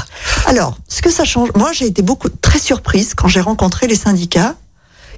Alors, 0.47 0.77
ce 0.89 1.01
que 1.03 1.11
ça 1.11 1.25
change, 1.25 1.51
moi 1.55 1.73
j'ai 1.73 1.87
été 1.87 2.03
beaucoup 2.03 2.29
très 2.29 2.59
surprise 2.59 3.15
quand 3.15 3.29
j'ai 3.29 3.41
rencontré 3.41 3.87
les 3.87 3.97
syndicats 3.97 4.55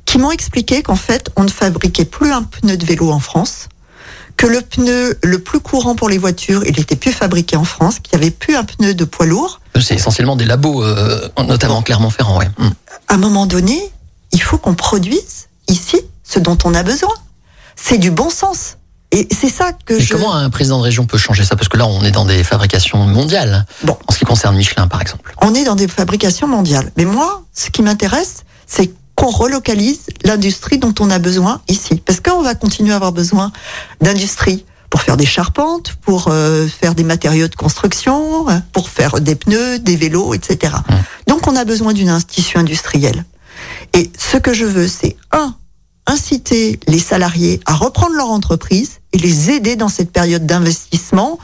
qui 0.05 0.19
m'ont 0.19 0.31
expliqué 0.31 0.83
qu'en 0.83 0.97
fait 0.97 1.31
on 1.37 1.45
ne 1.45 1.49
fabriquait 1.51 2.05
plus 2.05 2.33
un 2.33 2.43
pneu 2.43 2.77
de 2.77 2.85
vélo 2.87 3.11
en 3.11 3.19
France, 3.21 3.69
que 4.37 4.47
le 4.47 4.61
pneu 4.61 5.19
le 5.25 5.39
plus 5.41 5.59
courant 5.61 5.97
pour 5.97 6.09
les 6.09 6.17
voitures, 6.19 6.63
il 6.65 6.79
était 6.79 6.97
plus 6.97 7.13
fabriqué 7.13 7.57
en 7.57 7.65
France, 7.65 7.99
qu'il 7.99 8.17
n'y 8.17 8.25
avait 8.25 8.31
plus 8.31 8.55
un 8.57 8.65
pneu 8.65 8.95
de 8.95 9.05
poids 9.05 9.27
lourd. 9.27 9.61
C'est 9.81 9.95
essentiellement 9.95 10.37
des 10.37 10.45
labos, 10.45 10.83
euh, 10.85 11.29
notamment 11.47 11.83
Clermont-Ferrand. 11.83 12.39
Ouais. 12.39 12.49
Hum. 12.59 12.73
À 13.09 13.15
un 13.15 13.19
moment 13.19 13.47
donné, 13.47 13.81
il 14.33 14.41
faut 14.43 14.59
qu'on 14.59 14.75
produise 14.75 15.49
ici 15.69 16.01
ce 16.25 16.39
dont 16.39 16.57
on 16.65 16.75
a 16.75 16.83
besoin. 16.83 17.15
C'est 17.81 17.99
du 17.99 18.11
bon 18.11 18.31
sens. 18.31 18.77
Et 19.11 19.27
c'est 19.31 19.49
ça 19.49 19.73
que 19.87 19.95
Et 19.95 20.01
je. 20.01 20.13
comment 20.15 20.35
un 20.35 20.51
président 20.51 20.79
de 20.79 20.83
région 20.83 21.07
peut 21.07 21.17
changer 21.17 21.43
ça? 21.45 21.57
Parce 21.57 21.69
que 21.69 21.79
là, 21.79 21.87
on 21.87 22.03
est 22.03 22.11
dans 22.11 22.27
des 22.27 22.45
fabrications 22.45 22.99
mondiales, 23.05 23.65
Bon. 23.83 23.97
en 24.07 24.13
ce 24.13 24.19
qui 24.19 24.27
concerne 24.27 24.55
Michelin, 24.57 24.87
par 24.87 25.01
exemple. 25.01 25.35
on 25.41 25.55
est 25.55 25.65
dans 25.65 25.77
des 25.77 25.89
fabrications 25.89 26.47
mondiales. 26.47 26.93
Mais 26.99 27.07
moi, 27.07 27.45
ce 27.55 27.71
qui 27.71 27.81
m'intéresse, 27.83 28.45
c'est 28.67 28.93
qu'on 29.15 29.31
relocalise 29.31 30.01
l'industrie 30.25 30.79
dont 30.79 30.95
on 31.01 31.09
a 31.11 31.19
besoin 31.19 31.63
ici. 31.69 32.03
Parce 32.05 32.21
qu'on 32.21 32.43
va 32.43 32.55
continuer 32.55 32.93
à 32.93 32.97
avoir 32.97 33.13
besoin 33.13 33.51
d'industrie 34.03 34.65
pour 34.91 35.01
faire 35.03 35.17
des 35.17 35.27
charpentes, 35.27 35.95
pour 36.03 36.27
euh, 36.29 36.67
faire 36.69 36.95
des 36.95 37.05
matériaux 37.05 37.49
de 37.49 37.55
construction, 37.55 38.47
pour 38.73 38.89
faire 38.91 39.21
des 39.21 39.35
pneus, 39.37 39.79
des 39.79 39.97
vélos, 39.97 40.35
etc. 40.35 40.75
Mmh. 40.89 40.95
Donc 41.29 41.47
on 41.47 41.57
a 41.57 41.65
besoin 41.65 41.93
d'une 41.95 42.17
tissu 42.23 42.59
industriel. 42.59 43.25
Et 43.95 44.11
ce 44.19 44.37
que 44.37 44.53
je 44.53 44.65
veux, 44.67 44.87
c'est 44.89 45.17
un, 45.33 45.55
inciter 46.09 46.81
les 46.89 46.99
salariés 46.99 47.61
à 47.67 47.75
reprendre 47.75 48.15
leur 48.15 48.31
entreprise 48.31 48.99
et 49.13 49.19
les 49.19 49.51
aider 49.51 49.77
dans 49.77 49.89
cette 49.89 50.11
période 50.11 50.47
d'investissement, 50.47 51.39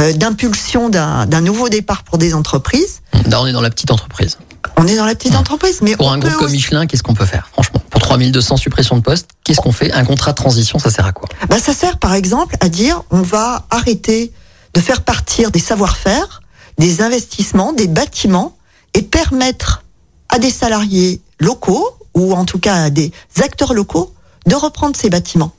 euh, 0.00 0.12
d'impulsion 0.12 0.88
d'un 0.88 1.40
nouveau 1.40 1.68
départ 1.68 2.02
pour 2.02 2.18
des 2.18 2.34
entreprises. 2.34 3.02
Là, 3.26 3.40
on 3.40 3.46
est 3.46 3.52
dans 3.52 3.60
la 3.60 3.70
petite 3.70 3.90
entreprise. 3.90 4.38
On 4.76 4.86
est 4.86 4.96
dans 4.96 5.06
la 5.06 5.14
petite 5.14 5.36
entreprise, 5.36 5.80
mais 5.82 5.96
Pour 5.96 6.08
on 6.08 6.12
un 6.12 6.18
groupe 6.18 6.34
comme 6.34 6.50
Michelin, 6.50 6.86
qu'est-ce 6.86 7.02
qu'on 7.02 7.14
peut 7.14 7.24
faire, 7.24 7.48
franchement? 7.52 7.80
Pour 7.90 8.00
3200 8.00 8.56
suppressions 8.56 8.96
de 8.96 9.02
postes, 9.02 9.28
qu'est-ce 9.44 9.60
qu'on 9.60 9.72
fait? 9.72 9.92
Un 9.92 10.04
contrat 10.04 10.32
de 10.32 10.36
transition, 10.36 10.78
ça 10.78 10.90
sert 10.90 11.06
à 11.06 11.12
quoi? 11.12 11.28
Bah, 11.48 11.58
ça 11.58 11.72
sert 11.72 11.98
par 11.98 12.14
exemple 12.14 12.56
à 12.60 12.68
dire 12.68 13.02
on 13.10 13.22
va 13.22 13.66
arrêter 13.70 14.32
de 14.74 14.80
faire 14.80 15.02
partir 15.02 15.50
des 15.50 15.60
savoir-faire, 15.60 16.42
des 16.78 17.00
investissements, 17.00 17.72
des 17.72 17.86
bâtiments 17.86 18.56
et 18.92 19.02
permettre 19.02 19.84
à 20.28 20.38
des 20.38 20.50
salariés 20.50 21.20
locaux 21.38 21.96
ou 22.16 22.32
en 22.34 22.44
tout 22.44 22.58
cas 22.58 22.74
à 22.84 22.90
des 22.90 23.12
acteurs 23.42 23.74
locaux 23.74 24.12
de 24.46 24.54
reprendre 24.56 24.96
ces 24.96 25.10
bâtiments. 25.10 25.52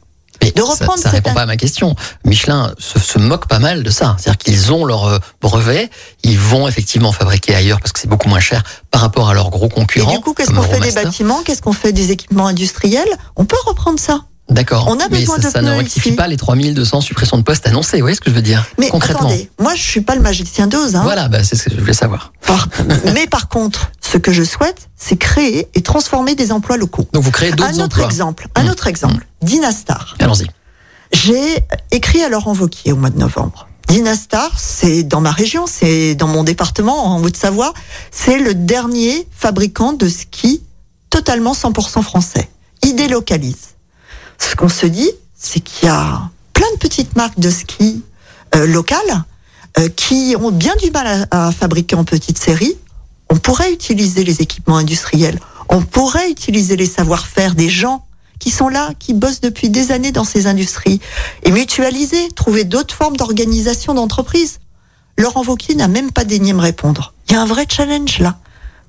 Mais 0.43 0.51
De 0.51 0.61
ça- 0.61 0.67
reprendre 0.67 0.97
ça, 0.99 1.09
cette- 1.09 1.13
répond 1.25 1.33
pas 1.33 1.41
à 1.41 1.45
ma 1.47 1.57
question. 1.57 1.95
Michelin 2.23 2.73
se, 2.77 2.99
se 2.99 3.17
moque 3.17 3.47
pas 3.47 3.57
mal 3.59 3.81
de 3.83 3.89
ça. 3.89 4.15
C'est-à-dire 4.19 4.37
qu'ils 4.37 4.71
ont 4.71 4.85
leur 4.85 5.05
euh, 5.05 5.17
brevet, 5.41 5.89
ils 6.23 6.37
vont 6.37 6.67
effectivement 6.67 7.11
fabriquer 7.11 7.55
ailleurs 7.55 7.79
parce 7.79 7.91
que 7.91 7.99
c'est 7.99 8.07
beaucoup 8.09 8.29
moins 8.29 8.39
cher 8.39 8.63
par 8.91 9.01
rapport 9.01 9.29
à 9.29 9.33
leurs 9.33 9.49
gros 9.49 9.65
Et 9.65 9.69
concurrents. 9.69 10.11
du 10.13 10.19
coup, 10.19 10.33
qu'est-ce 10.33 10.51
qu'on 10.51 10.61
fait 10.61 10.79
des 10.79 10.91
bâtiments 10.91 11.41
Qu'est-ce 11.43 11.61
qu'on 11.61 11.73
fait 11.73 11.91
des 11.91 12.11
équipements 12.11 12.47
industriels? 12.47 13.09
On 13.35 13.45
peut 13.45 13.57
reprendre 13.65 13.99
ça. 13.99 14.21
D'accord. 14.49 14.85
On 14.87 14.93
a 14.99 15.09
mais 15.09 15.19
besoin 15.19 15.35
ça, 15.41 15.47
de 15.47 15.51
ça 15.53 15.61
ne 15.61 15.71
rectifie 15.71 16.09
ici. 16.09 16.15
pas 16.15 16.27
les 16.27 16.37
3200 16.37 17.01
suppressions 17.01 17.37
de 17.37 17.43
postes 17.43 17.67
annoncées. 17.67 17.97
Vous 17.97 18.03
voyez 18.03 18.15
ce 18.15 18.21
que 18.21 18.29
je 18.29 18.35
veux 18.35 18.41
dire 18.41 18.63
Mais 18.79 18.87
Concrètement. 18.89 19.27
attendez, 19.27 19.49
moi 19.59 19.75
je 19.75 19.81
suis 19.81 19.99
pas 20.01 20.15
le 20.15 20.21
magicien 20.21 20.67
d'Oz. 20.67 20.95
Hein. 20.95 21.01
Voilà, 21.03 21.27
bah, 21.27 21.43
c'est 21.43 21.57
ce 21.57 21.63
que 21.65 21.71
je 21.75 21.79
voulais 21.81 21.91
savoir. 21.93 22.31
Par- 22.45 22.69
mais 23.13 23.27
par 23.27 23.49
contre, 23.49 23.91
ce 24.11 24.17
que 24.17 24.31
je 24.31 24.43
souhaite, 24.43 24.89
c'est 24.95 25.17
créer 25.17 25.67
et 25.73 25.81
transformer 25.81 26.35
des 26.35 26.51
emplois 26.51 26.77
locaux. 26.77 27.07
Donc 27.13 27.23
vous 27.23 27.31
créez 27.31 27.51
Un 27.51 27.55
d'autres 27.55 27.73
autre 27.75 27.83
emplois. 27.83 28.05
exemple, 28.05 28.47
un 28.55 28.63
Mmh. 28.63 28.69
autre 28.69 28.87
exemple, 28.87 29.27
Dynastar. 29.41 30.15
Allons-y. 30.19 30.47
J'ai 31.11 31.57
écrit 31.91 32.23
à 32.23 32.29
Laurent 32.29 32.53
Wauquiez 32.53 32.91
au 32.91 32.95
mois 32.97 33.09
de 33.09 33.17
novembre. 33.17 33.67
Dynastar, 33.87 34.51
c'est 34.59 35.03
dans 35.03 35.21
ma 35.21 35.31
région, 35.31 35.65
c'est 35.67 36.15
dans 36.15 36.27
mon 36.27 36.43
département, 36.43 37.05
en 37.05 37.23
Haute-Savoie. 37.23 37.73
C'est 38.11 38.37
le 38.39 38.53
dernier 38.53 39.27
fabricant 39.31 39.93
de 39.93 40.07
ski 40.09 40.61
totalement 41.09 41.53
100% 41.53 42.01
français. 42.01 42.49
Il 42.83 42.95
délocalise. 42.95 43.75
Ce 44.37 44.55
qu'on 44.55 44.67
se 44.69 44.85
dit, 44.85 45.09
c'est 45.37 45.61
qu'il 45.61 45.87
y 45.87 45.91
a 45.91 46.29
plein 46.53 46.69
de 46.73 46.77
petites 46.77 47.15
marques 47.15 47.39
de 47.39 47.49
ski 47.49 48.03
euh, 48.55 48.67
locales 48.67 49.23
euh, 49.79 49.87
qui 49.89 50.35
ont 50.39 50.51
bien 50.51 50.75
du 50.81 50.91
mal 50.91 51.25
à, 51.31 51.47
à 51.47 51.51
fabriquer 51.51 51.95
en 51.95 52.03
petite 52.03 52.37
série. 52.37 52.77
On 53.29 53.37
pourrait 53.37 53.73
utiliser 53.73 54.23
les 54.23 54.41
équipements 54.41 54.77
industriels. 54.77 55.39
On 55.69 55.81
pourrait 55.81 56.29
utiliser 56.29 56.75
les 56.75 56.85
savoir-faire 56.85 57.55
des 57.55 57.69
gens 57.69 58.05
qui 58.39 58.51
sont 58.51 58.69
là, 58.69 58.91
qui 58.99 59.13
bossent 59.13 59.41
depuis 59.41 59.69
des 59.69 59.91
années 59.91 60.11
dans 60.11 60.23
ces 60.23 60.47
industries, 60.47 61.01
et 61.43 61.51
mutualiser, 61.51 62.29
trouver 62.35 62.63
d'autres 62.63 62.93
formes 62.93 63.17
d'organisation 63.17 63.93
d'entreprise. 63.93 64.59
Laurent 65.17 65.43
Wauquiez 65.43 65.75
n'a 65.75 65.87
même 65.87 66.11
pas 66.11 66.23
daigné 66.23 66.53
me 66.53 66.61
répondre. 66.61 67.13
Il 67.27 67.33
y 67.33 67.35
a 67.35 67.41
un 67.41 67.45
vrai 67.45 67.65
challenge 67.67 68.19
là. 68.19 68.37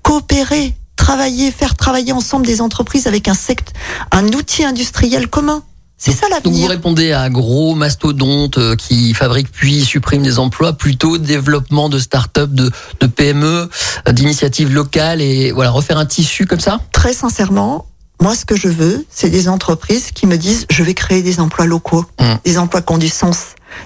Coopérer, 0.02 0.76
travailler, 0.96 1.50
faire 1.50 1.74
travailler 1.74 2.12
ensemble 2.12 2.46
des 2.46 2.60
entreprises 2.60 3.06
avec 3.06 3.28
un 3.28 3.34
sect, 3.34 3.72
un 4.10 4.28
outil 4.28 4.64
industriel 4.64 5.28
commun. 5.28 5.62
C'est 6.00 6.12
ça 6.12 6.26
Donc 6.28 6.44
vous 6.44 6.50
l'avenir. 6.50 6.70
répondez 6.70 7.12
à 7.12 7.28
gros 7.28 7.74
mastodontes 7.74 8.58
euh, 8.58 8.76
qui 8.76 9.14
fabriquent 9.14 9.50
puis 9.50 9.84
suppriment 9.84 10.22
des 10.22 10.38
emplois, 10.38 10.72
plutôt 10.72 11.18
développement 11.18 11.88
de 11.88 11.98
start-up, 11.98 12.50
de, 12.52 12.70
de 13.00 13.06
PME, 13.08 13.68
euh, 14.06 14.12
d'initiatives 14.12 14.72
locales 14.72 15.20
et 15.20 15.50
voilà 15.50 15.70
refaire 15.70 15.98
un 15.98 16.06
tissu 16.06 16.46
comme 16.46 16.60
ça? 16.60 16.78
Très 16.92 17.12
sincèrement, 17.12 17.86
moi 18.22 18.36
ce 18.36 18.44
que 18.44 18.54
je 18.56 18.68
veux, 18.68 19.04
c'est 19.10 19.28
des 19.30 19.48
entreprises 19.48 20.12
qui 20.12 20.26
me 20.28 20.36
disent 20.38 20.66
je 20.70 20.82
vais 20.84 20.94
créer 20.94 21.22
des 21.22 21.40
emplois 21.40 21.66
locaux, 21.66 22.04
Mm. 22.20 22.24
des 22.44 22.58
emplois 22.58 22.80
qui 22.82 22.92
ont 22.92 22.98
du 22.98 23.08
sens, 23.08 23.38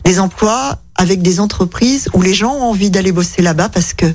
des 0.04 0.18
emplois 0.20 0.78
avec 1.02 1.20
des 1.20 1.40
entreprises 1.40 2.08
où 2.14 2.22
les 2.22 2.32
gens 2.32 2.52
ont 2.54 2.70
envie 2.70 2.90
d'aller 2.90 3.12
bosser 3.12 3.42
là-bas 3.42 3.68
parce 3.68 3.92
que 3.92 4.06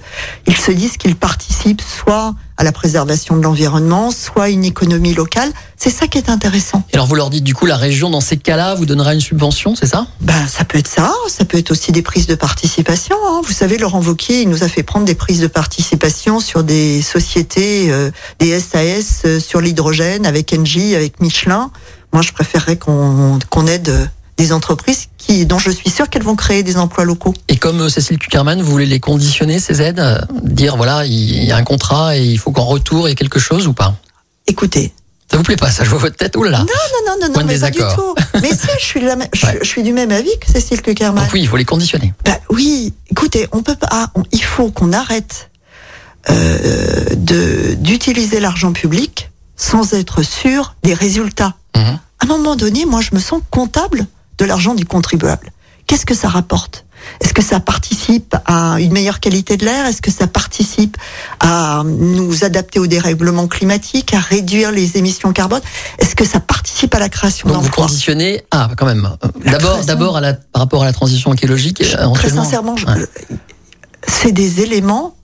ils 0.48 0.56
se 0.58 0.72
disent 0.72 0.98
qu'ils 0.98 1.16
participent 1.16 1.82
soit 1.82 2.34
à 2.56 2.64
la 2.64 2.72
préservation 2.72 3.38
de 3.38 3.44
l'environnement, 3.44 4.10
soit 4.10 4.46
à 4.46 4.50
une 4.50 4.66
économie 4.66 5.14
locale. 5.14 5.52
C'est 5.76 5.92
ça 5.92 6.08
qui 6.08 6.18
est 6.18 6.30
intéressant. 6.30 6.82
Et 6.92 6.96
alors 6.96 7.06
vous 7.06 7.14
leur 7.14 7.30
dites 7.30 7.44
du 7.44 7.54
coup 7.54 7.68
la 7.68 7.78
région 7.78 8.10
dans 8.10 8.22
ces 8.22 8.38
cas-là 8.38 8.74
vous 8.74 8.88
donnera 8.88 9.14
une 9.14 9.20
subvention, 9.22 9.76
c'est 9.76 9.86
ça? 9.86 10.08
Ben, 10.22 10.48
ça 10.48 10.66
peut 10.66 10.80
être 10.80 10.88
ça, 10.88 11.14
ça 11.28 11.46
peut 11.46 11.58
être 11.60 11.70
aussi 11.72 11.92
des 11.92 12.02
prises 12.02 12.26
de 12.26 12.34
participation. 12.36 13.16
hein. 13.28 13.42
Vous 13.44 13.54
savez, 13.54 13.78
Laurent 13.78 14.02
Wauquiez, 14.02 14.42
il 14.42 14.50
nous 14.50 14.64
a 14.64 14.68
fait 14.70 14.82
prendre 14.82 15.06
des 15.06 15.14
prises 15.14 15.42
de 15.42 15.48
participation 15.48 16.40
sur 16.40 16.64
des 16.64 17.02
sociétés, 17.02 17.92
euh, 17.92 18.10
des 18.40 18.60
SAS, 18.60 19.22
euh, 19.26 19.40
sur 19.40 19.62
l'hydrogène, 19.62 20.26
avec 20.26 20.54
Engie, 20.58 20.96
avec 20.96 21.20
Michelin. 21.20 21.70
Moi, 22.14 22.22
je 22.24 22.32
préférerais 22.32 22.78
qu'on 22.78 23.38
qu'on 23.50 23.68
aide 23.68 23.90
euh, 23.90 24.06
des 24.38 24.52
entreprises 24.54 25.08
qui, 25.18 25.46
dont 25.46 25.58
je 25.60 25.72
suis 25.72 25.90
sûre 25.90 26.10
qu'elles 26.10 26.24
vont 26.24 26.36
créer 26.36 26.64
des 26.64 26.78
emplois 26.78 27.04
locaux. 27.06 27.34
Et 27.48 27.58
comme 27.58 27.82
euh, 27.82 27.90
Cécile 27.90 28.18
Kuckerman, 28.20 28.62
vous 28.62 28.70
voulez 28.72 28.86
les 28.86 29.00
conditionner 29.00 29.60
ces 29.60 29.82
aides, 29.82 30.00
euh, 30.00 30.20
dire 30.44 30.78
voilà 30.78 31.06
il 31.06 31.44
y 31.44 31.52
a 31.52 31.58
un 31.58 31.64
contrat 31.64 32.16
et 32.18 32.24
il 32.24 32.38
faut 32.38 32.52
qu'en 32.52 32.66
retour 32.66 33.08
il 33.08 33.12
y 33.12 33.14
ait 33.14 33.16
quelque 33.16 33.40
chose 33.40 33.68
ou 33.68 33.74
pas? 33.74 33.96
Écoutez, 34.46 34.94
Ça 35.32 35.38
vous 35.38 35.44
plaît 35.44 35.58
pas 35.58 35.72
ça 35.72 35.84
Je 35.84 35.90
vois 35.90 36.00
votre 36.00 36.16
tête. 36.16 36.36
Oh 36.38 36.44
là 36.44 36.52
là. 36.52 36.60
Non, 36.60 36.66
non, 36.66 37.14
non, 37.20 37.28
non, 37.28 37.34
Point 37.34 37.44
non 37.44 37.48
mais 37.50 37.60
pas 37.60 37.72
du 37.72 37.80
tout. 37.80 38.16
Mais 38.42 38.50
si, 38.52 38.68
je 38.80 38.86
suis, 38.86 39.02
la 39.02 39.16
je, 39.34 39.46
Ouais. 39.46 39.60
je 39.62 39.68
suis 39.68 39.84
du 39.84 39.92
même 39.92 40.12
avis 40.12 40.30
que 40.40 40.50
Cécile 40.52 40.82
Kuckerman. 40.82 41.24
Donc 41.24 41.34
oui, 41.34 41.42
il 41.42 41.48
faut 41.48 41.58
les 41.58 41.66
conditionner. 41.66 42.14
Bah 42.24 42.38
oui, 42.52 42.94
écoutez, 43.12 43.48
on 43.52 43.64
peut 43.64 43.76
pas. 43.76 43.88
ah, 43.92 44.12
on- 44.16 44.24
il 44.32 44.44
faut 44.44 44.70
qu'on 44.72 44.94
arrête 44.94 45.50
euh, 46.30 47.06
de 47.16 47.74
d'utiliser 47.76 48.40
l'argent 48.40 48.72
public 48.74 49.30
sans 49.56 49.94
être 49.94 50.22
sûr 50.24 50.76
des 50.84 50.94
résultats. 50.94 51.56
Mhm. 51.76 51.82
À 52.20 52.24
un 52.24 52.28
moment 52.28 52.56
donné, 52.56 52.86
moi, 52.86 53.02
je 53.02 53.10
me 53.14 53.20
sens 53.20 53.42
comptable 53.52 54.06
de 54.38 54.46
l'argent 54.46 54.76
du 54.76 54.86
contribuable. 54.86 55.52
Qu'est-ce 55.86 56.06
que 56.06 56.16
ça 56.16 56.28
rapporte? 56.28 56.84
Est-ce 57.22 57.34
que 57.34 57.42
ça 57.44 57.60
participe 57.62 58.36
à 58.46 58.80
une 58.82 58.92
meilleure 58.92 59.20
qualité 59.22 59.56
de 59.56 59.64
l'air? 59.64 59.86
Est-ce 59.86 60.02
que 60.02 60.12
ça 60.12 60.28
participe 60.28 60.98
à 61.40 61.84
nous 61.86 62.44
adapter 62.44 62.80
au 62.80 62.88
dérèglement 62.88 63.48
climatique, 63.48 64.14
à 64.14 64.20
réduire 64.20 64.72
les 64.72 64.98
émissions 64.98 65.32
carbone? 65.32 65.62
Est-ce 66.00 66.16
que 66.16 66.26
ça 66.26 66.40
participe 66.42 66.94
à 66.96 67.00
la 67.00 67.08
création 67.08 67.48
Donc 67.48 67.58
vous 67.58 67.64
d'emplois? 67.64 67.86
conditionnez. 67.86 68.44
Ah, 68.52 68.70
quand 68.76 68.86
même. 68.86 69.10
La 69.46 69.52
D'abord, 69.54 69.86
d'abord 69.86 70.18
à 70.18 70.22
la, 70.22 70.34
par 70.34 70.62
rapport 70.64 70.82
à 70.84 70.86
la 70.86 70.94
transition 70.94 71.32
écologique. 71.34 71.82
Euh, 71.82 72.10
Très 72.14 72.30
sincèrement, 72.32 72.76
Ouais. 72.76 73.06
c'est 74.08 74.32
des 74.34 74.62
éléments 74.62 75.16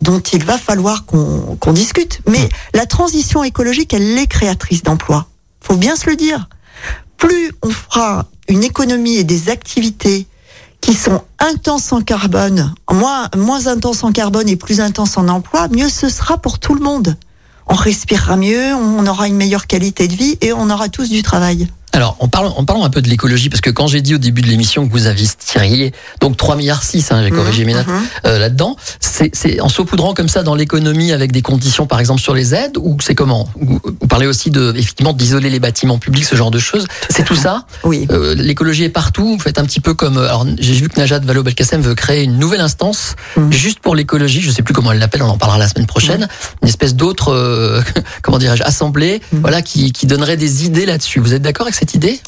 dont 0.00 0.20
il 0.20 0.44
va 0.44 0.56
falloir 0.58 1.04
qu'on 1.04 1.56
qu'on 1.60 1.72
discute. 1.72 2.20
Mais 2.28 2.44
Mm. 2.44 2.48
la 2.78 2.86
transition 2.86 3.44
écologique, 3.44 3.92
elle 3.92 4.16
est 4.18 4.26
créatrice 4.26 4.82
d'emplois. 4.82 5.26
Faut 5.60 5.76
bien 5.76 5.96
se 5.96 6.08
le 6.08 6.16
dire. 6.16 6.48
Plus 7.22 7.52
on 7.62 7.70
fera 7.70 8.26
une 8.48 8.64
économie 8.64 9.14
et 9.14 9.22
des 9.22 9.48
activités 9.48 10.26
qui 10.80 10.92
sont 10.92 11.22
intenses 11.38 11.92
en 11.92 12.00
carbone, 12.00 12.74
moins, 12.90 13.28
moins 13.36 13.68
intenses 13.68 14.02
en 14.02 14.10
carbone 14.10 14.48
et 14.48 14.56
plus 14.56 14.80
intenses 14.80 15.16
en 15.16 15.28
emploi, 15.28 15.68
mieux 15.68 15.88
ce 15.88 16.08
sera 16.08 16.36
pour 16.36 16.58
tout 16.58 16.74
le 16.74 16.80
monde. 16.80 17.16
On 17.68 17.74
respirera 17.74 18.36
mieux, 18.36 18.74
on 18.74 19.06
aura 19.06 19.28
une 19.28 19.36
meilleure 19.36 19.68
qualité 19.68 20.08
de 20.08 20.14
vie 20.14 20.36
et 20.40 20.52
on 20.52 20.68
aura 20.68 20.88
tous 20.88 21.10
du 21.10 21.22
travail. 21.22 21.68
Alors, 21.94 22.16
en 22.20 22.28
parlant, 22.28 22.54
en 22.56 22.64
parlant 22.64 22.84
un 22.84 22.90
peu 22.90 23.02
de 23.02 23.08
l'écologie, 23.08 23.50
parce 23.50 23.60
que 23.60 23.68
quand 23.70 23.86
j'ai 23.86 24.00
dit 24.00 24.14
au 24.14 24.18
début 24.18 24.40
de 24.40 24.46
l'émission 24.46 24.86
que 24.86 24.92
vous 24.92 25.06
aviez 25.06 25.28
tiré 25.38 25.92
donc 26.20 26.36
3 26.38 26.56
milliards 26.56 26.82
6, 26.82 27.12
hein, 27.12 27.22
j'ai 27.22 27.30
corrigé 27.30 27.64
mes 27.66 27.74
notes 27.74 27.86
Mhm. 27.86 28.00
euh, 28.26 28.38
là-dedans, 28.38 28.76
c'est 29.00 29.60
en 29.60 29.68
saupoudrant 29.68 30.14
comme 30.14 30.28
ça 30.28 30.42
dans 30.42 30.54
l'économie 30.54 31.12
avec 31.12 31.32
des 31.32 31.42
conditions, 31.42 31.86
par 31.86 32.00
exemple 32.00 32.20
sur 32.22 32.34
les 32.34 32.54
aides, 32.54 32.76
ou 32.78 32.96
c'est 33.02 33.14
comment? 33.14 33.46
Vous, 33.60 33.78
vous 33.84 34.06
parlez 34.08 34.26
aussi 34.26 34.50
de 34.50 34.72
effectivement 34.76 35.12
d'isoler 35.12 35.50
les 35.50 35.60
bâtiments 35.60 35.98
publics, 35.98 36.24
ce 36.24 36.34
genre 36.36 36.50
de 36.50 36.58
choses. 36.58 36.86
C'est 37.10 37.24
tout 37.24 37.36
ça? 37.36 37.66
Oui. 37.84 38.06
Euh, 38.10 38.34
l'écologie 38.34 38.84
est 38.84 38.88
partout. 38.88 39.26
Vous 39.36 39.38
faites 39.38 39.58
un 39.58 39.64
petit 39.64 39.80
peu 39.80 39.92
comme. 39.94 40.16
euh, 40.16 40.28
Alors, 40.28 40.46
j'ai 40.58 40.72
vu 40.74 40.88
que 40.88 40.98
Najat 40.98 41.18
Vallaud-Belkacem 41.20 41.82
veut 41.82 41.94
créer 41.94 42.22
une 42.24 42.38
nouvelle 42.38 42.60
instance 42.62 43.16
Mhm. 43.36 43.52
juste 43.52 43.80
pour 43.80 43.94
l'écologie. 43.94 44.40
Je 44.40 44.50
sais 44.50 44.62
plus 44.62 44.72
comment 44.72 44.92
elle 44.92 44.98
l'appelle. 44.98 45.22
On 45.22 45.28
en 45.28 45.36
parlera 45.38 45.58
la 45.58 45.68
semaine 45.68 45.86
prochaine. 45.86 46.26
Une 46.62 46.68
espèce 46.68 46.94
d'autre, 46.94 47.32
euh, 47.32 47.82
comment 48.22 48.38
dirais-je, 48.38 48.62
assemblée, 48.62 49.20
Mhm. 49.32 49.40
voilà, 49.40 49.60
qui, 49.62 49.92
qui 49.92 50.06
donnerait 50.06 50.36
des 50.38 50.64
idées 50.64 50.86
là-dessus. 50.86 51.20
Vous 51.20 51.34
êtes 51.34 51.42
d'accord 51.42 51.66
avec 51.66 51.74
cette 51.82 51.94
idée? 51.94 52.20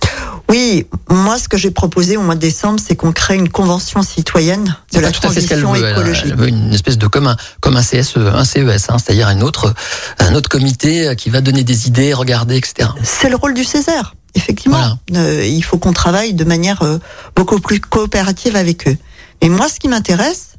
Oui, 0.51 0.85
moi, 1.09 1.39
ce 1.39 1.49
que 1.49 1.57
j'ai 1.57 1.71
proposé 1.71 2.17
au 2.17 2.23
mois 2.23 2.35
de 2.35 2.41
décembre, 2.41 2.81
c'est 2.85 2.97
qu'on 2.97 3.13
crée 3.13 3.37
une 3.37 3.49
convention 3.49 4.03
citoyenne 4.03 4.77
de 4.93 4.99
la 4.99 5.13
transition 5.13 5.75
écologique. 5.77 6.25
elle 6.27 6.35
veut 6.37 6.49
une 6.49 6.75
espèce 6.75 6.99
de 6.99 7.07
comme 7.07 7.29
un 7.29 7.37
comme 7.61 7.77
un 7.77 7.83
CSE, 7.83 8.17
un 8.17 8.45
CES, 8.45 8.91
hein, 8.91 8.97
c'est-à-dire 8.99 9.29
un 9.29 9.41
autre 9.43 9.73
un 10.19 10.35
autre 10.35 10.49
comité 10.49 11.07
euh, 11.09 11.15
qui 11.15 11.31
va 11.31 11.41
donner 11.41 11.63
des 11.63 11.87
idées, 11.87 12.13
regarder, 12.15 12.57
etc. 12.57 12.89
C'est 13.05 13.29
le 13.31 13.37
rôle 13.37 13.55
du 13.55 13.63
Césaire, 13.63 14.17
effectivement. 14.35 14.99
Euh, 15.15 15.47
il 15.47 15.63
faut 15.63 15.79
qu'on 15.79 15.93
travaille 15.93 16.35
de 16.35 16.45
manière 16.45 16.83
euh, 16.83 16.99
beaucoup 17.37 17.61
plus 17.61 17.81
coopérative 17.81 18.57
avec 18.57 18.89
eux. 18.89 18.97
Mais 19.41 19.49
moi, 19.49 19.69
ce 19.69 19.79
qui 19.79 19.87
m'intéresse, 19.87 20.55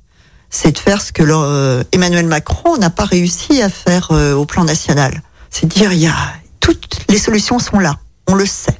c'est 0.49 0.71
de 0.71 0.77
faire 0.79 1.01
ce 1.01 1.11
que 1.11 1.21
le- 1.23 1.33
euh, 1.35 1.83
Emmanuel 1.91 2.27
Macron 2.27 2.77
n'a 2.77 2.89
pas 2.89 3.05
réussi 3.05 3.61
à 3.61 3.67
faire 3.69 4.11
au 4.11 4.45
plan 4.45 4.63
national. 4.63 5.21
C'est 5.49 5.65
dire, 5.67 5.91
il 5.91 5.99
y 5.99 6.07
a 6.07 6.15
toutes 6.61 7.01
les 7.09 7.17
solutions 7.19 7.59
sont 7.59 7.79
là, 7.79 7.97
on 8.27 8.35
le 8.35 8.45
sait. 8.45 8.79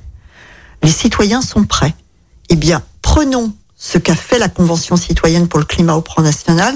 Les 0.85 0.91
citoyens 0.91 1.41
sont 1.41 1.63
prêts. 1.63 1.95
Eh 2.49 2.55
bien, 2.55 2.83
prenons 3.01 3.51
ce 3.75 3.97
qu'a 3.97 4.13
fait 4.13 4.37
la 4.37 4.49
Convention 4.49 4.95
citoyenne 4.95 5.47
pour 5.47 5.57
le 5.57 5.65
climat 5.65 5.95
au 5.95 6.01
plan 6.01 6.21
national 6.21 6.75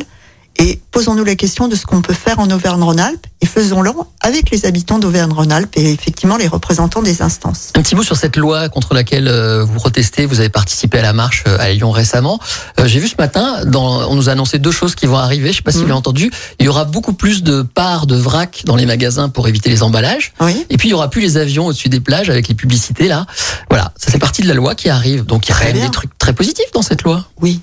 et 0.60 0.80
posons-nous 0.92 1.24
la 1.24 1.36
question 1.36 1.68
de 1.68 1.76
ce 1.76 1.86
qu'on 1.86 2.02
peut 2.02 2.14
faire 2.14 2.40
en 2.40 2.50
Auvergne-Rhône-Alpes 2.52 3.26
et 3.42 3.46
faisons-le 3.46 3.90
avec 4.22 4.52
les 4.52 4.66
habitants 4.66 5.00
d'Auvergne-Rhône-Alpes 5.00 5.72
et 5.78 5.92
effectivement 5.94 6.36
les 6.38 6.48
représentants 6.48 7.02
des 7.02 7.22
instances. 7.22 7.70
Un 7.76 7.82
petit 7.82 7.96
mot 7.96 8.04
sur 8.04 8.18
cette 8.18 8.36
loi 8.36 8.68
contre 8.70 8.94
laquelle 8.94 9.28
euh, 9.30 9.64
vous 9.64 9.74
protestez. 9.76 10.26
Vous 10.26 10.40
avez 10.42 10.50
participé 10.50 11.00
à 11.00 11.02
la 11.02 11.14
marche 11.14 11.44
euh, 11.48 11.58
à 11.60 11.70
Lyon 11.72 11.92
récemment. 11.92 12.40
Euh, 12.80 12.88
J'ai 12.88 13.00
vu 13.00 13.08
ce 13.08 13.16
matin, 13.18 13.64
dans, 13.66 14.10
on 14.10 14.16
nous 14.16 14.28
a 14.30 14.34
annoncé 14.34 14.60
deux 14.60 14.72
choses 14.72 14.96
qui 14.96 15.06
vont 15.06 15.16
arriver. 15.18 15.52
Je 15.52 15.58
sais 15.58 15.62
pas 15.64 15.72
si 15.72 15.78
vous 15.78 15.84
Mhm. 15.84 15.90
l'avez 15.90 15.98
entendu. 16.00 16.32
Il 16.60 16.66
y 16.66 16.70
aura 16.70 16.84
beaucoup 16.86 17.14
plus 17.14 17.42
de 17.44 17.62
parts 17.62 18.06
de 18.06 18.16
vrac 18.18 18.64
dans 18.66 18.76
les 18.76 18.86
magasins 18.86 19.30
pour 19.30 19.48
éviter 19.48 19.70
les 19.70 19.82
emballages. 19.84 20.34
Oui. 20.42 20.66
Et 20.70 20.76
puis 20.78 20.90
il 20.90 20.92
y 20.92 20.96
aura 20.96 21.10
plus 21.10 21.22
les 21.22 21.38
avions 21.38 21.68
au-dessus 21.68 21.90
des 21.90 22.02
plages 22.02 22.30
avec 22.30 22.48
les 22.50 22.56
publicités 22.56 23.08
là. 23.08 23.26
Voilà, 23.70 23.94
ça 23.96 24.12
fait 24.12 24.20
partie 24.20 24.42
de 24.42 24.48
la 24.48 24.54
loi 24.54 24.76
qui 24.76 24.90
arrive. 24.90 25.26
Donc 25.26 25.48
il 25.48 25.52
y 25.52 25.54
a 25.54 25.58
quand 25.58 25.74
même 25.74 25.80
des 25.82 25.92
trucs 25.92 26.18
très 26.18 26.34
positifs 26.34 26.72
dans 26.74 26.82
cette 26.82 27.04
loi. 27.04 27.26
Oui, 27.42 27.62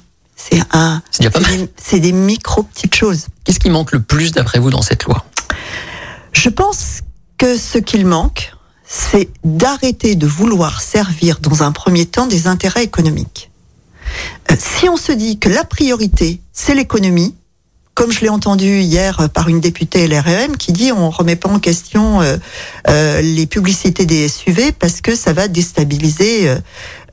c'est 0.51 0.63
un, 0.73 1.03
C'est 1.77 2.01
des, 2.01 2.13
micro 2.13 2.63
petites 2.63 2.95
choses. 2.95 3.27
Qu'est-ce 3.45 3.59
qui 3.59 3.71
manque 3.71 3.93
le 3.93 4.01
plus 4.01 4.33
d'après 4.33 4.59
vous 4.59 4.71
dans 4.71 4.83
cette 4.83 5.05
loi? 5.05 5.25
Je 6.33 6.49
pense 6.49 7.01
que 7.39 7.57
ce 7.57 7.79
qu'il 7.79 8.07
manque, 8.07 8.53
c'est 8.87 9.29
d'arrêter 9.45 10.15
de 10.15 10.27
vouloir 10.27 10.81
servir 10.81 11.41
dans 11.41 11.63
un 11.63 11.73
premier 11.73 12.07
temps 12.07 12.27
des 12.27 12.47
intérêts 12.47 12.85
économiques. 12.85 13.51
Euh, 14.51 14.57
si 14.59 14.89
on 14.89 14.97
se 14.97 15.13
dit 15.13 15.39
que 15.39 15.49
la 15.49 15.65
priorité, 15.65 16.41
c'est 16.53 16.75
l'économie, 16.75 17.35
comme 17.97 18.13
je 18.13 18.21
l'ai 18.21 18.29
entendu 18.29 18.81
hier 18.81 19.21
euh, 19.21 19.29
par 19.29 19.49
une 19.49 19.59
députée 19.59 20.07
LREM 20.07 20.57
qui 20.59 20.71
dit 20.71 20.93
on 20.93 21.11
remet 21.11 21.35
pas 21.35 21.49
en 21.49 21.59
question 21.59 22.21
euh, 22.21 22.37
euh, 22.89 23.23
les 23.23 23.47
publicités 23.47 24.05
des 24.05 24.29
SUV 24.29 24.71
parce 24.73 25.01
que 25.01 25.17
ça 25.17 25.33
va 25.33 25.49
déstabiliser 25.49 26.55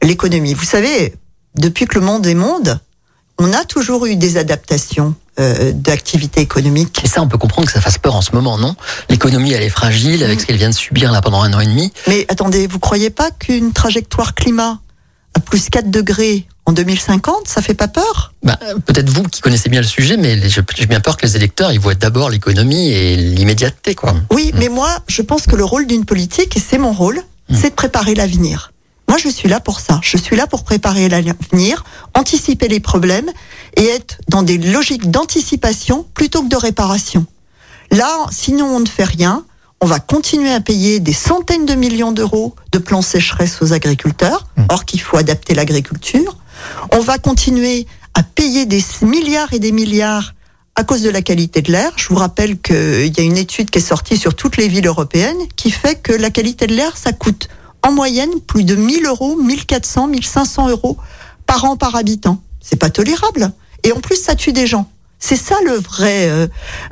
l'économie. 0.04 0.54
Vous 0.54 0.65
savez, 0.65 1.15
depuis 1.56 1.86
que 1.86 1.98
le 1.98 2.06
monde 2.06 2.28
est 2.28 2.36
monde, 2.36 2.80
on 3.39 3.52
a 3.54 3.65
toujours 3.65 4.06
eu 4.06 4.15
des 4.15 4.38
adaptations 4.38 5.15
euh, 5.39 5.72
d'activités 5.74 6.41
économiques. 6.41 7.02
Et 7.04 7.08
ça, 7.08 7.22
on 7.22 7.28
peut 7.28 7.38
comprendre 7.38 7.67
que 7.67 7.74
ça 7.74 7.82
fasse 7.82 7.98
peur 7.98 8.15
en 8.15 8.22
ce 8.22 8.34
moment, 8.34 8.58
non? 8.58 8.76
L'économie, 9.10 9.52
elle 9.52 9.63
est 9.63 9.69
fragile 9.69 10.24
avec 10.24 10.39
ce 10.39 10.46
qu'elle 10.46 10.58
vient 10.58 10.69
de 10.69 10.76
subir 10.76 11.12
là 11.12 11.22
pendant 11.22 11.41
un 11.41 11.52
an 11.54 11.60
et 11.60 11.65
demi. 11.65 11.91
Mais 12.08 12.26
attendez, 12.30 12.67
vous 12.67 12.80
croyez 12.80 13.10
pas 13.10 13.32
qu'une 13.32 13.74
trajectoire 13.74 14.36
climat 14.36 14.80
à 15.34 15.39
plus 15.39 15.69
4 15.69 15.89
degrés 15.89 16.48
en 16.65 16.72
2050, 16.72 17.48
ça 17.48 17.62
fait 17.62 17.74
pas 17.74 17.88
peur? 17.88 18.34
Bah, 18.43 18.58
Peut-être 18.86 19.10
vous 19.10 19.24
qui 19.24 19.41
connaissez 19.41 19.69
bien 19.69 19.82
le 19.82 19.88
sujet, 19.88 20.17
mais 20.17 20.39
j'ai 20.50 20.86
bien 20.86 21.00
peur 21.00 21.17
que 21.17 21.26
les 21.26 21.36
électeurs, 21.36 21.72
ils 21.72 21.80
voient 21.80 21.96
d'abord 21.96 22.30
l'économie 22.30 22.91
et 22.91 23.15
l'immédiateté, 23.15 23.96
quoi. 23.96 24.13
Oui, 24.32 24.52
mais 24.54 24.69
moi, 24.69 25.00
je 25.08 25.22
pense 25.24 25.48
que 25.48 25.56
le 25.56 25.65
rôle 25.65 25.88
d'une 25.88 26.06
politique, 26.06 26.56
et 26.56 26.60
c'est 26.60 26.78
mon 26.78 26.93
rôle, 26.93 27.19
c'est 27.54 27.72
de 27.72 27.76
préparer 27.76 28.15
l'avenir. 28.15 28.72
Moi, 29.08 29.18
je 29.18 29.30
suis 29.30 29.50
là 29.50 29.60
pour 29.60 29.80
ça. 29.80 30.00
Je 30.02 30.18
suis 30.18 30.36
là 30.36 30.48
pour 30.48 30.63
préparer 30.63 31.10
l'avenir, 31.10 31.84
anticiper 32.13 32.68
les 32.68 32.80
problèmes 32.80 33.30
et 33.78 33.86
être 33.86 34.18
dans 34.30 34.44
des 34.44 34.58
logiques 34.58 35.12
d'anticipation 35.12 36.06
plutôt 36.13 36.42
que 36.44 36.50
de 36.50 36.56
réparation. 36.56 37.26
Là, 37.92 38.26
sinon 38.32 38.66
on 38.66 38.80
ne 38.80 38.88
fait 38.88 39.04
rien. 39.04 39.46
On 39.82 39.86
va 39.86 40.00
continuer 40.00 40.52
à 40.52 40.62
payer 40.62 41.00
des 41.00 41.13
centaines 41.13 41.66
de 41.66 41.76
millions 41.76 42.12
d'euros 42.12 42.56
de 42.72 42.80
plans 42.80 43.02
sécheresse 43.02 43.62
aux 43.62 43.74
agriculteurs, 43.74 44.48
or 44.70 44.86
qu'il 44.86 45.02
faut 45.02 45.18
adapter 45.18 45.54
l'agriculture. 45.54 46.38
On 46.92 47.02
va 47.02 47.18
continuer 47.18 47.86
à 48.13 48.24
payer 48.24 48.66
des 48.66 48.82
milliards 49.02 49.54
et 49.54 49.60
des 49.60 49.72
milliards 49.72 50.34
à 50.76 50.84
cause 50.84 51.02
de 51.02 51.10
la 51.10 51.22
qualité 51.22 51.62
de 51.62 51.72
l'air. 51.72 51.92
Je 51.98 52.08
vous 52.08 52.16
rappelle 52.16 52.60
qu'il 52.60 53.13
y 53.16 53.20
a 53.20 53.24
une 53.24 53.38
étude 53.38 53.70
qui 53.70 53.80
est 53.80 53.82
sortie 53.82 54.18
sur 54.18 54.36
toutes 54.36 54.58
les 54.58 54.68
villes 54.68 54.88
européennes 54.88 55.38
qui 55.56 55.70
fait 55.70 56.02
que 56.02 56.13
la 56.13 56.30
qualité 56.30 56.66
de 56.66 56.74
l'air, 56.74 56.98
ça 56.98 57.12
coûte 57.12 57.48
en 57.84 57.91
moyenne 57.91 58.39
plus 58.48 58.63
de 58.63 58.76
1000 58.76 59.06
euros, 59.06 59.36
1400, 59.36 60.08
1500 60.08 60.69
euros 60.69 60.98
par 61.46 61.65
an 61.65 61.76
par 61.76 61.96
habitant. 61.96 62.41
C'est 62.62 62.78
pas 62.78 62.89
tolérable. 62.89 63.52
Et 63.84 63.91
en 63.91 64.00
plus, 64.00 64.15
ça 64.15 64.36
tue 64.36 64.54
des 64.54 64.65
gens. 64.65 64.89
C'est 65.26 65.38
ça 65.38 65.56
le 65.66 65.80
vrai, 65.80 66.28
euh, 66.28 66.48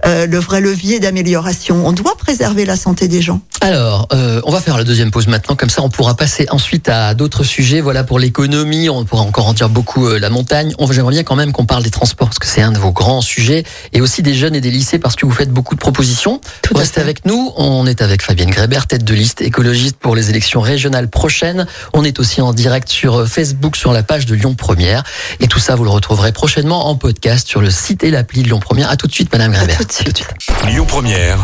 euh, 0.06 0.26
le 0.26 0.39
vrai 0.39 0.62
levier 0.62 1.02
d'amélioration. 1.02 1.86
On 1.86 1.91
doit 1.91 2.15
préserver 2.15 2.63
la 2.63 2.78
santé 2.78 3.10
des 3.10 3.22
gens. 3.22 3.41
Alors, 3.60 4.08
euh, 4.13 4.39
on 4.46 4.52
va 4.54 4.62
faire 4.62 4.78
la 4.78 4.86
deuxième 4.86 5.12
pause 5.12 5.28
maintenant, 5.28 5.58
comme 5.58 5.70
ça 5.70 5.82
on 5.82 5.89
pourra 5.89 6.15
passer 6.15 6.48
ensuite 6.50 6.88
à 6.88 7.13
d'autres 7.13 7.44
sujets. 7.44 7.82
Voilà 7.82 8.06
pour 8.06 8.20
l'économie, 8.20 8.89
on 8.89 9.04
pourra 9.04 9.24
encore 9.24 9.48
en 9.48 9.54
dire 9.54 9.67
beaucoup 9.67 10.08
la 10.08 10.30
montagne. 10.30 10.74
On 10.80 10.89
j'aimerais 10.89 11.12
bien 11.12 11.24
quand 11.24 11.36
même 11.36 11.52
qu'on 11.52 11.65
parle 11.65 11.84
des 11.84 11.89
transports 11.89 12.30
parce 12.30 12.39
que 12.39 12.48
c'est 12.48 12.62
un 12.62 12.72
de 12.72 12.78
vos 12.78 12.94
grands 12.94 13.20
sujets 13.20 13.65
et 13.91 14.00
aussi 14.00 14.22
des 14.22 14.34
jeunes 14.34 14.56
et 14.56 14.62
des 14.62 14.72
lycées 14.72 14.98
parce 14.98 15.17
que 15.17 15.26
vous 15.26 15.34
faites 15.34 15.52
beaucoup 15.52 15.76
de 15.76 15.82
propositions. 15.82 16.39
Tout 16.62 16.74
Restez 16.74 16.96
fait. 16.96 17.02
avec 17.02 17.26
nous. 17.26 17.52
On 17.58 17.86
est 17.86 18.02
avec 18.02 18.22
Fabienne 18.22 18.50
Grébert, 18.50 18.88
tête 18.88 19.04
de 19.04 19.13
liste 19.13 19.41
écologiste 19.41 19.98
pour 19.98 20.15
les 20.15 20.30
élections 20.30 20.62
régionales 20.62 21.10
prochaines. 21.10 21.67
On 21.91 22.06
est 22.06 22.17
aussi 22.17 22.39
en 22.41 22.54
direct 22.54 22.88
sur 22.88 23.28
Facebook 23.28 23.76
sur 23.76 23.91
la 23.91 24.04
page 24.04 24.26
de 24.26 24.36
Lyon 24.36 24.56
Première 24.56 25.04
et 25.41 25.48
tout 25.48 25.60
ça 25.60 25.76
vous 25.76 25.84
le 25.84 25.89
retrouverez 25.89 26.32
prochainement 26.32 26.88
en 26.88 26.96
podcast 26.96 27.46
sur 27.46 27.60
le 27.60 27.70
site 27.70 28.06
et 28.06 28.20
l'appli 28.21 28.43
Lyon 28.43 28.60
Première. 28.60 28.91
À 28.91 28.97
tout 28.97 29.07
de 29.07 29.12
suite, 29.12 29.31
Madame 29.31 29.51
Grébert. 29.51 29.77
tout 29.79 29.84
de 29.84 29.91
suite. 29.91 30.27
Lyon 30.67 30.86
Première. 30.86 31.39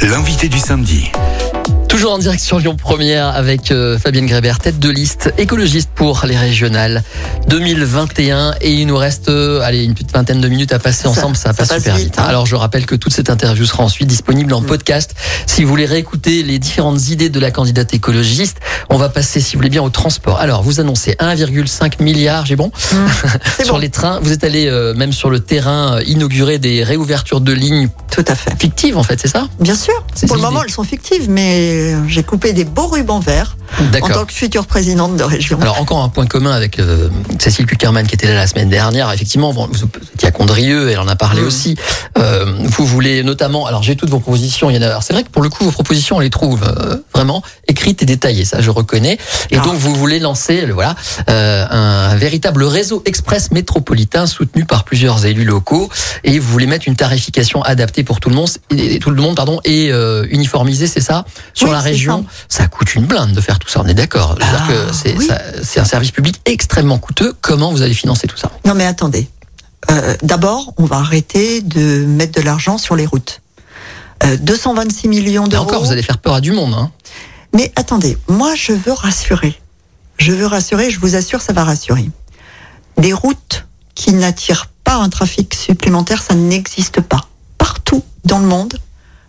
L'invité 0.00 0.48
du 0.48 0.58
samedi. 0.58 1.12
Toujours 1.94 2.12
en 2.14 2.18
direct 2.18 2.42
sur 2.42 2.58
Lyon 2.58 2.74
Première 2.76 3.28
avec 3.28 3.70
euh, 3.70 3.96
Fabienne 4.00 4.26
Grébert, 4.26 4.58
tête 4.58 4.80
de 4.80 4.90
liste 4.90 5.32
écologiste 5.38 5.90
pour 5.94 6.24
les 6.26 6.36
régionales 6.36 7.04
2021 7.48 8.56
et 8.60 8.72
il 8.72 8.88
nous 8.88 8.96
reste 8.96 9.28
euh, 9.28 9.60
allez 9.62 9.84
une 9.84 9.94
petite 9.94 10.12
vingtaine 10.12 10.40
de 10.40 10.48
minutes 10.48 10.72
à 10.72 10.80
passer 10.80 11.04
Ça- 11.04 11.10
ensemble, 11.10 11.36
ça, 11.36 11.50
ça 11.50 11.54
passe 11.54 11.68
passe 11.68 11.78
super 11.78 11.94
vite, 11.94 12.06
vite. 12.06 12.18
hein. 12.18 12.24
Alors 12.26 12.46
je 12.46 12.56
rappelle 12.56 12.84
que 12.84 12.96
toute 12.96 13.12
cette 13.14 13.30
interview 13.30 13.64
sera 13.64 13.84
ensuite 13.84 14.08
disponible 14.08 14.52
en 14.54 14.60
Mm. 14.60 14.66
podcast. 14.66 15.14
Si 15.46 15.62
vous 15.62 15.68
voulez 15.70 15.86
réécouter 15.86 16.42
les 16.42 16.58
différentes 16.58 17.08
idées 17.10 17.28
de 17.28 17.38
la 17.38 17.52
candidate 17.52 17.94
écologiste, 17.94 18.56
on 18.90 18.96
va 18.96 19.08
passer 19.08 19.40
si 19.40 19.54
vous 19.54 19.60
voulez 19.60 19.70
bien 19.70 19.82
au 19.82 19.90
transport. 19.90 20.40
Alors 20.40 20.64
vous 20.64 20.80
annoncez 20.80 21.14
1,5 21.20 22.02
milliard, 22.02 22.44
j'ai 22.44 22.56
bon 22.56 22.72
C'est 23.56 23.64
sur 23.64 23.74
bon, 23.74 23.80
les 23.80 23.88
trains. 23.90 24.18
Vous 24.20 24.32
êtes 24.32 24.42
allé 24.42 24.66
euh, 24.66 24.94
même 24.94 25.12
sur 25.12 25.30
le 25.30 25.38
terrain 25.38 26.00
inaugurer 26.06 26.58
des 26.58 26.82
réouvertures 26.82 27.40
de 27.40 27.52
lignes 27.52 27.88
tout 28.10 28.24
à 28.28 28.34
fait. 28.34 28.52
fictives 28.60 28.96
en 28.96 29.02
fait, 29.04 29.18
c'est 29.20 29.28
ça? 29.28 29.48
Bien 29.60 29.74
sûr. 29.76 30.04
Pour 30.26 30.36
le 30.36 30.42
moment, 30.42 30.62
elles 30.64 30.70
sont 30.70 30.84
fictives, 30.84 31.28
mais 31.28 31.83
j'ai 32.08 32.22
coupé 32.22 32.52
des 32.52 32.64
beaux 32.64 32.86
rubans 32.86 33.20
verts 33.20 33.56
en 34.02 34.08
tant 34.08 34.24
que 34.24 34.32
future 34.32 34.66
présidente 34.66 35.16
de 35.16 35.24
région. 35.24 35.58
Alors 35.60 35.80
encore 35.80 36.02
un 36.02 36.08
point 36.08 36.26
commun 36.26 36.52
avec 36.52 36.78
euh, 36.78 37.08
Cécile 37.38 37.66
Kuckerman 37.66 38.06
qui 38.06 38.14
était 38.14 38.26
là 38.28 38.34
la 38.34 38.46
semaine 38.46 38.68
dernière. 38.68 39.10
Effectivement, 39.12 39.52
bon, 39.52 39.68
vous 39.72 39.84
étiez 40.14 40.28
à 40.28 40.30
Condrieu, 40.30 40.90
elle 40.90 40.98
en 41.00 41.08
a 41.08 41.16
parlé 41.16 41.42
Mm. 41.42 41.46
aussi. 41.46 41.76
Euh, 42.18 42.46
vous 42.64 42.86
voulez 42.86 43.22
notamment, 43.24 43.66
alors 43.66 43.82
j'ai 43.82 43.96
toutes 43.96 44.10
vos 44.10 44.20
propositions. 44.20 44.70
Il 44.70 44.76
y 44.76 44.78
en 44.78 44.82
a. 44.88 45.00
C'est 45.00 45.12
vrai 45.12 45.22
que 45.24 45.30
pour 45.30 45.42
le 45.42 45.48
coup, 45.48 45.64
vos 45.64 45.72
propositions, 45.72 46.16
on 46.16 46.20
les 46.20 46.30
trouve 46.30 46.62
euh, 46.62 46.96
vraiment 47.14 47.42
écrites 47.66 48.02
et 48.02 48.06
détaillées. 48.06 48.44
Ça, 48.44 48.60
je 48.60 48.70
reconnais. 48.70 49.18
Et 49.50 49.56
Ah. 49.56 49.64
donc, 49.64 49.74
vous 49.74 49.94
voulez 49.94 50.20
lancer, 50.20 50.66
le 50.66 50.72
voilà, 50.74 50.94
euh, 51.28 51.66
un 51.70 52.14
véritable 52.16 52.62
réseau 52.64 53.02
express 53.06 53.50
métropolitain 53.50 54.26
soutenu 54.26 54.64
par 54.64 54.84
plusieurs 54.84 55.24
élus 55.26 55.44
locaux. 55.44 55.88
Et 56.22 56.38
vous 56.38 56.50
voulez 56.50 56.66
mettre 56.66 56.86
une 56.86 56.96
tarification 56.96 57.62
adaptée 57.62 58.04
pour 58.04 58.20
tout 58.20 58.28
le 58.28 58.36
monde, 58.36 58.48
et, 58.76 58.98
tout 59.00 59.10
le 59.10 59.20
monde, 59.20 59.34
pardon, 59.34 59.60
et 59.64 59.90
euh, 59.90 60.26
uniformisée, 60.30 60.86
c'est 60.86 61.00
ça, 61.00 61.24
sur 61.54 61.63
Oui, 61.64 61.70
la 61.70 61.80
région. 61.80 62.24
Ça 62.48 62.66
coûte 62.68 62.94
une 62.94 63.06
blinde 63.06 63.32
de 63.32 63.40
faire 63.40 63.58
tout 63.58 63.68
ça. 63.68 63.80
On 63.82 63.86
est 63.86 63.94
d'accord. 63.94 64.36
Ah, 64.40 64.68
c'est 64.92 65.16
oui. 65.16 65.28
un 65.76 65.84
service 65.84 66.10
public 66.10 66.40
extrêmement 66.44 66.98
coûteux. 66.98 67.34
Comment 67.40 67.72
vous 67.72 67.82
allez 67.82 67.94
financer 67.94 68.26
tout 68.26 68.36
ça? 68.36 68.50
Non, 68.64 68.74
mais 68.74 68.86
attendez. 68.86 69.28
Euh, 69.90 70.16
D'abord, 70.22 70.72
on 70.76 70.84
va 70.84 70.96
arrêter 70.96 71.60
de 71.60 72.04
mettre 72.06 72.40
de 72.40 72.44
l'argent 72.44 72.78
sur 72.78 72.96
les 72.96 73.06
routes. 73.06 73.40
Euh, 74.24 74.36
226 74.38 75.08
millions 75.08 75.46
d'euros. 75.46 75.64
encore, 75.64 75.84
vous 75.84 75.92
allez 75.92 76.02
faire 76.02 76.18
peur 76.18 76.34
à 76.34 76.40
du 76.40 76.52
monde. 76.52 76.74
Hein. 76.74 76.90
Mais 77.52 77.72
attendez, 77.76 78.16
moi 78.28 78.54
je 78.54 78.72
veux 78.72 78.92
rassurer. 78.92 79.60
Je 80.18 80.32
veux 80.32 80.46
rassurer, 80.46 80.90
je 80.90 81.00
vous 81.00 81.16
assure, 81.16 81.42
ça 81.42 81.52
va 81.52 81.64
rassurer. 81.64 82.08
Des 82.98 83.12
routes 83.12 83.66
qui 83.94 84.12
n'attirent 84.12 84.68
pas 84.84 84.94
un 84.94 85.08
trafic 85.08 85.54
supplémentaire, 85.54 86.22
ça 86.22 86.34
n'existe 86.34 87.00
pas. 87.00 87.28
Partout 87.58 88.02
dans 88.24 88.38
le 88.38 88.46
monde, 88.46 88.78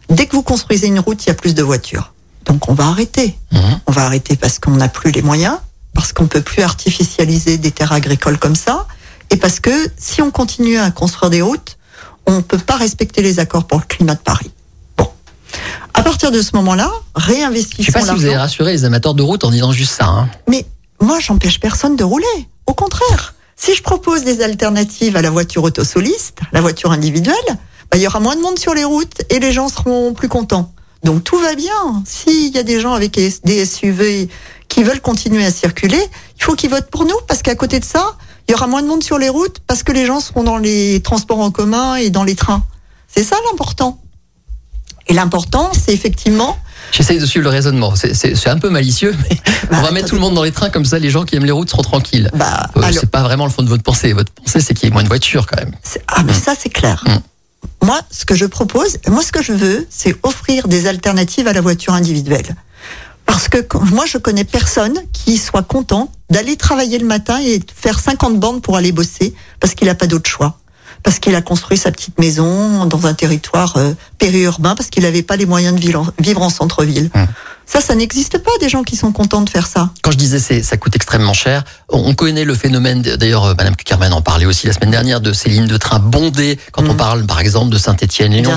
dès 0.09 0.27
que 0.27 0.35
vous 0.35 0.43
construisez 0.43 0.87
une 0.87 0.99
route, 0.99 1.23
il 1.25 1.27
y 1.27 1.31
a 1.31 1.35
plus 1.35 1.55
de 1.55 1.63
voitures. 1.63 2.13
Donc 2.45 2.69
on 2.69 2.73
va 2.73 2.85
arrêter. 2.85 3.37
Mhm. 3.51 3.79
On 3.87 3.91
va 3.91 4.05
arrêter 4.05 4.35
parce 4.35 4.59
qu'on 4.59 4.71
n'a 4.71 4.87
plus 4.87 5.11
les 5.11 5.21
moyens, 5.21 5.57
parce 5.93 6.13
qu'on 6.13 6.27
peut 6.27 6.41
plus 6.41 6.61
artificialiser 6.61 7.57
des 7.57 7.71
terres 7.71 7.91
agricoles 7.91 8.37
comme 8.37 8.55
ça, 8.55 8.87
et 9.31 9.37
parce 9.37 9.59
que 9.59 9.71
si 9.97 10.21
on 10.21 10.31
continue 10.31 10.77
à 10.77 10.91
construire 10.91 11.29
des 11.29 11.41
routes, 11.41 11.77
on 12.27 12.37
ne 12.37 12.41
peut 12.41 12.57
pas 12.57 12.75
respecter 12.75 13.21
les 13.21 13.39
accords 13.39 13.65
pour 13.65 13.79
le 13.79 13.85
climat 13.85 14.15
de 14.15 14.19
Paris. 14.19 14.51
Bon. 14.97 15.09
À 15.93 16.03
partir 16.03 16.31
de 16.31 16.41
ce 16.41 16.55
moment-là, 16.55 16.91
réinvestissons 17.15 17.83
Je 17.83 17.85
sais 17.85 17.91
pas 17.91 18.01
si 18.01 18.15
vous 18.15 18.25
avez 18.25 18.37
rassuré 18.37 18.71
les 18.71 18.83
amateurs 18.83 19.13
de 19.13 19.23
route 19.23 19.43
en 19.43 19.51
disant 19.51 19.71
juste 19.71 19.93
ça. 19.93 20.05
Hein. 20.05 20.29
Mais 20.47 20.65
moi, 21.01 21.19
j'empêche 21.19 21.59
personne 21.59 21.95
de 21.95 22.03
rouler. 22.03 22.25
Au 22.65 22.73
contraire, 22.73 23.35
si 23.55 23.75
je 23.75 23.81
propose 23.81 24.23
des 24.23 24.41
alternatives 24.41 25.15
à 25.15 25.21
la 25.21 25.29
voiture 25.29 25.63
autosoliste, 25.63 26.39
la 26.51 26.61
voiture 26.61 26.91
individuelle, 26.91 27.35
bah, 27.91 27.97
il 27.97 28.01
y 28.01 28.07
aura 28.07 28.19
moins 28.19 28.35
de 28.35 28.41
monde 28.41 28.59
sur 28.59 28.73
les 28.73 28.83
routes 28.83 29.21
et 29.29 29.39
les 29.39 29.51
gens 29.51 29.69
seront 29.69 30.13
plus 30.13 30.27
contents. 30.27 30.73
Donc 31.05 31.23
tout 31.23 31.37
va 31.39 31.55
bien. 31.55 32.03
S'il 32.05 32.53
y 32.53 32.57
a 32.57 32.63
des 32.63 32.81
gens 32.81 32.93
avec 32.93 33.11
des 33.43 33.65
SUV 33.65 34.27
qui 34.67 34.83
veulent 34.83 34.99
continuer 35.01 35.45
à 35.45 35.51
circuler, 35.51 36.01
il 36.37 36.43
faut 36.43 36.55
qu'ils 36.55 36.69
votent 36.71 36.89
pour 36.89 37.05
nous 37.05 37.15
parce 37.27 37.41
qu'à 37.41 37.55
côté 37.55 37.79
de 37.79 37.85
ça, 37.85 38.17
il 38.47 38.51
y 38.51 38.55
aura 38.55 38.67
moins 38.67 38.81
de 38.81 38.87
monde 38.87 39.03
sur 39.03 39.17
les 39.17 39.29
routes 39.29 39.59
parce 39.67 39.83
que 39.83 39.91
les 39.91 40.05
gens 40.05 40.19
seront 40.19 40.43
dans 40.43 40.57
les 40.57 41.01
transports 41.03 41.39
en 41.39 41.51
commun 41.51 41.95
et 41.95 42.09
dans 42.09 42.23
les 42.23 42.35
trains. 42.35 42.63
C'est 43.07 43.23
ça 43.23 43.35
l'important. 43.49 44.01
Et 45.07 45.13
l'important, 45.13 45.69
c'est 45.73 45.93
effectivement 45.93 46.57
J'essaye 46.91 47.19
de 47.19 47.25
suivre 47.25 47.43
le 47.43 47.49
raisonnement. 47.49 47.93
C'est- 47.95 48.47
un 48.47 48.57
peu 48.59 48.69
malicieux, 48.69 49.15
mais 49.29 49.37
on 49.71 49.75
va 49.75 49.81
Bah, 49.83 49.91
mettre 49.91 50.07
tout 50.09 50.15
le 50.15 50.21
monde 50.21 50.33
dans 50.35 50.43
les 50.43 50.51
trains 50.51 50.69
comme 50.71 50.85
ça. 50.85 50.97
Les 50.99 51.09
gens 51.11 51.23
qui 51.23 51.35
aiment 51.35 51.45
les 51.45 51.51
routes 51.51 51.69
seront 51.69 51.81
tranquilles. 51.83 52.29
bah, 52.33 52.67
Euh, 52.75 52.81
alors- 52.81 52.99
c'est 53.01 53.09
pas 53.09 53.21
vraiment 53.23 53.45
le 53.45 53.51
fond 53.51 53.61
de 53.63 53.69
votre 53.69 53.83
pensée. 53.83 54.13
Votre 54.13 54.31
pensée, 54.31 54.59
c'est 54.59 54.73
qu'il 54.73 54.85
y 54.89 54.91
ait 54.91 54.93
moins 54.93 55.03
de 55.03 55.07
voitures 55.07 55.45
quand 55.45 55.57
même. 55.57 55.71
Ah, 56.07 56.23
mais 56.23 56.33
ça, 56.33 56.53
c'est 56.57 56.69
clair. 56.69 57.03
Mm. 57.07 57.17
Moi, 57.83 57.99
ce 58.09 58.25
que 58.25 58.35
je 58.35 58.45
propose, 58.45 58.97
moi, 59.07 59.21
ce 59.21 59.31
que 59.31 59.43
je 59.43 59.53
veux, 59.53 59.85
c'est 59.89 60.15
offrir 60.23 60.67
des 60.67 60.87
alternatives 60.87 61.47
à 61.47 61.53
la 61.53 61.61
voiture 61.61 61.93
individuelle. 61.93 62.55
Parce 63.25 63.47
que 63.47 63.57
moi, 63.91 64.05
je 64.05 64.17
connais 64.17 64.43
personne 64.43 64.95
qui 65.11 65.37
soit 65.37 65.63
content 65.63 66.11
d'aller 66.29 66.57
travailler 66.57 66.97
le 66.99 67.05
matin 67.05 67.39
et 67.41 67.59
faire 67.73 67.99
50 67.99 68.39
bandes 68.39 68.61
pour 68.61 68.77
aller 68.77 68.91
bosser 68.91 69.33
parce 69.59 69.75
qu'il 69.75 69.87
n'a 69.87 69.95
pas 69.95 70.07
d'autre 70.07 70.29
choix. 70.29 70.57
Parce 71.03 71.19
qu'il 71.19 71.35
a 71.35 71.41
construit 71.41 71.77
sa 71.77 71.91
petite 71.91 72.17
maison 72.17 72.85
dans 72.85 73.05
un 73.05 73.13
territoire 73.13 73.77
euh, 73.77 73.93
périurbain, 74.17 74.73
parce 74.73 74.89
qu'il 74.89 75.03
n'avait 75.03 75.21
pas 75.21 75.35
les 75.35 75.45
moyens 75.45 75.75
de 75.75 75.81
vivre 76.19 76.41
en, 76.41 76.49
centre-ville. 76.49 77.11
Mm. 77.13 77.25
Ça, 77.65 77.81
ça 77.81 77.95
n'existe 77.95 78.37
pas, 78.37 78.51
des 78.59 78.69
gens 78.69 78.83
qui 78.83 78.95
sont 78.95 79.11
contents 79.11 79.41
de 79.41 79.49
faire 79.49 79.67
ça. 79.67 79.89
Quand 80.03 80.11
je 80.11 80.17
disais 80.17 80.39
c'est 80.39 80.61
ça 80.63 80.77
coûte 80.77 80.95
extrêmement 80.95 81.33
cher, 81.33 81.63
on 81.89 82.05
on 82.05 82.13
connaît 82.13 82.45
le 82.45 82.53
phénomène. 82.53 83.01
D'ailleurs, 83.01 83.45
euh, 83.45 83.53
Madame 83.57 83.75
Kuckerman 83.75 84.13
en 84.13 84.21
parlait 84.21 84.45
aussi 84.45 84.67
la 84.67 84.73
semaine 84.73 84.91
dernière 84.91 85.19
de 85.21 85.33
ces 85.33 85.49
lignes 85.49 85.67
de 85.67 85.77
train 85.77 85.99
bondées. 85.99 86.59
Quand 86.71 86.83
on 86.87 86.93
Mm. 86.93 86.97
parle, 86.97 87.25
par 87.25 87.39
exemple, 87.39 87.71
de 87.71 87.77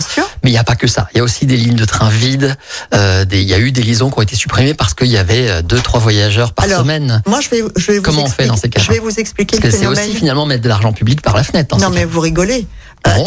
sûr. 0.00 0.28
Mais 0.44 0.50
il 0.50 0.52
n'y 0.52 0.58
a 0.58 0.64
pas 0.64 0.76
que 0.76 0.86
ça. 0.86 1.08
Il 1.14 1.18
y 1.18 1.20
a 1.20 1.24
aussi 1.24 1.46
des 1.46 1.56
lignes 1.56 1.74
de 1.76 1.84
train 1.84 2.08
vides. 2.10 2.54
Euh, 2.94 3.24
Il 3.32 3.42
y 3.42 3.54
a 3.54 3.58
eu 3.58 3.72
des 3.72 3.82
liaisons 3.82 4.10
qui 4.10 4.18
ont 4.18 4.22
été 4.22 4.36
supprimées 4.36 4.74
parce 4.74 4.92
qu'il 4.94 5.06
y 5.08 5.16
avait 5.16 5.48
euh, 5.48 5.62
deux, 5.62 5.80
trois 5.80 6.00
voyageurs 6.00 6.52
par 6.52 6.66
Alors, 6.66 6.80
semaine. 6.82 7.22
Moi, 7.26 7.40
je 7.40 7.48
vais, 7.48 7.62
je 7.76 7.86
vais 7.92 7.96
vous 7.98 8.02
Comment 8.04 8.24
on 8.24 8.28
fait 8.28 8.46
dans 8.46 8.56
ces 8.56 8.68
cas-là? 8.68 8.84
Je 8.86 8.92
vais 8.92 8.98
vous 8.98 9.18
expliquer 9.18 9.58
Parce 9.58 9.72
que 9.72 9.78
c'est 9.78 9.86
aussi 9.86 10.12
finalement 10.14 10.44
mettre 10.46 10.62
de 10.62 10.68
l'argent 10.68 10.92
public 10.92 11.22
par 11.22 11.34
la 11.34 11.42
fenêtre. 11.42 11.76
dans 11.76 11.82
non, 11.82 11.90
mais 11.94 12.02
cas. 12.02 12.06
vous 12.06 12.20
rigolez. 12.20 12.66
Ah 13.04 13.14
bon 13.18 13.26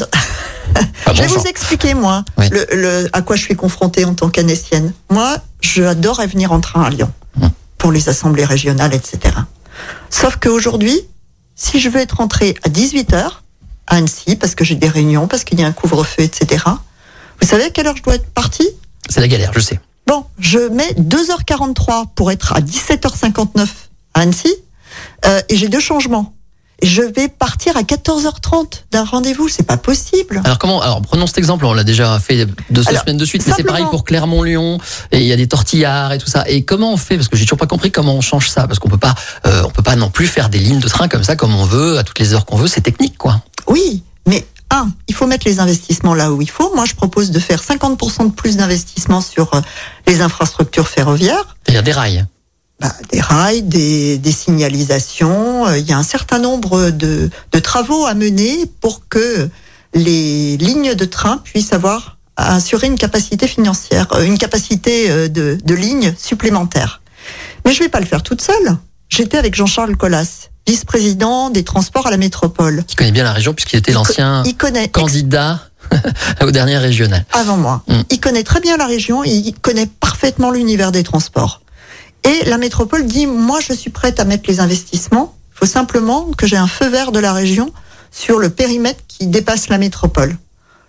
Pas 1.06 1.14
je 1.14 1.22
vais 1.22 1.28
vous 1.28 1.44
expliquer, 1.48 1.94
moi, 1.94 2.24
Oui. 2.38 2.50
le, 2.52 2.66
le- 2.72 3.10
à 3.14 3.22
quoi 3.22 3.36
je 3.36 3.42
suis 3.44 3.56
confrontée 3.56 4.06
en 4.06 4.14
tant 4.14 4.30
qu'anessienne. 4.30 4.94
Moi, 5.10 5.38
j'adorais 5.62 6.28
venir 6.28 6.52
en 6.52 6.60
train 6.60 6.84
à 6.84 6.90
Lyon 6.90 7.12
Hum. 7.42 7.50
pour 7.78 7.92
les 7.92 8.10
assemblées 8.10 8.46
régionales, 8.46 8.94
etc. 8.94 9.36
Sauf 10.10 10.36
qu'aujourd'hui, 10.38 11.00
si 11.56 11.80
je 11.80 11.90
veux 11.90 12.00
être 12.02 12.18
rentrée 12.18 12.56
à 12.64 12.70
18h 12.70 13.16
à 13.88 13.96
Annecy, 13.96 14.36
parce 14.36 14.56
que 14.56 14.64
j'ai 14.66 14.76
des 14.76 14.88
réunions, 14.90 15.28
parce 15.28 15.44
qu'il 15.44 15.60
y 15.60 15.64
a 15.64 15.68
un 15.68 15.72
couvre-feu, 15.72 16.24
etc., 16.24 16.64
vous 17.42 17.48
savez 17.48 17.64
à 17.66 17.70
quelle 17.70 17.88
heure 17.88 17.96
je 17.98 18.04
dois 18.04 18.16
être 18.16 18.28
partie? 18.28 18.70
C'est 19.10 19.20
la 19.22 19.28
galère, 19.28 19.52
je 19.54 19.60
sais. 19.62 19.80
Bon, 20.08 20.26
je 20.40 20.60
mets 20.60 20.94
2h43 21.00 22.08
pour 22.16 22.32
être 22.32 22.54
à 22.54 22.60
17h59 22.62 23.68
à 24.14 24.20
Annecy, 24.22 24.54
euh, 25.26 25.42
et 25.50 25.56
j'ai 25.56 25.70
deux 25.70 25.80
changements. 25.80 26.34
Je 26.84 27.02
vais 27.02 27.28
partir 27.28 27.78
à 27.78 27.84
14h30 27.84 28.84
d'un 28.92 29.04
rendez-vous, 29.04 29.48
c'est 29.48 29.64
pas 29.64 29.78
possible. 29.78 30.42
Alors 30.44 30.58
comment 30.58 30.82
Alors 30.82 31.02
prenons 31.02 31.28
cet 31.28 31.38
exemple. 31.38 31.66
On 31.66 31.74
l'a 31.74 31.84
déjà 31.84 32.20
fait 32.20 32.48
deux 32.70 32.88
Alors, 32.88 33.02
semaines 33.02 33.18
de 33.18 33.26
suite, 33.26 33.46
mais 33.46 33.54
c'est 33.56 33.64
pareil 33.64 33.86
pour 33.92 34.04
Clermont-Lyon. 34.04 34.80
Et 35.12 35.20
il 35.20 35.28
y 35.28 35.34
a 35.34 35.36
des 35.36 35.48
tortillards 35.48 36.14
et 36.14 36.18
tout 36.18 36.28
ça. 36.28 36.44
Et 36.48 36.64
comment 36.64 36.92
on 36.94 36.98
fait 36.98 37.18
Parce 37.18 37.28
que 37.28 37.38
j'ai 37.38 37.46
toujours 37.46 37.60
pas 37.60 37.68
compris 37.68 37.92
comment 37.92 38.16
on 38.16 38.22
change 38.22 38.50
ça. 38.50 38.68
Parce 38.68 38.80
qu'on 38.80 38.90
peut 38.90 38.98
pas, 38.98 39.14
euh, 39.46 39.64
on 39.66 39.70
peut 39.70 39.84
pas 39.84 39.96
non 39.96 40.10
plus 40.10 40.28
faire 40.28 40.50
des 40.50 40.60
lignes 40.60 40.80
de 40.80 40.88
train 40.88 41.08
comme 41.08 41.24
ça, 41.24 41.36
comme 41.36 41.56
on 41.56 41.66
veut, 41.66 41.98
à 42.00 42.04
toutes 42.04 42.20
les 42.20 42.34
heures 42.34 42.46
qu'on 42.46 42.58
veut. 42.58 42.68
C'est 42.68 42.82
technique, 42.82 43.18
quoi. 43.18 43.42
Oui, 43.68 44.04
mais 44.28 44.46
un, 44.72 44.90
il 45.08 45.14
faut 45.14 45.28
mettre 45.28 45.48
les 45.48 45.60
investissements 45.60 46.16
là 46.16 46.32
où 46.32 46.42
il 46.42 46.50
faut. 46.50 46.74
Moi, 46.76 46.86
je 46.86 46.96
propose 46.96 47.32
de 47.32 47.40
faire 47.40 47.62
50% 47.62 48.30
de 48.30 48.32
plus 48.32 48.58
d'investissements 48.58 49.22
sur 49.22 49.54
euh, 49.54 49.62
les 50.08 50.22
infrastructures 50.22 50.88
ferroviaires. 50.88 51.56
C'est-à-dire 51.64 51.84
des 51.84 51.92
rails. 51.92 52.26
Bah, 52.82 52.94
des 53.12 53.22
rails, 53.22 53.62
des, 53.62 54.18
des 54.18 54.32
signalisations. 54.32 55.68
euh, 55.68 55.78
Il 55.78 55.88
y 55.88 55.94
a 55.94 55.98
un 55.98 56.04
certain 56.04 56.40
nombre 56.40 56.90
de, 56.90 57.30
de 57.52 57.60
travaux 57.60 58.06
à 58.06 58.14
mener 58.16 58.66
pour 58.82 59.08
que 59.08 59.50
les 59.94 60.58
lignes 60.58 60.96
de 60.96 61.06
train 61.06 61.38
puissent 61.38 61.74
avoir 61.74 62.18
assurer 62.38 62.88
une 62.88 62.98
capacité 62.98 63.48
financière, 63.48 64.08
euh, 64.14 64.24
une 64.24 64.38
capacité 64.38 65.12
euh, 65.12 65.28
de, 65.28 65.58
de 65.64 65.74
lignes 65.76 66.14
supplémentaires. 66.18 67.02
Mais 67.66 67.74
je 67.74 67.80
vais 67.80 67.90
pas 67.90 68.00
le 68.00 68.06
faire 68.08 68.24
toute 68.24 68.42
seule. 68.42 68.78
J'étais 69.10 69.38
avec 69.38 69.54
Jean-Charles 69.54 69.96
Collas, 69.96 70.50
vice-président 70.68 71.50
des 71.52 71.64
transports 71.64 72.08
à 72.08 72.12
la 72.12 72.18
métropole. 72.18 72.84
Qui 72.88 72.96
connaît 72.96 73.12
bien 73.12 73.26
la 73.26 73.34
région 73.34 73.54
puisqu'il 73.54 73.78
était 73.78 73.92
Il 73.92 73.96
l'ancien 73.96 74.42
Il 74.46 74.56
candidat 74.92 75.60
aux 76.42 76.52
dernières 76.52 76.82
régionales. 76.82 77.26
avant 77.34 77.58
moi. 77.58 77.84
Mm. 77.88 78.02
Il 78.10 78.20
connaît 78.20 78.44
très 78.44 78.62
bien 78.62 78.78
la 78.78 78.88
région 78.88 79.24
il 79.24 79.54
connaît 79.62 79.86
parfaitement 79.88 80.50
l'univers 80.50 80.92
des 80.92 81.04
transports. 81.04 81.62
Et 82.24 82.46
la 82.46 82.58
métropole 82.58 83.06
dit, 83.06 83.26
moi 83.26 83.60
je 83.60 83.74
suis 83.74 83.90
prête 83.90 84.20
à 84.20 84.26
mettre 84.26 84.44
les 84.48 84.60
investissements, 84.60 85.36
il 85.54 85.60
faut 85.60 85.66
simplement 85.66 86.32
que 86.38 86.46
j'ai 86.48 86.58
un 86.58 86.68
feu 86.68 86.88
vert 86.88 87.12
de 87.12 87.20
la 87.20 87.34
région 87.34 87.72
sur 88.12 88.40
le 88.40 88.50
périmètre 88.50 89.02
qui 89.08 89.28
dépasse 89.28 89.70
la 89.70 89.78
métropole. 89.78 90.38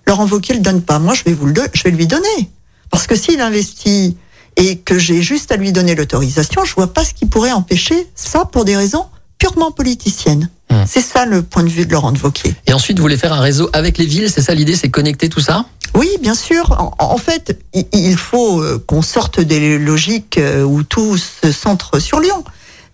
Laurent 0.06 0.26
Wauquiez 0.26 0.54
le 0.54 0.60
donne 0.60 0.82
pas, 0.82 0.98
moi 0.98 1.14
je 1.14 1.24
vais, 1.24 1.32
vous 1.32 1.46
le 1.46 1.54
je 1.72 1.84
vais 1.84 1.90
lui 1.90 2.06
donner. 2.06 2.50
Parce 2.90 3.06
que 3.06 3.16
s'il 3.16 3.40
investit 3.40 4.16
et 4.56 4.78
que 4.78 4.98
j'ai 4.98 5.22
juste 5.22 5.50
à 5.52 5.56
lui 5.56 5.72
donner 5.72 5.94
l'autorisation, 5.94 6.64
je 6.64 6.74
vois 6.74 6.92
pas 6.92 7.04
ce 7.04 7.14
qui 7.14 7.26
pourrait 7.26 7.52
empêcher 7.52 8.08
ça 8.14 8.44
pour 8.44 8.64
des 8.64 8.76
raisons 8.76 9.06
purement 9.38 9.70
politiciennes. 9.70 10.50
Hmm. 10.72 10.84
C'est 10.86 11.02
ça 11.02 11.26
le 11.26 11.42
point 11.42 11.62
de 11.62 11.68
vue 11.68 11.84
de 11.86 11.92
Laurent 11.92 12.12
de 12.12 12.18
Wauquiez. 12.18 12.54
Et 12.66 12.72
ensuite, 12.72 12.98
vous 12.98 13.02
voulez 13.02 13.16
faire 13.16 13.32
un 13.32 13.40
réseau 13.40 13.68
avec 13.72 13.98
les 13.98 14.06
villes, 14.06 14.30
c'est 14.30 14.42
ça 14.42 14.54
l'idée, 14.54 14.74
c'est 14.74 14.88
connecter 14.90 15.28
tout 15.28 15.40
ça? 15.40 15.66
Oui, 15.94 16.08
bien 16.22 16.34
sûr. 16.34 16.72
En, 16.98 17.12
en 17.12 17.18
fait, 17.18 17.58
il 17.92 18.16
faut 18.16 18.60
euh, 18.62 18.82
qu'on 18.86 19.02
sorte 19.02 19.40
des 19.40 19.78
logiques 19.78 20.38
euh, 20.38 20.62
où 20.64 20.82
tout 20.82 21.18
se 21.18 21.52
centre 21.52 21.98
sur 21.98 22.18
Lyon. 22.20 22.42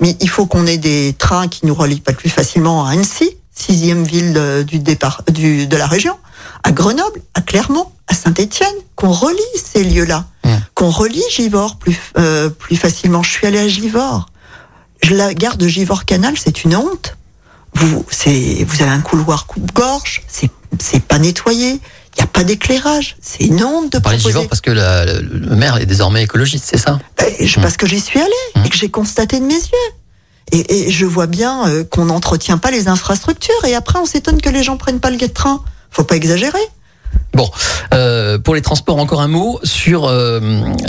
Mais 0.00 0.16
il 0.20 0.28
faut 0.28 0.46
qu'on 0.46 0.66
ait 0.66 0.78
des 0.78 1.14
trains 1.18 1.48
qui 1.48 1.66
nous 1.66 1.74
relient 1.74 2.00
pas 2.00 2.12
plus 2.12 2.30
facilement 2.30 2.84
à 2.84 2.90
Annecy, 2.92 3.30
sixième 3.54 4.04
ville 4.04 4.32
de- 4.32 4.62
du 4.62 4.78
départ 4.80 5.22
du, 5.32 5.66
de 5.66 5.76
la 5.76 5.86
région, 5.86 6.14
à 6.64 6.72
Grenoble, 6.72 7.20
à 7.34 7.40
Clermont, 7.40 7.86
à 8.08 8.14
Saint-Étienne, 8.14 8.74
qu'on 8.96 9.10
relie 9.12 9.38
ces 9.56 9.84
lieux-là, 9.84 10.24
Mmh. 10.44 10.50
qu'on 10.74 10.90
relie 10.90 11.22
Givors 11.30 11.76
plus 11.76 11.98
euh, 12.16 12.48
plus 12.48 12.76
facilement. 12.76 13.22
Je 13.24 13.30
suis 13.30 13.46
allée 13.46 13.58
à 13.58 13.68
Givors. 13.68 14.26
Je- 15.02 15.14
La 15.14 15.34
gare 15.34 15.56
de 15.56 15.66
Givors-Canal, 15.68 16.34
c'est 16.42 16.62
une 16.64 16.74
honte. 16.76 17.16
Vous, 17.78 18.04
c'est, 18.10 18.64
vous 18.66 18.82
avez 18.82 18.90
un 18.90 19.00
couloir 19.00 19.46
coupe-gorge, 19.46 20.22
c'est, 20.28 20.50
c'est 20.80 21.02
pas 21.02 21.18
nettoyé, 21.18 21.70
il 21.72 22.16
n'y 22.18 22.22
a 22.24 22.26
pas 22.26 22.42
d'éclairage, 22.44 23.16
c'est 23.22 23.44
une 23.44 23.62
honte 23.62 23.92
de 23.92 23.98
Vous 23.98 24.02
parlez 24.02 24.18
de 24.18 24.46
parce 24.48 24.60
que 24.60 24.70
la- 24.70 25.04
le, 25.04 25.20
le 25.20 25.56
maire 25.56 25.76
est 25.76 25.86
désormais 25.86 26.22
écologiste, 26.24 26.64
c'est 26.68 26.78
ça? 26.78 26.98
Ben, 27.16 27.32
je- 27.40 27.60
parce 27.60 27.76
que 27.76 27.86
j'y 27.86 28.00
suis 28.00 28.18
allée 28.18 28.32
Mmh. 28.56 28.64
et 28.64 28.68
que 28.70 28.76
j'ai 28.76 28.88
constaté 28.90 29.38
de 29.38 29.44
mes 29.44 29.54
yeux. 29.54 29.92
Et, 30.50 30.88
et 30.88 30.90
je 30.90 31.04
vois 31.04 31.26
bien 31.26 31.68
euh, 31.68 31.84
qu'on 31.84 32.06
n'entretient 32.06 32.56
pas 32.58 32.70
les 32.70 32.88
infrastructures 32.88 33.64
et 33.66 33.74
après 33.74 33.98
on 33.98 34.06
s'étonne 34.06 34.40
que 34.40 34.48
les 34.48 34.62
gens 34.62 34.76
prennent 34.78 34.98
pas 35.00 35.10
le 35.10 35.18
train. 35.28 35.62
Faut 35.90 36.04
pas 36.04 36.16
exagérer. 36.16 36.58
Bon, 37.34 37.48
euh, 37.94 38.38
pour 38.38 38.54
les 38.56 38.62
transports, 38.62 38.96
encore 38.98 39.20
un 39.20 39.28
mot 39.28 39.60
sur 39.62 40.06
euh, 40.06 40.40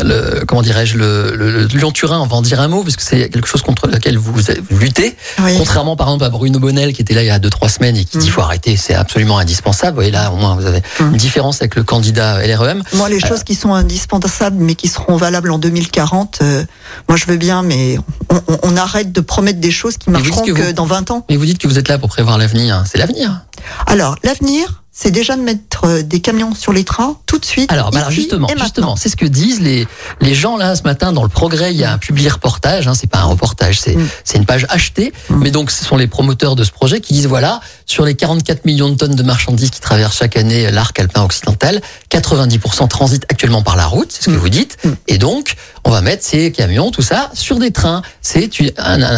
le 0.03 0.45
comment 0.45 0.61
dirais-je 0.63 0.97
le, 0.97 1.35
le, 1.35 1.51
le 1.51 1.65
Lyon-Turin. 1.67 2.19
On 2.19 2.25
va 2.25 2.37
en 2.37 2.41
dire 2.41 2.59
un 2.59 2.67
mot 2.67 2.81
parce 2.81 2.95
que 2.95 3.03
c'est 3.03 3.29
quelque 3.29 3.47
chose 3.47 3.61
contre 3.61 3.87
lequel 3.87 4.17
vous, 4.17 4.33
luttez. 4.71 5.15
Oui. 5.43 5.55
Contrairement 5.57 5.95
par 5.95 6.07
exemple 6.07 6.23
à 6.23 6.29
Bruno 6.29 6.57
Bonnel 6.59 6.93
qui 6.93 7.01
était 7.03 7.13
là 7.13 7.21
il 7.21 7.27
y 7.27 7.29
a 7.29 7.37
deux 7.39 7.49
trois 7.51 7.69
semaines 7.69 7.97
et 7.97 8.05
qui 8.05 8.17
dit 8.17 8.27
Mm. 8.29 8.31
faut 8.31 8.41
arrêter, 8.41 8.77
c'est 8.77 8.95
absolument 8.95 9.37
indispensable. 9.37 9.91
Vous 9.91 9.95
voyez 9.95 10.11
là 10.11 10.31
au 10.31 10.37
moins 10.37 10.55
vous 10.55 10.65
avez 10.65 10.79
Mm. 10.99 11.11
une 11.11 11.17
différence 11.17 11.61
avec 11.61 11.75
le 11.75 11.83
candidat 11.83 12.45
LREM. 12.45 12.81
Moi, 12.93 13.09
les 13.09 13.19
choses 13.19 13.43
qui 13.43 13.53
sont 13.55 13.73
indispensables 13.73 14.57
mais 14.59 14.73
qui 14.75 14.87
seront 14.87 15.17
valables 15.17 15.51
en 15.51 15.59
2040, 15.59 16.39
euh, 16.41 16.63
moi 17.07 17.17
je 17.17 17.25
veux 17.25 17.37
bien, 17.37 17.61
mais 17.61 17.99
on, 18.29 18.35
on- 18.47 18.59
on 18.63 18.77
arrête 18.77 19.11
de 19.11 19.21
promettre 19.21 19.59
des 19.59 19.71
choses 19.71 19.97
qui 19.97 20.09
marcheront 20.09 20.41
que 20.45 20.51
que, 20.51 20.61
vous- 20.63 20.73
dans 20.73 20.85
20 20.85 21.11
ans. 21.11 21.25
Mais 21.29 21.35
vous 21.35 21.45
dites 21.45 21.59
que 21.59 21.67
vous 21.67 21.77
êtes 21.77 21.89
là 21.89 21.99
pour 21.99 22.09
prévoir 22.09 22.37
l'avenir. 22.39 22.83
C'est 22.89 22.97
l'avenir. 22.97 23.41
Alors, 23.87 24.15
l'avenir, 24.23 24.83
c'est 25.01 25.11
déjà 25.11 25.37
de 25.37 25.41
mettre 25.41 25.85
euh, 25.85 26.01
des 26.03 26.19
camions 26.19 26.53
sur 26.53 26.73
les 26.73 26.83
trains 26.83 27.15
tout 27.25 27.37
de 27.39 27.45
suite. 27.45 27.71
Alors, 27.71 27.89
bah 27.91 27.99
alors 27.99 28.11
justement, 28.11 28.47
justement, 28.57 28.95
c'est 28.97 29.07
ce 29.07 29.15
que 29.15 29.25
disent 29.25 29.61
les 29.61 29.87
les 30.19 30.33
gens 30.35 30.57
là 30.57 30.75
ce 30.75 30.83
matin 30.83 31.13
dans 31.13 31.23
le 31.23 31.29
Progrès. 31.29 31.71
Il 31.71 31.77
y 31.79 31.85
a 31.85 31.93
un 31.93 31.97
publié 31.97 32.27
reportage. 32.29 32.87
Hein, 32.87 32.93
c'est 32.95 33.09
pas 33.09 33.19
un 33.19 33.23
reportage, 33.25 33.79
c'est 33.79 33.95
Mm. 33.95 34.07
c'est 34.25 34.37
une 34.37 34.45
page 34.45 34.65
achetée. 34.69 35.13
Mm. 35.29 35.35
Mais 35.41 35.51
donc, 35.51 35.71
ce 35.71 35.85
sont 35.85 35.95
les 35.95 36.07
promoteurs 36.07 36.55
de 36.57 36.63
ce 36.65 36.71
projet 36.71 36.99
qui 36.99 37.13
disent 37.13 37.27
voilà, 37.27 37.61
sur 37.85 38.03
les 38.03 38.15
44 38.15 38.65
millions 38.65 38.89
de 38.89 38.95
tonnes 38.95 39.15
de 39.15 39.23
marchandises 39.23 39.69
qui 39.69 39.79
traversent 39.79 40.17
chaque 40.17 40.35
année 40.35 40.69
l'arc 40.71 40.99
alpin 40.99 41.23
occidental, 41.23 41.81
90% 42.11 42.87
transitent 42.89 43.25
actuellement 43.29 43.61
par 43.61 43.75
la 43.77 43.85
route. 43.85 44.11
C'est 44.11 44.23
ce 44.23 44.25
que 44.29 44.35
Mm. 44.35 44.39
vous 44.39 44.49
dites. 44.49 44.77
Et 45.07 45.17
donc, 45.17 45.55
on 45.83 45.91
va 45.91 46.01
mettre 46.01 46.23
ces 46.23 46.51
camions, 46.51 46.91
tout 46.91 47.01
ça, 47.01 47.29
sur 47.33 47.59
des 47.59 47.71
trains. 47.71 48.01
C'est 48.21 48.49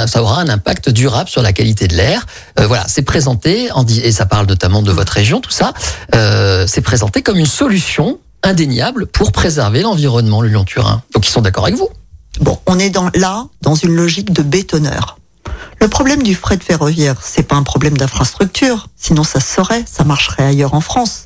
ça 0.08 0.22
aura 0.22 0.42
un 0.42 0.50
impact 0.50 0.90
durable 0.90 1.30
sur 1.30 1.42
la 1.42 1.54
qualité 1.54 1.88
de 1.88 1.96
l'air. 1.96 2.26
Euh, 2.60 2.68
voilà, 2.68 2.86
c'est 2.88 3.02
présenté 3.02 3.70
et 4.04 4.12
ça 4.12 4.26
parle 4.26 4.48
notamment 4.48 4.82
de 4.82 4.92
votre 4.92 5.14
région, 5.14 5.42
tout 5.42 5.52
ça. 5.52 5.74
Euh, 6.16 6.66
c'est 6.68 6.82
présenté 6.82 7.22
comme 7.22 7.38
une 7.38 7.46
solution 7.46 8.20
indéniable 8.44 9.06
pour 9.06 9.32
préserver 9.32 9.82
l'environnement, 9.82 10.42
le 10.42 10.50
Lyon-Turin. 10.50 11.04
Donc 11.14 11.28
ils 11.28 11.32
sont 11.32 11.42
d'accord 11.42 11.66
avec 11.66 11.76
vous. 11.76 11.90
Bon, 12.40 12.60
on 12.66 12.80
est 12.80 12.90
dans, 12.90 13.10
là 13.16 13.46
dans 13.62 13.76
une 13.76 13.96
logique 13.96 14.32
de 14.32 14.42
bétonneur. 14.42 15.18
Le 15.80 15.88
problème 15.88 16.22
du 16.22 16.36
fret 16.36 16.60
ferroviaire, 16.60 17.16
c'est 17.22 17.44
pas 17.44 17.56
un 17.56 17.64
problème 17.64 17.98
d'infrastructure. 17.98 18.88
Sinon, 18.96 19.24
ça 19.24 19.40
se 19.40 19.56
saurait, 19.56 19.84
ça 19.92 20.04
marcherait 20.04 20.46
ailleurs 20.46 20.76
en 20.76 20.82
France. 20.82 21.26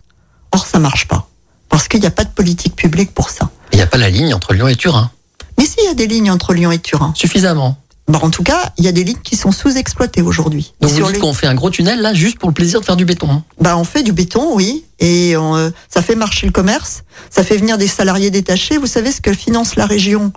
Or, 0.52 0.66
ça 0.66 0.80
marche 0.80 1.08
pas. 1.08 1.28
Parce 1.70 1.90
qu'il 1.90 2.00
n'y 2.00 2.06
a 2.06 2.12
pas 2.12 2.24
de 2.24 2.30
politique 2.30 2.76
publique 2.76 3.14
pour 3.14 3.30
ça. 3.30 3.50
Il 3.74 3.76
n'y 3.76 3.82
a 3.82 3.88
pas 3.88 3.98
la 3.98 4.10
ligne 4.10 4.34
entre 4.34 4.54
Lyon 4.54 4.70
et 4.70 4.76
Turin. 4.78 5.12
Mais 5.58 5.66
s'il 5.66 5.84
y 5.86 5.88
a 5.88 5.94
des 5.94 6.08
lignes 6.08 6.32
entre 6.32 6.54
Lyon 6.54 6.72
et 6.72 6.80
Turin, 6.80 7.14
Suffisamment. 7.16 7.78
bah, 8.08 8.20
en 8.22 8.30
tout 8.30 8.44
cas, 8.44 8.72
il 8.78 8.86
y 8.86 8.88
a 8.88 8.92
des 8.92 9.04
lignes 9.04 9.22
qui 9.24 9.36
sont 9.36 9.52
sous-exploitées 9.52 10.22
aujourd'hui. 10.22 10.74
Donc 10.82 10.92
vous 10.92 10.98
sur 10.98 11.06
dites 11.08 11.16
les- 11.16 11.22
qu'on 11.22 11.34
fait 11.34 11.48
un 11.48 11.56
gros 11.56 11.70
tunnel 11.70 12.02
là 12.02 12.14
juste 12.14 12.38
pour 12.40 12.50
le 12.50 12.54
plaisir 12.54 12.80
de 12.82 12.86
faire 12.86 12.96
du 12.96 13.06
béton. 13.06 13.30
hein. 13.32 13.44
Bah, 13.60 13.78
on 13.78 13.84
fait 13.84 14.04
du 14.04 14.12
béton, 14.12 14.54
oui, 14.56 14.86
et 15.00 15.36
on, 15.38 15.56
euh, 15.56 15.70
ça 15.90 16.02
fait 16.02 16.16
marcher 16.16 16.46
le 16.46 16.52
commerce, 16.52 17.04
ça 17.30 17.44
fait 17.44 17.58
venir 17.58 17.78
des 17.78 17.88
salariés 17.88 18.32
détachés. 18.32 18.78
Vous 18.78 18.88
savez 18.88 19.12
ce 19.12 19.22
que 19.22 19.34
finance 19.34 19.76
la 19.76 19.86
région 19.86 20.32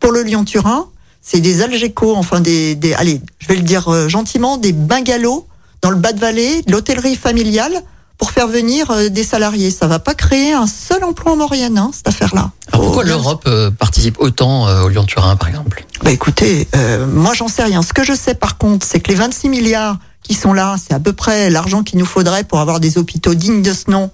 pour 0.00 0.12
le 0.12 0.22
Lyon-Turin? 0.22 0.86
C'est 1.20 1.40
des 1.40 1.62
Algeco, 1.62 2.14
enfin 2.14 2.40
des, 2.40 2.74
des, 2.74 2.94
allez, 2.94 3.20
je 3.38 3.48
vais 3.48 3.56
le 3.56 3.62
dire 3.62 3.88
euh, 3.88 4.08
gentiment, 4.08 4.56
des 4.56 4.72
bungalows 4.72 5.46
dans 5.82 5.90
le 5.90 5.96
bas 5.96 6.12
de 6.12 6.20
vallée, 6.20 6.62
de 6.62 6.72
l'hôtellerie 6.72 7.16
familiale, 7.16 7.82
pour 8.18 8.30
faire 8.32 8.48
venir 8.48 8.90
euh, 8.90 9.08
des 9.08 9.22
salariés. 9.24 9.70
Ça 9.70 9.86
va 9.86 9.98
pas 9.98 10.14
créer 10.14 10.52
un 10.52 10.66
seul 10.66 11.04
emploi 11.04 11.32
en 11.32 11.36
Maurienne, 11.36 11.78
hein, 11.78 11.90
cette 11.94 12.08
affaire-là. 12.08 12.50
Alors 12.72 12.84
pourquoi 12.84 13.02
Faut 13.02 13.08
bien- 13.08 13.16
l'Europe 13.16 13.44
euh, 13.46 13.70
participe 13.70 14.16
autant 14.20 14.66
euh, 14.68 14.82
au 14.82 14.88
Lyon-Turin 14.88 15.36
par 15.36 15.48
exemple? 15.48 15.84
Bah 16.02 16.10
écoutez, 16.10 16.68
euh, 16.76 17.06
moi 17.06 17.32
j'en 17.34 17.48
sais 17.48 17.62
rien. 17.64 17.82
Ce 17.82 17.92
que 17.92 18.04
je 18.04 18.12
sais 18.14 18.34
par 18.34 18.58
contre, 18.58 18.84
c'est 18.86 19.00
que 19.00 19.08
les 19.08 19.14
26 19.16 19.48
milliards 19.48 19.98
qui 20.22 20.34
sont 20.34 20.52
là, 20.52 20.76
c'est 20.84 20.92
à 20.92 21.00
peu 21.00 21.14
près 21.14 21.48
l'argent 21.48 21.82
qu'il 21.82 21.98
nous 21.98 22.04
faudrait 22.04 22.44
pour 22.44 22.58
avoir 22.60 22.80
des 22.80 22.98
hôpitaux 22.98 23.34
dignes 23.34 23.62
de 23.62 23.72
ce 23.72 23.90
nom 23.90 24.10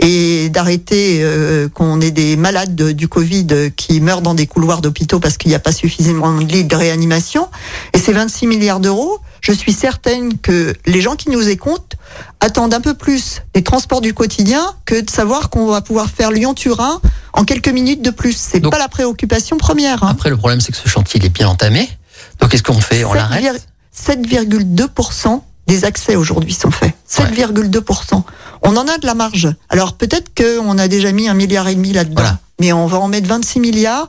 et 0.00 0.48
d'arrêter 0.48 1.20
euh, 1.22 1.68
qu'on 1.68 2.00
ait 2.00 2.10
des 2.10 2.36
malades 2.36 2.74
de- 2.74 2.90
du 2.92 3.06
Covid 3.06 3.46
qui 3.76 4.00
meurent 4.00 4.22
dans 4.22 4.34
des 4.34 4.46
couloirs 4.48 4.80
d'hôpitaux 4.80 5.20
parce 5.20 5.36
qu'il 5.36 5.50
n'y 5.50 5.54
a 5.54 5.60
pas 5.60 5.70
suffisamment 5.72 6.32
de 6.40 6.44
lits 6.44 6.64
de 6.64 6.74
réanimation. 6.74 7.48
Et 7.92 7.98
ces 7.98 8.12
26 8.12 8.48
milliards 8.48 8.80
d'euros, 8.80 9.20
je 9.42 9.52
suis 9.52 9.72
certaine 9.72 10.38
que 10.38 10.72
les 10.86 11.00
gens 11.02 11.16
qui 11.16 11.28
nous 11.30 11.48
écoutent 11.48 11.96
attendent 12.40 12.72
un 12.74 12.80
peu 12.80 12.94
plus 12.94 13.42
des 13.54 13.62
transports 13.62 14.00
du 14.00 14.14
quotidien 14.14 14.64
que 14.86 15.00
de 15.00 15.10
savoir 15.10 15.50
qu'on 15.50 15.66
va 15.66 15.80
pouvoir 15.82 16.08
faire 16.08 16.30
Lyon-Turin 16.30 17.00
en 17.34 17.44
quelques 17.44 17.68
minutes 17.68 18.02
de 18.02 18.10
plus. 18.10 18.36
C'est 18.36 18.60
pas 18.60 18.78
la 18.78 18.88
préoccupation 18.88 19.58
première. 19.58 20.02
Hein. 20.04 20.08
Après 20.12 20.30
le 20.30 20.36
problème 20.36 20.60
c'est 20.60 20.72
que 20.72 20.78
ce 20.78 20.88
chantier 20.88 21.20
il 21.20 21.26
est 21.26 21.30
bien 21.30 21.48
entamé. 21.48 21.88
Donc 22.40 22.50
qu'est-ce 22.50 22.62
qu'on 22.62 22.80
fait? 22.80 23.04
On 23.04 23.12
7,- 23.12 23.16
l'arrête? 23.16 23.66
7,2% 23.94 25.42
des 25.66 25.84
accès 25.84 26.16
aujourd'hui 26.16 26.54
sont 26.54 26.70
faits. 26.70 26.92
7,2%. 27.08 28.22
On 28.62 28.76
en 28.76 28.86
a 28.88 28.98
de 28.98 29.06
la 29.06 29.14
marge. 29.14 29.48
Alors 29.68 29.94
peut-être 29.94 30.32
qu'on 30.36 30.78
a 30.78 30.88
déjà 30.88 31.12
mis 31.12 31.28
un 31.28 31.34
milliard 31.34 31.68
et 31.68 31.74
demi 31.74 31.92
là-dedans, 31.92 32.14
Voilà. 32.22 32.38
mais 32.60 32.72
on 32.72 32.86
va 32.86 32.98
en 32.98 33.08
mettre 33.08 33.28
26 33.28 33.60
milliards 33.60 34.08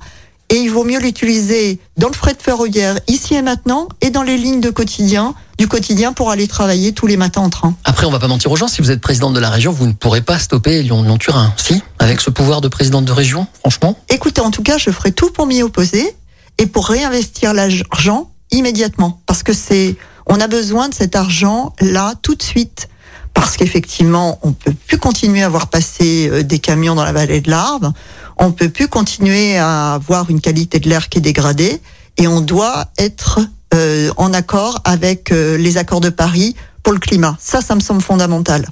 et 0.53 0.57
il 0.57 0.69
vaut 0.69 0.83
mieux 0.83 0.99
l'utiliser 0.99 1.79
dans 1.97 2.07
le 2.09 2.13
fret 2.13 2.35
ferroviaire 2.39 2.99
ici 3.07 3.33
et 3.33 3.41
maintenant 3.41 3.89
et 4.01 4.11
dans 4.11 4.21
les 4.21 4.37
lignes 4.37 4.61
de 4.61 4.69
quotidien, 4.69 5.33
du 5.57 5.67
quotidien 5.67 6.13
pour 6.13 6.29
aller 6.29 6.47
travailler 6.47 6.91
tous 6.93 7.07
les 7.07 7.17
matins 7.17 7.41
en 7.41 7.49
train. 7.49 7.73
Après 7.85 8.05
on 8.05 8.11
va 8.11 8.19
pas 8.19 8.27
mentir 8.27 8.51
aux 8.51 8.55
gens, 8.55 8.67
si 8.67 8.81
vous 8.83 8.91
êtes 8.91 9.01
présidente 9.01 9.33
de 9.33 9.39
la 9.39 9.49
région, 9.49 9.71
vous 9.71 9.87
ne 9.87 9.93
pourrez 9.93 10.21
pas 10.21 10.37
stopper 10.37 10.83
Lyon- 10.83 11.01
Lyon-Turin. 11.01 11.51
Si 11.57 11.81
Avec 11.97 12.21
ce 12.21 12.29
pouvoir 12.29 12.61
de 12.61 12.67
présidente 12.67 13.05
de 13.05 13.11
région, 13.11 13.47
franchement 13.61 13.97
Écoutez, 14.09 14.41
en 14.41 14.51
tout 14.51 14.61
cas, 14.63 14.77
je 14.77 14.91
ferai 14.91 15.11
tout 15.11 15.31
pour 15.31 15.47
m'y 15.47 15.63
opposer 15.63 16.15
et 16.59 16.67
pour 16.67 16.87
réinvestir 16.87 17.53
l'argent 17.55 18.29
immédiatement. 18.51 19.21
Parce 19.25 19.41
que 19.41 19.53
c'est, 19.53 19.95
on 20.27 20.39
a 20.39 20.47
besoin 20.47 20.87
de 20.87 20.93
cet 20.93 21.15
argent 21.15 21.73
là, 21.81 22.13
tout 22.21 22.35
de 22.35 22.43
suite. 22.43 22.89
Parce 23.33 23.57
qu'effectivement, 23.57 24.37
on 24.43 24.51
peut 24.53 24.73
plus 24.85 24.99
continuer 24.99 25.41
à 25.41 25.49
voir 25.49 25.65
passer 25.67 26.29
euh, 26.31 26.43
des 26.43 26.59
camions 26.59 26.93
dans 26.93 27.03
la 27.03 27.11
vallée 27.11 27.41
de 27.41 27.49
l'Arve. 27.49 27.91
On 28.37 28.51
peut 28.51 28.69
plus 28.69 28.87
continuer 28.87 29.57
à 29.57 29.93
avoir 29.93 30.29
une 30.29 30.41
qualité 30.41 30.79
de 30.79 30.89
l'air 30.89 31.09
qui 31.09 31.19
est 31.19 31.21
dégradée. 31.21 31.81
Et 32.17 32.27
on 32.27 32.41
doit 32.41 32.85
être 32.97 33.39
euh, 33.73 34.11
en 34.17 34.33
accord 34.33 34.81
avec 34.83 35.31
euh, 35.31 35.57
les 35.57 35.77
accords 35.77 36.01
de 36.01 36.09
Paris 36.09 36.55
pour 36.83 36.93
le 36.93 36.99
climat. 36.99 37.35
Ça, 37.39 37.61
ça 37.61 37.75
me 37.75 37.79
semble 37.79 38.01
fondamental. 38.01 38.67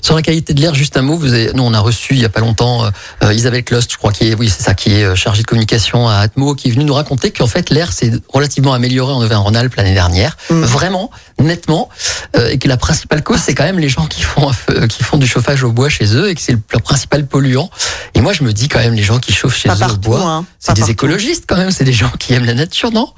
Sur 0.00 0.14
la 0.14 0.22
qualité 0.22 0.54
de 0.54 0.60
l'air, 0.60 0.74
juste 0.74 0.96
un 0.96 1.02
mot. 1.02 1.16
Vous 1.16 1.32
avez, 1.32 1.52
nous, 1.54 1.62
on 1.62 1.74
a 1.74 1.80
reçu 1.80 2.14
il 2.14 2.20
y 2.20 2.24
a 2.24 2.28
pas 2.28 2.40
longtemps 2.40 2.84
euh, 2.84 2.90
euh, 3.24 3.32
Isabelle 3.34 3.64
Clost, 3.64 3.92
je 3.92 3.96
crois, 3.98 4.12
qui 4.12 4.28
est, 4.28 4.34
oui, 4.34 4.48
c'est 4.48 4.62
ça, 4.62 4.74
qui 4.74 4.94
est 4.94 5.04
euh, 5.04 5.14
chargée 5.14 5.42
de 5.42 5.46
communication 5.46 6.08
à 6.08 6.16
Atmo, 6.16 6.54
qui 6.54 6.68
est 6.68 6.70
venue 6.72 6.84
nous 6.84 6.94
raconter 6.94 7.30
qu'en 7.30 7.46
fait 7.46 7.70
l'air 7.70 7.92
s'est 7.92 8.12
relativement 8.28 8.72
amélioré 8.72 9.12
en 9.12 9.20
Auvergne-Rhône-Alpes 9.22 9.74
l'année 9.76 9.94
dernière, 9.94 10.36
Mm. 10.50 10.62
vraiment, 10.62 11.10
nettement, 11.40 11.88
euh, 12.36 12.48
et 12.48 12.58
que 12.58 12.68
la 12.68 12.76
principale 12.76 13.22
cause, 13.22 13.38
c'est 13.40 13.54
quand 13.54 13.64
même 13.64 13.78
les 13.78 13.88
gens 13.88 14.06
qui 14.06 14.22
font 14.22 14.50
qui 14.88 15.02
font 15.02 15.18
du 15.18 15.26
chauffage 15.26 15.62
au 15.64 15.72
bois 15.72 15.88
chez 15.88 16.14
eux, 16.16 16.28
et 16.28 16.34
que 16.34 16.40
c'est 16.40 16.52
le, 16.52 16.58
principal 16.80 17.26
polluant. 17.26 17.70
Et 18.14 18.20
moi, 18.20 18.32
je 18.32 18.42
me 18.44 18.52
dis 18.52 18.68
quand 18.68 18.78
même, 18.80 18.94
les 18.94 19.02
gens 19.02 19.18
qui 19.18 19.32
chauffent 19.32 19.56
chez 19.56 19.68
Pas 19.68 19.76
eux 19.76 19.92
au 19.92 19.96
bois, 19.96 20.20
hein. 20.22 20.44
c'est 20.58 20.72
des 20.74 20.80
partout. 20.80 20.92
écologistes 20.92 21.44
quand 21.46 21.56
même, 21.56 21.70
c'est 21.70 21.84
des 21.84 21.92
gens 21.92 22.10
qui 22.18 22.34
aiment 22.34 22.44
la 22.44 22.54
nature, 22.54 22.90
non? 22.92 23.08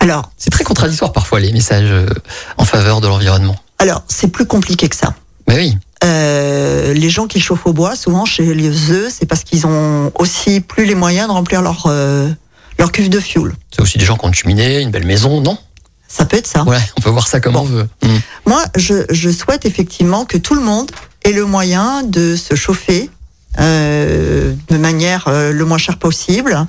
Alors, 0.00 0.30
C'est 0.38 0.50
très 0.50 0.64
contradictoire 0.64 1.12
parfois 1.12 1.40
les 1.40 1.52
messages 1.52 1.90
euh, 1.90 2.06
en 2.58 2.64
faveur 2.64 3.00
de 3.00 3.08
l'environnement. 3.08 3.56
alors, 3.78 4.02
c'est 4.08 4.28
plus 4.28 4.46
compliqué 4.46 4.88
que 4.88 4.96
ça. 4.96 5.14
Mais 5.48 5.54
oui. 5.56 5.78
Euh, 6.04 6.92
les 6.92 7.10
gens 7.10 7.26
qui 7.26 7.40
chauffent 7.40 7.66
au 7.66 7.72
bois, 7.72 7.96
souvent 7.96 8.24
chez 8.24 8.54
les 8.54 8.92
eux, 8.92 9.08
c'est 9.10 9.26
parce 9.26 9.44
qu'ils 9.44 9.66
ont 9.66 10.12
aussi 10.18 10.60
plus 10.60 10.84
les 10.84 10.94
moyens 10.94 11.28
de 11.28 11.32
remplir 11.32 11.62
leur 11.62 11.84
euh, 11.86 12.28
leur 12.78 12.92
cuve 12.92 13.08
de 13.08 13.18
fuel. 13.20 13.52
C'est 13.74 13.80
aussi 13.80 13.96
des 13.98 14.04
gens 14.04 14.16
qui 14.16 14.24
ont 14.24 14.28
une 14.28 14.34
cheminée, 14.34 14.80
une 14.82 14.90
belle 14.90 15.06
maison, 15.06 15.40
non? 15.40 15.56
Ça 16.08 16.24
peut 16.24 16.36
être 16.36 16.46
ça. 16.46 16.62
Ouais, 16.64 16.78
on 16.96 17.00
peut 17.00 17.10
voir 17.10 17.26
ça 17.26 17.40
comme 17.40 17.54
Bon. 17.54 17.60
on 17.60 17.64
veut. 17.64 17.88
Mm. 18.02 18.08
Moi, 18.46 18.62
je, 18.76 19.04
je 19.10 19.30
souhaite 19.30 19.64
effectivement 19.64 20.24
que 20.24 20.36
tout 20.36 20.54
le 20.54 20.60
monde 20.60 20.90
ait 21.24 21.32
le 21.32 21.44
moyen 21.46 22.02
de 22.02 22.36
se 22.36 22.54
chauffer 22.54 23.10
euh, 23.58 24.54
de 24.68 24.76
manière 24.76 25.24
le 25.28 25.64
moins 25.64 25.78
chère 25.78 25.98
possible. 25.98 26.66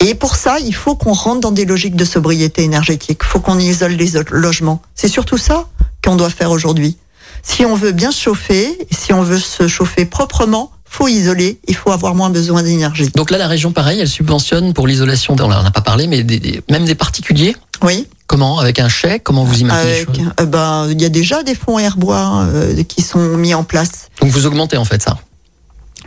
Et 0.00 0.14
pour 0.14 0.34
ça, 0.36 0.58
il 0.58 0.74
faut 0.74 0.96
qu'on 0.96 1.12
rentre 1.12 1.40
dans 1.40 1.52
des 1.52 1.64
logiques 1.64 1.96
de 1.96 2.04
sobriété 2.04 2.62
énergétique. 2.62 3.20
Il 3.22 3.26
faut 3.26 3.40
qu'on 3.40 3.58
isole 3.58 3.92
les 3.92 4.10
logements. 4.30 4.82
C'est 4.94 5.08
surtout 5.08 5.38
ça 5.38 5.66
qu'on 6.04 6.16
doit 6.16 6.30
faire 6.30 6.50
aujourd'hui. 6.50 6.98
Si 7.44 7.64
on 7.64 7.74
veut 7.74 7.92
bien 7.92 8.10
se 8.10 8.20
chauffer, 8.20 8.76
si 8.90 9.12
on 9.12 9.22
veut 9.22 9.38
se 9.38 9.68
chauffer 9.68 10.06
proprement, 10.06 10.72
faut 10.84 11.08
isoler, 11.08 11.58
il 11.66 11.74
faut 11.74 11.90
avoir 11.90 12.14
moins 12.14 12.30
besoin 12.30 12.62
d'énergie. 12.62 13.10
Donc 13.14 13.30
là, 13.30 13.38
la 13.38 13.48
région, 13.48 13.72
pareil, 13.72 14.00
elle 14.00 14.08
subventionne 14.08 14.72
pour 14.72 14.86
l'isolation, 14.86 15.34
on 15.38 15.48
n'en 15.48 15.64
a 15.64 15.70
pas 15.70 15.80
parlé, 15.80 16.06
mais 16.06 16.22
des, 16.22 16.38
des, 16.38 16.62
même 16.70 16.84
des 16.84 16.94
particuliers 16.94 17.56
Oui. 17.82 18.06
Comment 18.26 18.58
Avec 18.58 18.78
un 18.78 18.88
chèque 18.88 19.22
Comment 19.24 19.44
vous 19.44 19.60
imaginez 19.60 19.92
Avec, 19.92 20.08
euh, 20.40 20.46
ben, 20.46 20.88
Il 20.90 21.02
y 21.02 21.04
a 21.04 21.08
déjà 21.08 21.42
des 21.42 21.54
fonds 21.54 21.78
Airbois 21.78 22.46
euh, 22.48 22.82
qui 22.84 23.02
sont 23.02 23.36
mis 23.36 23.54
en 23.54 23.64
place. 23.64 24.08
Donc 24.20 24.30
vous 24.30 24.46
augmentez 24.46 24.76
en 24.76 24.84
fait 24.84 25.02
ça 25.02 25.18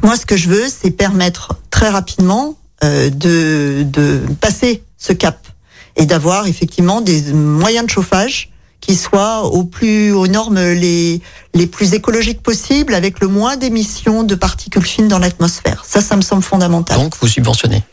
Moi, 0.03 0.15
ce 0.17 0.25
que 0.25 0.35
je 0.35 0.49
veux, 0.49 0.65
c'est 0.67 0.91
permettre 0.91 1.55
très 1.69 1.89
rapidement 1.89 2.57
euh, 2.83 3.09
de, 3.09 3.83
de 3.83 4.21
passer 4.39 4.83
ce 4.97 5.13
cap 5.13 5.47
et 5.95 6.05
d'avoir 6.05 6.47
effectivement 6.47 7.01
des 7.01 7.33
moyens 7.33 7.85
de 7.85 7.91
chauffage 7.91 8.51
qui 8.87 8.95
soient 8.95 9.43
au 9.43 9.65
plus 9.65 10.11
aux 10.13 10.27
normes 10.27 10.59
les 10.59 11.21
les 11.53 11.67
plus 11.67 11.93
écologiques 11.93 12.41
possibles 12.41 12.93
avec 12.93 13.19
le 13.19 13.27
moins 13.27 13.57
d'émissions 13.57 14.23
de 14.23 14.35
particules 14.35 14.85
fines 14.85 15.07
dans 15.09 15.19
l'atmosphère. 15.19 15.83
Ça, 15.85 15.99
ça 16.01 16.15
me 16.15 16.21
semble 16.21 16.43
fondamental. 16.43 16.97
Donc 16.97 17.15
vous 17.19 17.27
subventionnez 17.27 17.83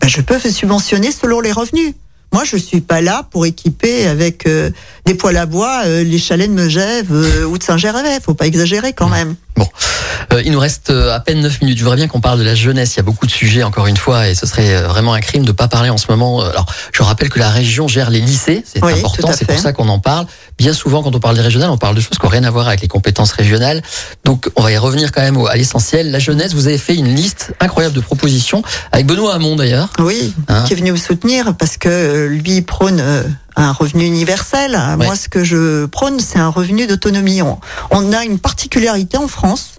ben, 0.00 0.08
Je 0.08 0.20
peux 0.20 0.38
subventionner 0.38 1.10
selon 1.10 1.40
les 1.40 1.52
revenus. 1.52 1.94
Moi, 2.32 2.44
je 2.44 2.56
suis 2.56 2.82
pas 2.82 3.00
là 3.00 3.26
pour 3.30 3.46
équiper 3.46 4.06
avec 4.06 4.46
euh, 4.46 4.70
des 5.06 5.14
poêles 5.14 5.38
à 5.38 5.46
bois 5.46 5.82
euh, 5.86 6.04
les 6.04 6.18
chalets 6.18 6.50
de 6.50 6.54
Megève 6.54 7.10
euh, 7.10 7.44
ou 7.44 7.56
de 7.56 7.62
Saint-Gervais. 7.62 8.20
Faut 8.22 8.34
pas 8.34 8.46
exagérer 8.46 8.92
quand 8.92 9.08
même. 9.08 9.34
Bon, 9.58 9.68
euh, 10.32 10.42
il 10.44 10.52
nous 10.52 10.58
reste 10.60 10.90
à 10.90 11.20
peine 11.20 11.40
9 11.40 11.60
minutes. 11.62 11.78
Je 11.78 11.82
voudrais 11.82 11.96
bien 11.96 12.06
qu'on 12.08 12.20
parle 12.20 12.38
de 12.38 12.44
la 12.44 12.54
jeunesse. 12.54 12.94
Il 12.94 12.96
y 12.98 13.00
a 13.00 13.02
beaucoup 13.02 13.26
de 13.26 13.30
sujets, 13.30 13.62
encore 13.62 13.86
une 13.86 13.96
fois, 13.96 14.28
et 14.28 14.34
ce 14.34 14.46
serait 14.46 14.82
vraiment 14.82 15.12
un 15.14 15.20
crime 15.20 15.44
de 15.44 15.52
pas 15.52 15.68
parler 15.68 15.90
en 15.90 15.96
ce 15.96 16.06
moment. 16.10 16.40
Alors, 16.40 16.66
je 16.92 17.02
rappelle 17.02 17.28
que 17.28 17.38
la 17.38 17.50
région 17.50 17.88
gère 17.88 18.10
les 18.10 18.20
lycées. 18.20 18.64
C'est 18.66 18.84
Oui, 18.84 18.92
important. 18.92 19.30
C'est 19.36 19.46
pour 19.46 19.58
ça 19.58 19.72
qu'on 19.72 19.88
en 19.88 19.98
parle. 19.98 20.26
Bien 20.58 20.72
souvent, 20.72 21.02
quand 21.02 21.14
on 21.14 21.20
parle 21.20 21.36
des 21.36 21.42
régionales, 21.42 21.70
on 21.70 21.78
parle 21.78 21.94
de 21.94 22.00
choses 22.00 22.18
qui 22.18 22.24
n'ont 22.24 22.30
rien 22.30 22.44
à 22.44 22.50
voir 22.50 22.68
avec 22.68 22.80
les 22.80 22.88
compétences 22.88 23.32
régionales. 23.32 23.82
Donc, 24.24 24.48
on 24.56 24.62
va 24.62 24.72
y 24.72 24.76
revenir 24.78 25.12
quand 25.12 25.22
même 25.22 25.38
à 25.46 25.56
l'essentiel. 25.56 26.10
La 26.10 26.18
jeunesse, 26.18 26.52
vous 26.54 26.66
avez 26.66 26.78
fait 26.78 26.94
une 26.94 27.14
liste 27.14 27.52
incroyable 27.60 27.94
de 27.94 28.00
propositions 28.00 28.62
avec 28.92 29.06
Benoît 29.06 29.34
Hamon 29.34 29.56
d'ailleurs. 29.56 29.88
Oui, 29.98 30.34
Hein 30.48 30.64
qui 30.66 30.72
est 30.72 30.76
venu 30.76 30.92
me 30.92 30.96
soutenir 30.96 31.54
parce 31.56 31.76
que 31.76 31.88
euh, 31.88 32.28
lui 32.28 32.56
il 32.56 32.62
prône 32.64 33.00
euh, 33.00 33.22
un 33.58 33.72
revenu 33.72 34.04
universel. 34.06 34.72
Ouais. 34.98 35.06
Moi, 35.06 35.16
ce 35.16 35.28
que 35.28 35.44
je 35.44 35.86
prône, 35.86 36.20
c'est 36.20 36.38
un 36.38 36.48
revenu 36.48 36.86
d'autonomie. 36.86 37.42
On, 37.42 37.58
on 37.90 38.12
a 38.12 38.24
une 38.24 38.38
particularité 38.38 39.16
en 39.18 39.28
France, 39.28 39.72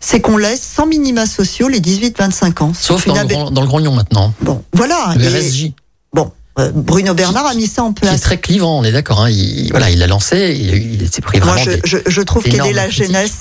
c'est 0.00 0.20
qu'on 0.20 0.36
laisse 0.36 0.62
sans 0.62 0.86
minima 0.86 1.26
sociaux 1.26 1.68
les 1.68 1.80
18-25 1.80 2.62
ans. 2.62 2.72
Sauf 2.78 3.06
dans 3.06 3.14
le, 3.20 3.26
grand, 3.26 3.50
dans 3.50 3.60
le 3.62 3.66
Grand 3.66 3.78
Lyon 3.78 3.92
maintenant. 3.94 4.32
Bon, 4.42 4.62
voilà. 4.72 5.14
Le 5.16 5.24
Et- 5.24 5.74
bon, 6.12 6.30
euh, 6.58 6.70
Bruno 6.74 7.14
Bernard 7.14 7.46
a 7.46 7.54
mis 7.54 7.66
ça 7.66 7.82
en 7.84 7.92
Qui 7.92 8.04
est 8.04 8.08
place. 8.08 8.20
très 8.20 8.38
clivant, 8.38 8.78
on 8.78 8.84
est 8.84 8.92
d'accord. 8.92 9.22
Hein. 9.22 9.30
Il, 9.30 9.70
voilà, 9.70 9.90
il 9.90 9.98
l'a 9.98 10.06
lancé, 10.06 10.54
il, 10.58 11.02
il 11.02 11.10
s'est 11.10 11.22
pris 11.22 11.38
Moi, 11.40 11.54
vraiment 11.54 11.64
je, 11.64 11.70
des- 11.76 11.80
je, 11.84 11.98
je 12.06 12.20
trouve 12.22 12.42
qu'aider 12.44 12.72
la 12.72 12.86
critiques. 12.88 13.04
jeunesse, 13.06 13.32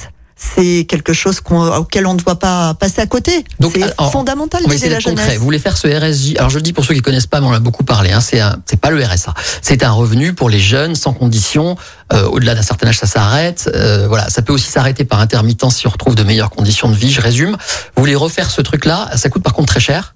c'est 0.44 0.86
quelque 0.90 1.14
chose 1.14 1.40
qu'on- 1.40 1.68
auquel 1.78 2.08
on 2.08 2.14
ne 2.16 2.20
doit 2.20 2.40
pas 2.40 2.74
passer 2.74 3.00
à 3.00 3.06
côté. 3.06 3.46
Donc, 3.60 3.74
C'est 3.76 3.94
fondamental 4.12 4.64
d'aider 4.66 4.90
la 4.90 4.96
d'être 4.96 5.04
concret. 5.06 5.24
jeunesse. 5.26 5.38
Vous 5.38 5.44
voulez 5.46 5.60
faire 5.60 5.78
ce 5.78 5.88
RSJ 5.88 6.36
Alors 6.38 6.50
je 6.50 6.56
le 6.58 6.62
dis 6.64 6.74
pour 6.74 6.84
ceux 6.84 6.96
qui 6.96 7.02
connaissent 7.02 7.28
pas, 7.28 7.40
mais 7.42 7.48
on 7.48 7.52
en 7.52 7.54
a 7.54 7.60
beaucoup 7.60 7.84
parlé. 7.84 8.12
Hein, 8.12 8.22
c'est 8.22 8.40
un- 8.40 8.58
c'est 8.66 8.80
pas 8.80 8.90
le 8.90 9.04
RSA. 9.04 9.34
C'est 9.62 9.84
un 9.84 9.92
revenu 9.92 10.34
pour 10.34 10.50
les 10.50 10.60
jeunes 10.60 10.96
sans 10.96 11.14
condition. 11.14 11.76
Euh, 12.12 12.26
Au-delà 12.28 12.56
d'un 12.56 12.62
certain 12.64 12.88
âge, 12.88 12.98
ça 12.98 13.08
s'arrête. 13.08 13.70
Euh, 13.76 14.08
voilà, 14.08 14.30
ça 14.30 14.42
peut 14.42 14.52
aussi 14.54 14.70
s'arrêter 14.70 15.06
par 15.06 15.20
intermittence 15.20 15.78
si 15.78 15.88
on 15.88 15.92
retrouve 15.92 16.16
de 16.16 16.24
meilleures 16.24 16.50
conditions 16.50 16.90
de 16.90 16.96
vie. 16.96 17.12
Je 17.12 17.22
résume. 17.22 17.52
Vous 17.96 18.02
voulez 18.02 18.16
refaire 18.16 18.50
ce 18.50 18.62
truc-là? 18.62 19.12
Ça 19.16 19.30
coûte 19.30 19.44
par 19.44 19.54
contre 19.54 19.68
très 19.74 19.80
cher. 19.80 20.16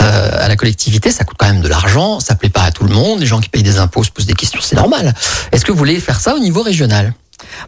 Euh, 0.00 0.30
à 0.44 0.48
la 0.48 0.56
collectivité, 0.56 1.10
ça 1.10 1.24
coûte 1.24 1.36
quand 1.38 1.46
même 1.46 1.60
de 1.60 1.68
l'argent, 1.68 2.20
ça 2.20 2.36
plaît 2.36 2.48
pas 2.48 2.62
à 2.62 2.70
tout 2.70 2.84
le 2.84 2.94
monde, 2.94 3.18
les 3.20 3.26
gens 3.26 3.40
qui 3.40 3.48
payent 3.48 3.64
des 3.64 3.78
impôts 3.78 4.04
se 4.04 4.10
posent 4.10 4.26
des 4.26 4.34
questions, 4.34 4.60
c'est 4.62 4.76
normal. 4.76 5.12
Est-ce 5.50 5.64
que 5.64 5.72
vous 5.72 5.78
voulez 5.78 5.98
faire 5.98 6.20
ça 6.20 6.34
au 6.36 6.38
niveau 6.38 6.62
régional? 6.62 7.12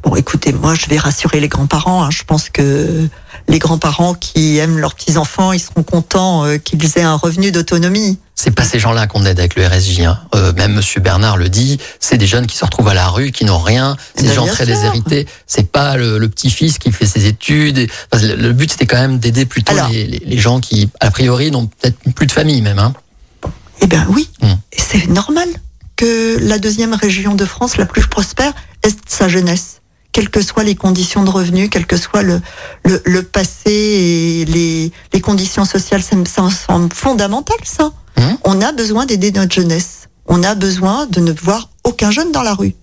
Bon, 0.02 0.16
écoutez, 0.16 0.52
moi, 0.52 0.74
je 0.74 0.86
vais 0.86 0.98
rassurer 0.98 1.40
les 1.40 1.48
grands-parents. 1.48 2.04
hein. 2.04 2.10
Je 2.10 2.22
pense 2.24 2.48
que 2.50 3.06
les 3.48 3.58
grands-parents 3.58 4.14
qui 4.14 4.58
aiment 4.58 4.78
leurs 4.78 4.94
petits-enfants, 4.94 5.52
ils 5.52 5.60
seront 5.60 5.82
contents 5.82 6.44
euh, 6.44 6.56
qu'ils 6.58 6.84
aient 6.98 7.02
un 7.02 7.14
revenu 7.16 7.50
d'autonomie. 7.52 8.18
C'est 8.34 8.50
pas 8.52 8.64
ces 8.64 8.78
gens-là 8.78 9.06
qu'on 9.06 9.24
aide 9.26 9.38
avec 9.38 9.54
le 9.56 9.66
RSJ. 9.66 10.00
Hein. 10.00 10.18
Euh, 10.34 10.52
même 10.54 10.72
Monsieur 10.74 11.00
Bernard 11.00 11.36
le 11.36 11.48
dit, 11.48 11.78
c'est 11.98 12.16
des 12.16 12.26
jeunes 12.26 12.46
qui 12.46 12.56
se 12.56 12.64
retrouvent 12.64 12.88
à 12.88 12.94
la 12.94 13.08
rue, 13.08 13.32
qui 13.32 13.44
n'ont 13.44 13.58
rien, 13.58 13.96
c'est 14.14 14.20
Eh 14.20 14.22
des 14.22 14.28
ben, 14.28 14.34
gens 14.34 14.46
très 14.46 14.64
sûr. 14.66 14.74
déshérités. 14.74 15.26
C'est 15.46 15.70
pas 15.70 15.96
le, 15.96 16.18
le 16.18 16.28
petit-fils 16.28 16.78
qui 16.78 16.90
fait 16.90 17.06
ses 17.06 17.26
études. 17.26 17.88
Enfin, 18.12 18.24
le, 18.26 18.36
le 18.36 18.52
but 18.52 18.70
c'était 18.72 18.86
quand 18.86 18.96
même 19.00 19.18
d'aider 19.18 19.44
plutôt 19.46 19.72
Alors. 19.72 19.88
les, 19.90 20.06
les- 20.06 20.22
les 20.24 20.38
gens 20.38 20.58
qui, 20.60 20.88
a 21.00 21.10
priori, 21.10 21.50
n'ont 21.50 21.66
peut-être 21.66 21.98
plus 22.14 22.26
de 22.26 22.32
famille 22.32 22.62
même. 22.62 22.78
Hein. 22.78 22.94
Eh 23.82 23.86
bien, 23.86 24.06
oui. 24.08 24.30
Hmm. 24.42 24.54
C'est 24.76 25.06
normal 25.08 25.48
que 25.96 26.38
la 26.40 26.58
deuxième 26.58 26.94
région 26.94 27.34
de 27.34 27.44
France, 27.44 27.76
la 27.76 27.84
plus 27.84 28.06
prospère, 28.06 28.52
est 28.82 28.96
sa 29.08 29.28
jeunesse. 29.28 29.80
Quelles 30.12 30.28
que 30.30 30.42
soient 30.42 30.64
les 30.64 30.74
conditions 30.74 31.22
de 31.22 31.30
revenus, 31.30 31.68
quel 31.70 31.86
que 31.86 31.96
soit 31.96 32.22
le, 32.22 32.40
le, 32.84 33.00
le 33.04 33.22
passé 33.22 33.70
et 33.70 34.44
les, 34.44 34.90
les 35.12 35.20
conditions 35.20 35.64
sociales, 35.64 36.02
ça 36.02 36.16
me 36.16 36.24
semble 36.24 36.92
fondamental, 36.92 37.56
ça. 37.62 37.92
Mhm. 38.18 38.38
On 38.44 38.60
a 38.60 38.72
besoin 38.72 39.06
d'aider 39.06 39.30
notre 39.30 39.54
jeunesse. 39.54 40.08
On 40.26 40.42
a 40.42 40.54
besoin 40.54 41.06
de 41.06 41.20
ne 41.20 41.32
voir 41.32 41.68
aucun 41.84 42.10
jeune 42.10 42.32
dans 42.32 42.42
la 42.42 42.54
rue. 42.54 42.74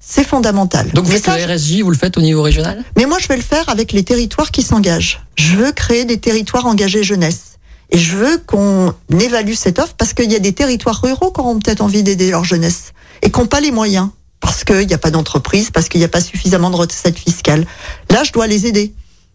C'est 0.00 0.26
fondamental. 0.26 0.90
Donc 0.92 1.04
vous 1.04 1.12
faites 1.12 1.24
ça, 1.24 1.38
le 1.38 1.44
RSJ, 1.44 1.82
vous 1.82 1.90
le 1.90 1.96
faites 1.96 2.18
au 2.18 2.20
niveau 2.20 2.42
régional? 2.42 2.82
Mais 2.96 3.06
moi, 3.06 3.18
je 3.20 3.28
vais 3.28 3.36
le 3.36 3.42
faire 3.42 3.68
avec 3.68 3.92
les 3.92 4.02
territoires 4.02 4.50
qui 4.50 4.62
s'engagent. 4.62 5.22
Je 5.36 5.54
veux 5.54 5.70
créer 5.70 6.04
des 6.04 6.18
territoires 6.18 6.66
engagés 6.66 7.04
jeunesse. 7.04 7.58
Et 7.90 7.98
je 7.98 8.16
veux 8.16 8.38
qu'on 8.38 8.92
évalue 9.20 9.52
cette 9.54 9.78
offre 9.78 9.94
parce 9.96 10.14
qu'il 10.14 10.32
y 10.32 10.34
a 10.34 10.40
des 10.40 10.52
territoires 10.54 11.00
ruraux 11.00 11.30
qui 11.30 11.40
auront 11.40 11.58
peut-être 11.60 11.82
envie 11.82 12.02
d'aider 12.02 12.30
leur 12.30 12.42
jeunesse 12.42 12.92
et 13.22 13.30
qui 13.30 13.38
n'ont 13.38 13.46
pas 13.46 13.60
les 13.60 13.70
moyens 13.70 14.08
parce 14.42 14.64
qu'il 14.64 14.86
n'y 14.86 14.92
a 14.92 14.98
pas 14.98 15.10
d'entreprise, 15.10 15.70
parce 15.70 15.88
qu'il 15.88 16.00
n'y 16.00 16.04
a 16.04 16.08
pas 16.08 16.20
suffisamment 16.20 16.68
de 16.68 16.76
recettes 16.76 17.18
fiscales. 17.18 17.64
Là, 18.10 18.24
je 18.24 18.32
dois 18.32 18.46
les 18.46 18.66
aider. 18.66 18.92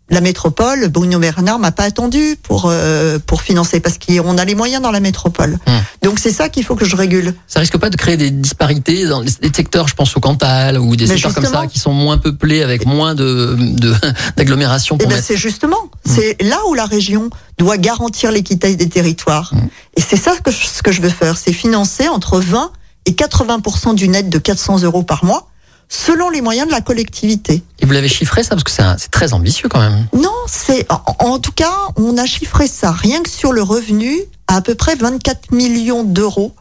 La 0.09 0.21
métropole, 0.21 0.87
Bruno 0.87 1.19
Bernard 1.19 1.59
m'a 1.59 1.73
pas 1.73 1.83
attendu 1.83 2.37
pour 2.41 2.67
euh, 2.69 3.19
pour 3.25 3.41
financer 3.41 3.81
parce 3.81 3.97
qu'on 3.97 4.37
a 4.37 4.45
les 4.45 4.55
moyens 4.55 4.81
dans 4.81 4.91
la 4.91 5.01
métropole. 5.01 5.59
Hmm. 5.67 5.79
Donc 6.01 6.19
c'est 6.19 6.31
ça 6.31 6.47
qu'il 6.47 6.63
faut 6.63 6.77
que 6.77 6.85
je 6.85 6.95
régule. 6.95 7.33
Ça 7.45 7.59
risque 7.59 7.77
pas 7.77 7.89
de 7.89 7.97
créer 7.97 8.15
des 8.15 8.31
disparités 8.31 9.05
dans 9.05 9.19
les 9.19 9.31
des 9.41 9.51
secteurs, 9.53 9.89
je 9.89 9.95
pense 9.95 10.15
au 10.15 10.21
Cantal 10.21 10.79
ou 10.79 10.95
des 10.95 11.07
Mais 11.07 11.15
secteurs 11.15 11.33
comme 11.33 11.45
ça 11.45 11.67
qui 11.67 11.79
sont 11.79 11.91
moins 11.91 12.17
peuplés 12.17 12.63
avec 12.63 12.85
moins 12.85 13.15
de 13.15 13.57
de- 13.59 13.93
d'agglomération 14.37 14.97
Eh 15.01 15.05
ben, 15.07 15.21
c'est 15.21 15.35
justement, 15.35 15.91
c'est 16.05 16.41
là 16.41 16.57
où 16.69 16.73
la 16.73 16.85
région 16.85 17.29
doit 17.57 17.77
garantir 17.77 18.31
l'équité 18.31 18.77
des 18.77 18.87
territoires. 18.87 19.51
Et 19.97 20.01
c'est 20.01 20.15
ça 20.15 20.37
que 20.41 20.51
je, 20.51 20.67
ce 20.67 20.81
que 20.83 20.93
je 20.93 21.01
veux 21.01 21.09
faire, 21.09 21.37
c'est 21.37 21.51
financer 21.51 22.07
entre 22.07 22.39
20 22.39 22.71
et 23.07 23.11
80% 23.11 23.95
du 23.95 24.07
net 24.07 24.29
de 24.29 24.37
400 24.37 24.83
euros 24.83 25.01
par 25.01 25.25
mois, 25.25 25.47
selon 25.89 26.29
les 26.29 26.41
moyens 26.41 26.67
de 26.67 26.73
la 26.73 26.81
collectivité. 26.81 27.63
Et 27.79 27.85
vous 27.85 27.93
l'avez 27.93 28.09
chiffré 28.09 28.43
ça 28.43 28.49
parce 28.49 28.63
que 28.63 28.71
c'est 28.71 29.09
très 29.09 29.33
ambitieux 29.33 29.69
quand 29.69 29.79
même. 29.79 30.05
Non, 30.13 30.29
c'est 30.47 30.85
en, 30.91 31.01
en 31.19 31.39
tout 31.39 31.53
cas, 31.53 31.73
on 31.95 32.17
a 32.17 32.25
chiffré 32.25 32.67
ça 32.67 32.91
rien 32.91 33.23
que 33.23 33.29
sur 33.29 33.53
le 33.53 33.63
revenu 33.63 34.13
à 34.47 34.57
à 34.57 34.61
peu 34.61 34.75
près 34.75 34.95
24 34.95 35.51
millions 35.51 36.03
d'euros 36.03 36.53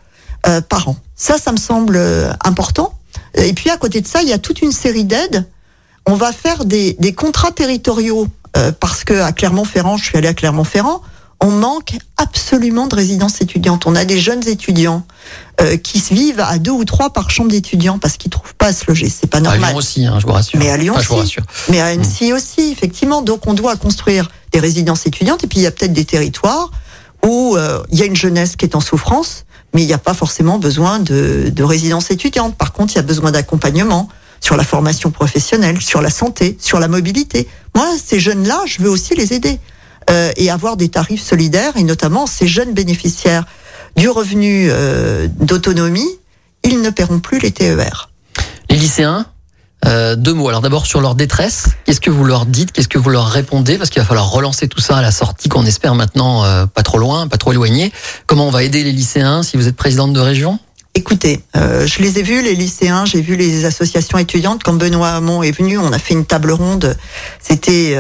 euh, 0.47 0.61
par 0.61 0.89
an. 0.89 0.97
Ça, 1.17 1.39
ça 1.39 1.51
me 1.51 1.57
semble 1.57 1.97
euh, 1.97 2.31
important. 2.45 2.93
Et 3.35 3.53
puis 3.53 3.71
à 3.71 3.77
côté 3.77 4.01
de 4.01 4.07
ça, 4.07 4.23
il 4.23 4.29
y 4.29 4.33
a 4.33 4.39
toute 4.39 4.63
une 4.63 4.73
série 4.73 5.05
d'aides. 5.05 5.49
On 6.05 6.15
va 6.15 6.31
faire 6.33 6.65
des, 6.65 6.95
des 7.01 7.13
contrats 7.15 7.51
territoriaux 7.51 8.29
euh, 8.57 8.71
parce 8.79 9.03
que 9.03 9.15
à 9.15 9.33
Clermont-Ferrand, 9.33 9.97
je 9.97 10.05
suis 10.05 10.17
allée 10.17 10.29
à 10.29 10.35
Clermont-Ferrand, 10.35 11.03
on 11.41 11.51
manque 11.51 11.97
absolument 12.17 12.87
de 12.87 12.95
résidences 12.95 13.41
étudiantes. 13.41 13.87
On 13.87 13.95
a 13.95 14.05
des 14.05 14.19
jeunes 14.19 14.47
étudiants 14.49 15.07
euh, 15.61 15.77
qui 15.77 16.01
se 16.01 16.15
vivent 16.15 16.41
à 16.41 16.59
deux 16.59 16.71
ou 16.71 16.85
trois 16.85 17.11
par 17.11 17.31
chambre 17.31 17.51
d'étudiants 17.51 17.99
parce 17.99 18.17
qu'ils 18.17 18.31
trouvent 18.31 18.55
pas 18.55 18.69
à 18.69 18.73
se 18.73 18.85
loger. 18.89 19.09
C'est 19.11 19.27
pas 19.29 19.39
À 19.39 19.41
normal. 19.43 19.71
Lyon 19.71 19.77
aussi, 19.77 20.07
hein, 20.07 20.19
je 20.19 20.27
vous 20.27 20.33
rassure. 20.33 20.59
Mais 20.59 20.71
à 20.71 20.77
Lyon 20.77 20.95
Enfin, 20.95 21.03
je 21.03 21.09
vous 21.09 21.15
aussi. 21.15 21.23
rassure. 21.23 21.43
Mais 21.69 21.81
à 21.81 21.87
Annecy 21.87 22.33
aussi, 22.33 22.71
effectivement. 22.73 23.21
Donc 23.23 23.47
on 23.47 23.55
doit 23.55 23.77
construire 23.77 24.31
des 24.53 24.61
résidences 24.61 25.07
étudiantes 25.07 25.45
et 25.45 25.47
puis 25.47 25.59
il 25.59 25.63
y 25.63 25.67
a 25.67 25.71
peut-être 25.71 25.93
des 25.93 26.05
territoires 26.07 26.71
où 27.25 27.57
euh, 27.57 27.83
il 27.91 27.99
y 27.99 28.03
a 28.03 28.07
une 28.07 28.17
jeunesse 28.17 28.57
qui 28.57 28.65
est 28.65 28.75
en 28.77 28.81
souffrance, 28.81 29.45
mais 29.75 29.83
il 29.83 29.87
n'y 29.87 29.93
a 29.93 29.99
pas 29.99 30.15
forcément 30.15 30.59
besoin 30.59 31.01
de, 31.01 31.51
de 31.55 31.63
résidences 31.65 32.11
étudiantes. 32.11 32.57
Par 32.57 32.73
contre, 32.73 32.95
il 32.95 32.97
y 32.97 33.01
a 33.01 33.03
besoin 33.03 33.31
d'accompagnement 33.31 34.09
sur 34.41 34.57
la 34.57 34.65
formation 34.65 35.11
professionnelle, 35.11 35.81
sur 35.81 36.01
la 36.01 36.11
santé, 36.11 36.57
sur 36.61 36.79
la 36.79 36.89
mobilité. 36.89 37.49
Moi, 37.75 37.87
ces 38.03 38.21
jeunes-là, 38.21 38.61
je 38.67 38.81
veux 38.83 38.91
aussi 38.91 39.15
les 39.15 39.33
aider 39.33 39.59
euh, 40.11 40.33
et 40.37 40.51
avoir 40.51 40.77
des 40.77 40.89
tarifs 40.89 41.23
solidaires 41.23 41.77
et 41.77 41.83
notamment 41.83 42.27
ces 42.27 42.47
jeunes 42.47 42.73
bénéficiaires 42.73 43.45
du 43.97 44.09
revenu 44.09 44.69
euh, 44.71 45.29
d'autonomie, 45.41 46.09
ils 46.65 46.81
ne 46.81 46.91
paieront 46.91 47.21
plus 47.21 47.39
les 47.39 47.51
TER. 47.51 48.11
Les 48.71 48.77
lycéens, 48.77 49.27
euh, 49.85 50.17
deux 50.17 50.33
mots. 50.35 50.49
Alors 50.49 50.63
d'abord 50.63 50.87
sur 50.87 51.01
leur 51.01 51.15
détresse, 51.15 51.69
qu'est-ce 51.85 52.01
que 52.01 52.11
vous 52.11 52.25
leur 52.25 52.47
dites, 52.47 52.73
qu'est-ce 52.73 52.89
que 52.89 52.99
vous 52.99 53.11
leur 53.11 53.27
répondez? 53.27 53.79
Parce 53.79 53.91
qu'il 53.91 54.01
va 54.01 54.07
falloir 54.07 54.31
relancer 54.31 54.69
tout 54.69 54.81
ça 54.81 54.97
à 54.97 55.03
la 55.03 55.11
sortie 55.11 55.49
qu'on 55.49 55.65
espère 55.65 55.95
maintenant 55.95 56.45
euh, 56.45 56.67
pas 56.67 56.83
trop 56.83 56.99
loin, 56.99 57.29
pas 57.29 57.37
trop 57.37 57.53
éloigné. 57.53 57.93
Comment 58.27 58.49
on 58.49 58.51
va 58.51 58.65
aider 58.65 58.83
les 58.83 58.93
lycéens 58.93 59.43
si 59.43 59.57
vous 59.57 59.69
êtes 59.69 59.77
présidente 59.77 60.13
de 60.13 60.21
région? 60.21 60.59
Écoutez, 60.95 61.43
euh, 61.57 61.87
je 61.87 62.01
les 62.01 62.19
ai 62.19 62.23
vus, 62.23 62.43
les 62.43 62.55
lycéens, 62.55 63.05
j'ai 63.05 63.21
vu 63.21 63.37
les 63.37 63.67
associations 63.67 64.17
étudiantes. 64.17 64.63
Quand 64.63 64.73
Benoît 64.73 65.11
Hamon 65.11 65.43
est 65.43 65.53
venu, 65.53 65.77
on 65.79 65.93
a 65.93 65.99
fait 65.99 66.15
une 66.15 66.25
table 66.25 66.53
ronde. 66.53 66.97
C'était 67.39 67.97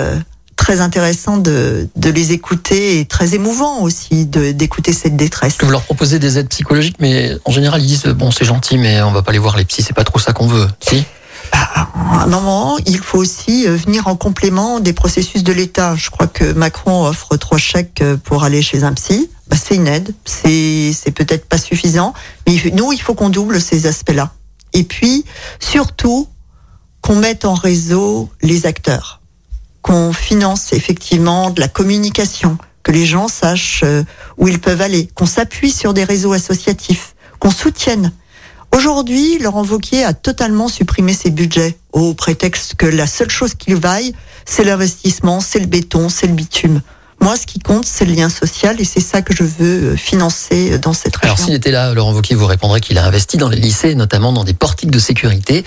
très 0.56 0.80
intéressant 0.80 1.36
de, 1.36 1.88
de 1.94 2.10
les 2.10 2.32
écouter 2.32 2.98
et 2.98 3.04
très 3.04 3.34
émouvant 3.34 3.82
aussi 3.82 4.26
d'écouter 4.26 4.92
cette 4.92 5.16
détresse. 5.16 5.56
Vous 5.60 5.70
leur 5.70 5.82
proposez 5.82 6.18
des 6.18 6.38
aides 6.38 6.48
psychologiques, 6.48 6.96
mais 6.98 7.36
en 7.44 7.52
général 7.52 7.82
ils 7.82 7.86
disent 7.86 8.06
bon 8.06 8.30
c'est 8.30 8.44
gentil, 8.44 8.78
mais 8.78 9.00
on 9.02 9.12
va 9.12 9.22
pas 9.22 9.30
aller 9.30 9.38
voir 9.38 9.56
les 9.56 9.64
psys, 9.64 9.82
c'est 9.82 9.94
pas 9.94 10.04
trop 10.04 10.18
ça 10.18 10.32
qu'on 10.32 10.48
veut. 10.48 10.66
Si? 10.80 11.04
À 11.52 11.88
un 12.22 12.26
moment, 12.26 12.76
il 12.86 12.98
faut 12.98 13.18
aussi 13.18 13.66
euh, 13.66 13.76
venir 13.76 14.08
en 14.08 14.16
complément 14.16 14.80
des 14.80 14.92
processus 14.92 15.44
de 15.44 15.52
l'État. 15.52 15.94
Je 15.96 16.10
crois 16.10 16.26
que 16.26 16.52
Macron 16.52 17.06
offre 17.06 17.36
trois 17.36 17.58
chèques 17.58 18.02
euh, 18.02 18.16
pour 18.16 18.42
aller 18.42 18.62
chez 18.62 18.82
un 18.82 18.92
psy. 18.94 19.30
Bah, 19.48 19.56
c'est 19.62 19.76
une 19.76 19.86
aide, 19.86 20.12
c'est 20.24 20.92
c'est 20.92 21.12
peut-être 21.12 21.46
pas 21.46 21.58
suffisant, 21.58 22.14
mais 22.46 22.56
nous, 22.72 22.92
il 22.92 23.00
faut 23.00 23.14
qu'on 23.14 23.28
double 23.28 23.60
ces 23.60 23.86
aspects-là. 23.86 24.32
Et 24.72 24.82
puis, 24.82 25.24
surtout, 25.60 26.28
qu'on 27.00 27.14
mette 27.14 27.44
en 27.44 27.54
réseau 27.54 28.28
les 28.42 28.66
acteurs, 28.66 29.15
qu'on 29.86 30.12
finance 30.12 30.72
effectivement 30.72 31.50
de 31.50 31.60
la 31.60 31.68
communication, 31.68 32.58
que 32.82 32.90
les 32.90 33.06
gens 33.06 33.28
sachent 33.28 33.84
euh, 33.84 34.02
où 34.36 34.48
ils 34.48 34.58
peuvent 34.58 34.80
aller, 34.80 35.08
qu'on 35.14 35.26
s'appuie 35.26 35.70
sur 35.70 35.94
des 35.94 36.02
réseaux 36.02 36.32
associatifs, 36.32 37.14
qu'on 37.38 37.52
soutienne. 37.52 38.12
Aujourd'hui, 38.74 39.38
Laurent 39.38 39.62
Vauquier 39.62 40.02
a 40.02 40.12
totalement 40.12 40.66
supprimé 40.66 41.14
ses 41.14 41.30
budgets 41.30 41.78
au 41.92 42.14
prétexte 42.14 42.74
que 42.74 42.86
la 42.86 43.06
seule 43.06 43.30
chose 43.30 43.54
qu'il 43.54 43.76
vaille, 43.76 44.12
c'est 44.44 44.64
l'investissement, 44.64 45.38
c'est 45.38 45.60
le 45.60 45.66
béton, 45.66 46.08
c'est 46.08 46.26
le 46.26 46.34
bitume. 46.34 46.82
Moi, 47.26 47.34
ce 47.36 47.44
qui 47.44 47.58
compte, 47.58 47.84
c'est 47.84 48.04
le 48.04 48.12
lien 48.12 48.28
social 48.28 48.80
et 48.80 48.84
c'est 48.84 49.00
ça 49.00 49.20
que 49.20 49.34
je 49.34 49.42
veux 49.42 49.94
euh, 49.94 49.96
financer 49.96 50.70
euh, 50.74 50.78
dans 50.78 50.92
cette 50.92 51.16
région. 51.16 51.34
Alors 51.34 51.38
s'il 51.44 51.54
était 51.54 51.72
là, 51.72 51.92
Laurent 51.92 52.12
Wauquiez 52.12 52.36
vous 52.36 52.46
répondrait 52.46 52.80
qu'il 52.80 52.98
a 52.98 53.04
investi 53.04 53.36
dans 53.36 53.48
les 53.48 53.56
lycées, 53.58 53.96
notamment 53.96 54.32
dans 54.32 54.44
des 54.44 54.54
portiques 54.54 54.92
de 54.92 55.00
sécurité, 55.00 55.64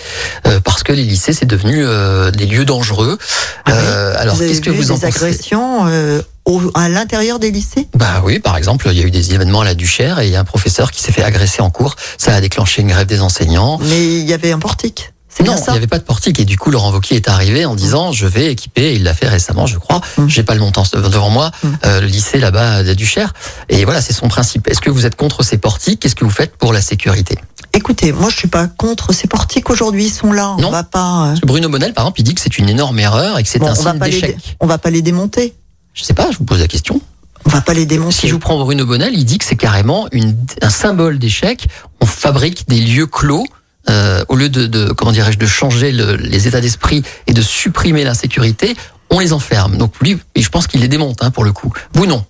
euh, 0.47 0.61
parce 0.61 0.83
que 0.83 0.93
les 0.93 1.03
lycées, 1.03 1.33
c'est 1.33 1.45
devenu 1.45 1.83
euh, 1.85 2.31
des 2.31 2.45
lieux 2.45 2.63
dangereux. 2.63 3.17
Ah 3.65 3.73
oui 3.73 3.77
alors 4.19 4.37
qu'est-ce 4.39 4.61
que 4.61 4.69
vous 4.69 4.91
en 4.91 4.95
des 4.95 5.01
pensez 5.01 5.05
agressions 5.25 6.21
au- 6.45 6.71
à 6.75 6.87
l'intérieur 6.87 7.39
des 7.39 7.51
lycées? 7.51 7.89
Bah 7.93 8.21
oui, 8.23 8.39
par 8.39 8.55
exemple, 8.55 8.87
il 8.89 8.97
y 8.97 9.01
a 9.01 9.05
eu 9.05 9.11
des 9.11 9.33
événements 9.33 9.59
à 9.59 9.65
la 9.65 9.75
Duchère 9.75 10.19
et 10.19 10.27
il 10.27 10.31
y 10.31 10.37
a 10.37 10.39
un 10.39 10.45
professeur 10.45 10.91
qui 10.91 11.01
s'est 11.01 11.11
fait 11.11 11.23
agresser 11.23 11.61
en 11.61 11.71
cours. 11.71 11.97
Ça 12.17 12.33
a 12.33 12.39
déclenché 12.39 12.83
une 12.83 12.87
grève 12.87 13.05
des 13.05 13.19
enseignants. 13.19 13.79
Mais 13.81 14.05
il 14.19 14.25
y 14.29 14.31
avait 14.31 14.53
un 14.53 14.59
portique. 14.59 15.11
C'est 15.31 15.43
Non, 15.43 15.55
il 15.67 15.71
n'y 15.71 15.77
avait 15.77 15.87
pas 15.87 15.99
de 15.99 16.03
portique 16.03 16.39
et 16.39 16.45
du 16.45 16.57
coup 16.57 16.71
Laurent 16.71 16.91
Wauquiez 16.91 17.15
est 17.17 17.29
arrivé 17.29 17.63
en 17.65 17.75
disant 17.75 18.11
je 18.11 18.25
vais 18.25 18.51
équiper, 18.51 18.95
il 18.95 19.03
l'a 19.03 19.13
fait 19.13 19.27
récemment 19.27 19.67
je 19.67 19.77
crois, 19.77 20.01
Mm. 20.17 20.27
j'ai 20.27 20.41
pas 20.43 20.55
le 20.55 20.59
montant 20.59 20.83
devant 20.93 21.29
moi, 21.29 21.51
Mm. 21.63 21.67
euh, 21.85 22.01
le 22.01 22.07
lycée 22.07 22.39
là-bas 22.39 22.77
à 22.77 22.83
la 22.83 22.95
Duchère 22.95 23.33
et 23.69 23.85
voilà 23.85 24.01
c'est 24.01 24.13
son 24.13 24.27
principe. 24.27 24.67
Est-ce 24.67 24.81
que 24.81 24.89
vous 24.89 25.05
êtes 25.05 25.15
contre 25.15 25.43
ces 25.43 25.57
portiques? 25.59 25.99
Qu'est-ce 26.01 26.15
que 26.15 26.25
vous 26.25 26.31
faites 26.31 26.55
pour 26.57 26.73
la 26.73 26.81
sécurité? 26.81 27.37
Écoutez, 27.73 28.11
moi 28.11 28.29
je 28.31 28.35
suis 28.37 28.47
pas 28.47 28.65
contre 28.67 29.13
ces 29.13 29.27
portiques 29.27 29.69
aujourd'hui, 29.69 30.05
ils 30.07 30.11
sont 30.11 30.31
là. 30.33 30.55
On 30.57 30.61
Non. 30.61 30.71
va 30.71 30.83
pas, 30.83 31.27
euh, 31.27 31.35
Bruno 31.45 31.69
Bonnel 31.69 31.93
par 31.93 32.05
exemple 32.05 32.21
il 32.21 32.23
dit 32.23 32.33
que 32.33 32.41
c'est 32.41 32.57
une 32.57 32.67
énorme 32.67 32.97
erreur 32.99 33.37
et 33.37 33.43
que 33.43 33.49
c'est 33.49 33.59
bon, 33.59 33.67
un 33.69 33.75
signe 33.75 33.99
d'échec. 33.99 34.35
dé- 34.35 34.41
on 34.59 34.65
va 34.65 34.79
pas 34.79 34.89
les 34.89 35.03
démonter. 35.03 35.53
Je 35.93 36.03
sais 36.03 36.15
pas, 36.15 36.31
je 36.31 36.37
vous 36.39 36.45
pose 36.45 36.59
la 36.59 36.67
question. 36.67 36.99
On 37.45 37.49
va 37.49 37.61
pas 37.61 37.73
les 37.73 37.85
démonter. 37.85 38.15
Si 38.15 38.27
je 38.27 38.33
vous 38.33 38.39
prends 38.39 38.57
Bruno 38.59 38.85
Bonnel, 38.85 39.13
il 39.13 39.25
dit 39.25 39.37
que 39.37 39.45
c'est 39.45 39.55
carrément 39.55 40.07
une, 40.11 40.35
un 40.61 40.69
symbole 40.69 41.19
d'échec. 41.19 41.67
On 42.01 42.05
fabrique 42.05 42.67
des 42.67 42.79
lieux 42.81 43.05
clos. 43.07 43.45
Euh, 43.89 44.25
au 44.27 44.35
lieu 44.35 44.49
de, 44.49 44.65
de 44.67 44.91
comment 44.91 45.11
dirais-je 45.11 45.37
de 45.37 45.45
changer 45.45 45.91
le- 45.91 46.15
les 46.15 46.47
états 46.47 46.61
d'esprit 46.61 47.03
et 47.27 47.33
de 47.33 47.41
supprimer 47.41 48.03
l'insécurité, 48.03 48.75
on 49.09 49.19
les 49.19 49.31
enferme. 49.33 49.77
Donc 49.77 49.93
lui, 50.01 50.17
et 50.35 50.41
je 50.41 50.49
pense 50.49 50.67
qu'il 50.67 50.81
les 50.81 50.87
démonte 50.87 51.23
hein, 51.23 51.31
pour 51.31 51.43
le 51.43 51.51
coup. 51.51 51.71
Vous 51.93 52.05
non. 52.05 52.25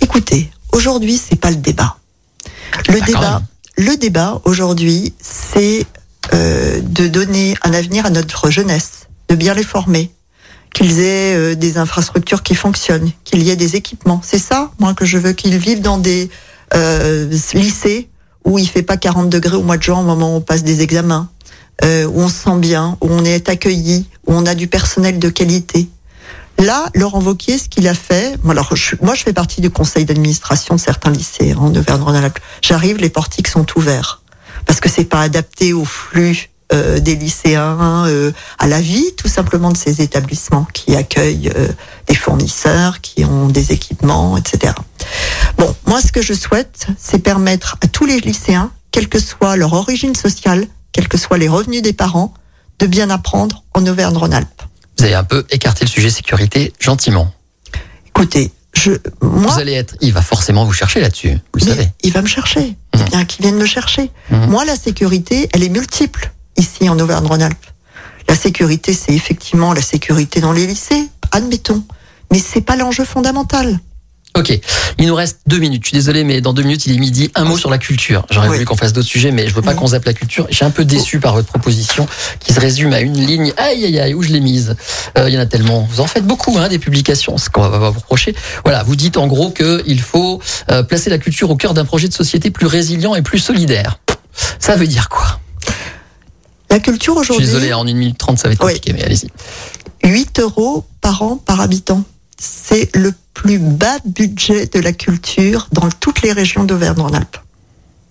Écoutez, 0.00 0.50
aujourd'hui 0.72 1.18
c'est 1.18 1.36
pas 1.40 1.50
le 1.50 1.56
débat. 1.56 1.96
Le 2.88 2.94
Bah, 2.94 2.98
quand 3.00 3.06
débat, 3.06 3.42
le 3.78 3.96
débat 3.96 4.40
aujourd'hui, 4.44 5.14
c'est 5.20 5.86
euh, 6.34 6.80
de 6.82 7.08
donner 7.08 7.54
un 7.62 7.72
avenir 7.72 8.06
à 8.06 8.10
notre 8.10 8.50
jeunesse, 8.50 9.08
de 9.28 9.34
bien 9.34 9.54
les 9.54 9.64
former, 9.64 10.10
qu'ils 10.74 11.00
aient 11.00 11.34
euh, 11.34 11.54
des 11.54 11.78
infrastructures 11.78 12.42
qui 12.42 12.54
fonctionnent, 12.54 13.10
qu'il 13.24 13.42
y 13.42 13.50
ait 13.50 13.56
des 13.56 13.76
équipements. 13.76 14.20
C'est 14.24 14.38
ça, 14.38 14.70
moi, 14.78 14.94
que 14.94 15.04
je 15.04 15.18
veux 15.18 15.32
qu'ils 15.32 15.56
vivent 15.58 15.80
dans 15.82 15.98
des 15.98 16.30
euh, 16.74 17.28
lycées 17.54 18.08
où 18.44 18.58
il 18.58 18.68
fait 18.68 18.82
pas 18.82 18.96
40 18.96 19.28
degrés 19.28 19.56
au 19.56 19.62
mois 19.62 19.76
de 19.76 19.82
juin 19.82 20.00
au 20.00 20.04
moment 20.04 20.34
où 20.34 20.36
on 20.38 20.40
passe 20.40 20.62
des 20.62 20.82
examens, 20.82 21.30
euh, 21.84 22.06
où 22.06 22.20
on 22.20 22.28
se 22.28 22.44
sent 22.44 22.58
bien, 22.58 22.96
où 23.00 23.08
on 23.10 23.24
est 23.24 23.48
accueilli, 23.48 24.06
où 24.26 24.34
on 24.34 24.46
a 24.46 24.54
du 24.54 24.68
personnel 24.68 25.18
de 25.18 25.28
qualité. 25.28 25.88
Là, 26.58 26.86
Laurent 26.94 27.20
Wauquiez, 27.20 27.58
ce 27.58 27.68
qu'il 27.68 27.88
a 27.88 27.94
fait, 27.94 28.36
alors 28.48 28.76
je, 28.76 28.94
moi 29.00 29.14
je 29.14 29.22
fais 29.22 29.32
partie 29.32 29.60
du 29.60 29.70
conseil 29.70 30.04
d'administration 30.04 30.76
de 30.76 30.80
certains 30.80 31.10
lycées 31.10 31.52
hein, 31.52 31.58
en 31.60 31.74
Auvergne-Rhône-Alpes. 31.74 32.38
J'arrive, 32.60 32.98
les 32.98 33.10
portiques 33.10 33.48
sont 33.48 33.66
ouverts 33.76 34.22
parce 34.66 34.80
que 34.80 34.88
c'est 34.88 35.04
pas 35.04 35.22
adapté 35.22 35.72
au 35.72 35.84
flux 35.84 36.51
euh, 36.72 37.00
des 37.00 37.16
lycéens, 37.16 38.06
euh, 38.06 38.32
à 38.58 38.66
la 38.66 38.80
vie 38.80 39.12
tout 39.16 39.28
simplement 39.28 39.70
de 39.70 39.76
ces 39.76 40.00
établissements 40.00 40.66
qui 40.72 40.96
accueillent 40.96 41.50
euh, 41.54 41.68
des 42.06 42.14
fournisseurs, 42.14 43.00
qui 43.00 43.24
ont 43.24 43.48
des 43.48 43.72
équipements, 43.72 44.36
etc. 44.36 44.72
Bon, 45.58 45.74
moi 45.86 46.00
ce 46.00 46.12
que 46.12 46.22
je 46.22 46.32
souhaite, 46.32 46.86
c'est 46.98 47.18
permettre 47.18 47.76
à 47.82 47.88
tous 47.88 48.06
les 48.06 48.20
lycéens, 48.20 48.70
quelle 48.90 49.08
que 49.08 49.18
soit 49.18 49.56
leur 49.56 49.72
origine 49.74 50.14
sociale, 50.14 50.66
quels 50.92 51.08
que 51.08 51.18
soient 51.18 51.38
les 51.38 51.48
revenus 51.48 51.82
des 51.82 51.92
parents, 51.92 52.32
de 52.78 52.86
bien 52.86 53.10
apprendre 53.10 53.64
en 53.74 53.86
Auvergne-Rhône-Alpes. 53.86 54.62
Vous 54.98 55.04
avez 55.04 55.14
un 55.14 55.24
peu 55.24 55.44
écarté 55.50 55.84
le 55.84 55.90
sujet 55.90 56.10
sécurité 56.10 56.72
gentiment. 56.78 57.32
Écoutez, 58.06 58.50
je, 58.72 58.92
moi, 59.20 59.52
Vous 59.52 59.60
allez 59.60 59.72
être, 59.72 59.96
il 60.00 60.12
va 60.12 60.22
forcément 60.22 60.64
vous 60.64 60.72
chercher 60.72 61.00
là-dessus. 61.00 61.32
Vous 61.52 61.60
le 61.60 61.66
savez. 61.66 61.88
il 62.02 62.12
va 62.12 62.22
me 62.22 62.26
chercher. 62.26 62.60
Mhm. 62.60 62.76
C'est 62.96 63.10
bien 63.10 63.24
qu'il 63.24 63.42
vienne 63.42 63.56
me 63.56 63.66
chercher. 63.66 64.10
Mhm. 64.30 64.46
Moi, 64.46 64.64
la 64.64 64.76
sécurité, 64.76 65.48
elle 65.52 65.62
est 65.62 65.68
multiple 65.68 66.32
ici 66.56 66.88
en 66.88 66.98
Auvergne-Rhône-Alpes. 66.98 67.66
La 68.28 68.36
sécurité, 68.36 68.92
c'est 68.94 69.12
effectivement 69.12 69.72
la 69.72 69.82
sécurité 69.82 70.40
dans 70.40 70.52
les 70.52 70.66
lycées, 70.66 71.08
admettons. 71.32 71.82
Mais 72.30 72.38
c'est 72.38 72.60
pas 72.62 72.76
l'enjeu 72.76 73.04
fondamental. 73.04 73.78
Ok, 74.34 74.58
il 74.98 75.06
nous 75.06 75.14
reste 75.14 75.40
deux 75.46 75.58
minutes. 75.58 75.82
Je 75.82 75.88
suis 75.88 75.94
désolé, 75.94 76.24
mais 76.24 76.40
dans 76.40 76.54
deux 76.54 76.62
minutes, 76.62 76.86
il 76.86 76.94
est 76.94 76.98
midi. 76.98 77.30
Un 77.34 77.44
mot 77.44 77.58
sur 77.58 77.68
la 77.68 77.76
culture. 77.76 78.24
J'aurais 78.30 78.48
Oui. 78.48 78.54
voulu 78.54 78.64
qu'on 78.64 78.76
fasse 78.78 78.94
d'autres 78.94 79.06
sujets, 79.08 79.30
mais 79.30 79.46
je 79.46 79.54
veux 79.54 79.60
pas 79.60 79.72
Oui. 79.72 79.76
qu'on 79.76 79.88
zappe 79.88 80.06
la 80.06 80.14
culture. 80.14 80.46
Je 80.48 80.54
suis 80.54 80.64
un 80.64 80.70
peu 80.70 80.86
déçu 80.86 81.20
par 81.20 81.34
votre 81.34 81.48
proposition 81.48 82.08
qui 82.40 82.54
se 82.54 82.58
résume 82.60 82.94
à 82.94 83.00
une 83.00 83.12
ligne. 83.12 83.52
Aïe, 83.58 83.84
aïe, 83.84 84.00
aïe, 84.00 84.14
où 84.14 84.22
je 84.22 84.30
l'ai 84.30 84.40
mise 84.40 84.74
Euh, 85.18 85.28
Il 85.28 85.34
y 85.34 85.36
en 85.36 85.40
a 85.42 85.44
tellement. 85.46 85.86
Vous 85.90 86.00
en 86.00 86.06
faites 86.06 86.26
beaucoup, 86.26 86.56
hein, 86.56 86.68
des 86.68 86.78
publications, 86.78 87.36
ce 87.36 87.50
qu'on 87.50 87.60
va 87.68 87.78
pas 87.78 87.90
vous 87.90 87.98
reprocher. 88.00 88.34
Voilà, 88.64 88.82
vous 88.84 88.96
dites 88.96 89.18
en 89.18 89.26
gros 89.26 89.50
qu'il 89.50 90.00
faut 90.00 90.40
euh, 90.70 90.82
placer 90.82 91.10
la 91.10 91.18
culture 91.18 91.50
au 91.50 91.56
cœur 91.56 91.74
d'un 91.74 91.84
projet 91.84 92.08
de 92.08 92.14
société 92.14 92.50
plus 92.50 92.64
résilient 92.66 93.14
et 93.14 93.20
plus 93.20 93.38
solidaire. 93.38 93.98
Ça 94.58 94.76
veut 94.76 94.86
dire 94.86 95.10
quoi? 95.10 95.40
La 96.72 96.80
culture 96.80 97.14
Je 97.18 97.24
suis 97.24 97.32
aujourd'hui, 97.32 97.46
désolé, 97.46 97.72
en 97.74 97.86
une 97.86 97.98
minute 97.98 98.16
trente, 98.18 98.38
ça 98.38 98.48
va 98.48 98.54
être 98.54 98.64
Oui. 98.64 98.72
compliqué, 98.74 98.94
mais 98.94 99.04
allez-y. 99.04 99.28
8 100.04 100.40
euros 100.40 100.86
par 101.02 101.22
an 101.22 101.36
par 101.36 101.60
habitant. 101.60 102.02
C'est 102.40 102.88
le 102.96 103.12
plus 103.34 103.58
bas 103.58 103.98
budget 104.06 104.66
de 104.66 104.80
la 104.80 104.92
culture 104.92 105.68
dans 105.72 105.88
toutes 106.00 106.22
les 106.22 106.32
régions 106.32 106.64
d'Auvergne-Rhône-Alpes. 106.64 107.36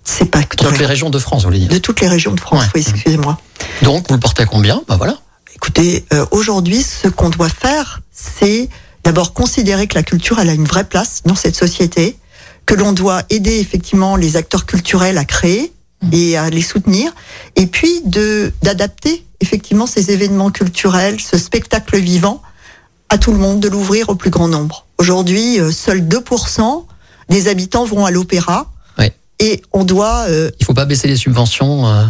C'est 0.04 0.26
pas 0.26 0.44
que 0.44 0.56
Dans 0.58 0.70
toutes 0.70 0.78
les 0.80 0.86
régions 0.86 1.10
de 1.10 1.18
France, 1.20 1.42
vous 1.42 1.48
voulez 1.50 1.60
dire. 1.60 1.70
de 1.70 1.78
toutes 1.80 2.02
les 2.02 2.08
régions 2.08 2.34
de 2.34 2.40
France, 2.40 2.64
Ouais. 2.66 2.70
oui, 2.76 2.86
excusez-moi. 2.88 3.40
Donc, 3.82 4.08
vous 4.08 4.14
le 4.16 4.20
portez 4.20 4.44
à 4.44 4.46
combien 4.46 4.82
Bah 4.88 4.96
voilà. 4.96 5.18
Écoutez, 5.56 6.06
euh, 6.14 6.26
aujourd'hui, 6.32 6.84
ce 6.84 7.08
qu'on 7.08 7.30
doit 7.30 7.50
faire, 7.50 8.02
c'est 8.12 8.70
d'abord 9.04 9.34
considérer 9.34 9.88
que 9.88 9.96
la 9.96 10.04
culture, 10.04 10.40
elle 10.40 10.50
a 10.50 10.54
une 10.54 10.66
vraie 10.66 10.84
place 10.86 11.22
dans 11.26 11.36
cette 11.36 11.56
société, 11.56 12.16
que 12.68 12.74
l'on 12.76 12.94
doit 12.94 13.24
aider 13.32 13.60
effectivement 13.60 14.16
les 14.16 14.38
acteurs 14.38 14.66
culturels 14.68 15.18
à 15.18 15.26
créer 15.26 15.74
et 16.12 16.38
à 16.38 16.50
les 16.50 16.62
soutenir, 16.62 17.12
et 17.56 17.68
puis 17.68 18.02
de 18.06 18.52
d'adapter 18.62 19.24
effectivement 19.40 19.88
ces 19.88 20.12
événements 20.12 20.52
culturels, 20.52 21.20
ce 21.20 21.38
spectacle 21.38 21.98
vivant, 21.98 22.42
à 23.10 23.18
tout 23.18 23.32
le 23.32 23.38
monde, 23.40 23.60
de 23.60 23.68
l'ouvrir 23.70 24.10
au 24.10 24.16
plus 24.16 24.30
grand 24.30 24.48
nombre. 24.48 24.86
Aujourd'hui, 24.98 25.60
euh, 25.60 25.72
seuls 25.72 26.02
2% 26.02 26.86
des 27.30 27.48
habitants 27.48 27.86
vont 27.86 28.06
à 28.06 28.12
l'opéra, 28.12 28.72
Oui. 29.00 29.08
et 29.40 29.62
on 29.74 29.84
doit 29.84 30.26
euh, 30.30 30.52
Il 30.60 30.66
faut 30.66 30.74
pas 30.74 30.86
baisser 30.86 31.08
les 31.08 31.16
subventions 31.16 31.88
euh, 31.88 32.06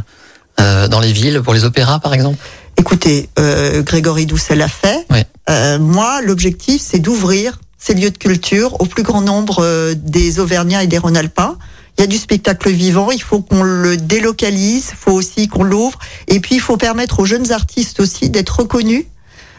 euh, 0.60 0.88
dans 0.88 1.00
les 1.00 1.12
villes 1.14 1.42
pour 1.42 1.54
les 1.54 1.64
opéras, 1.64 2.00
par 2.00 2.14
exemple? 2.14 2.38
Écoutez, 2.78 3.30
euh, 3.39 3.82
Grégory 3.84 4.26
Doucet 4.26 4.56
l'a 4.56 4.68
fait. 4.68 5.06
Ouais. 5.10 5.26
Euh, 5.50 5.80
moi, 5.80 6.22
l'objectif, 6.22 6.82
c'est 6.86 7.00
d'ouvrir 7.00 7.60
ces 7.78 7.94
lieux 7.94 8.12
de 8.12 8.18
culture 8.18 8.80
au 8.82 8.86
plus 8.86 9.04
grand 9.04 9.22
nombre 9.22 9.94
des 9.96 10.39
Auvergnats 10.39 10.84
et 10.84 10.88
des 10.88 10.98
Rhône-Alpins. 10.98 11.58
Il 11.98 12.02
y 12.02 12.04
a 12.04 12.08
du 12.08 12.18
spectacle 12.18 12.70
vivant, 12.70 13.12
il 13.12 13.22
faut 13.22 13.42
qu'on 13.42 13.64
le 13.64 13.98
délocalise, 13.98 14.89
il 14.92 14.98
faut 14.98 15.12
aussi 15.12 15.48
qu'on 15.48 15.64
l'ouvre. 15.64 16.00
Et 16.28 16.39
puis, 16.39 16.56
il 16.56 16.62
faut 16.62 16.78
permettre 16.78 17.20
aux 17.20 17.26
jeunes 17.26 17.52
artistes 17.52 18.00
aussi 18.00 18.30
d'être 18.30 18.62
reconnus, 18.62 19.06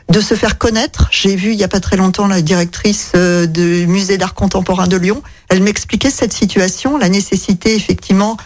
de 0.09 0.21
se 0.21 0.35
faire 0.35 0.59
connaître. 0.59 1.09
J'ai 1.13 1.37
vu 1.37 1.53
il 1.53 1.59
y 1.59 1.65
a 1.65 1.69
pas 1.69 1.81
très 1.81 1.97
longtemps 1.97 2.27
la 2.27 2.43
directrice 2.43 3.13
euh, 3.15 3.47
du 3.47 3.87
musée 3.87 4.19
d'art 4.19 4.35
contemporain 4.35 4.89
de 4.89 4.97
Lyon. 4.97 5.23
Elle 5.49 5.63
m'expliquait 5.63 6.11
cette 6.11 6.33
situation, 6.33 6.97
la 6.99 7.09
nécessité 7.09 7.75
effectivement 7.77 8.37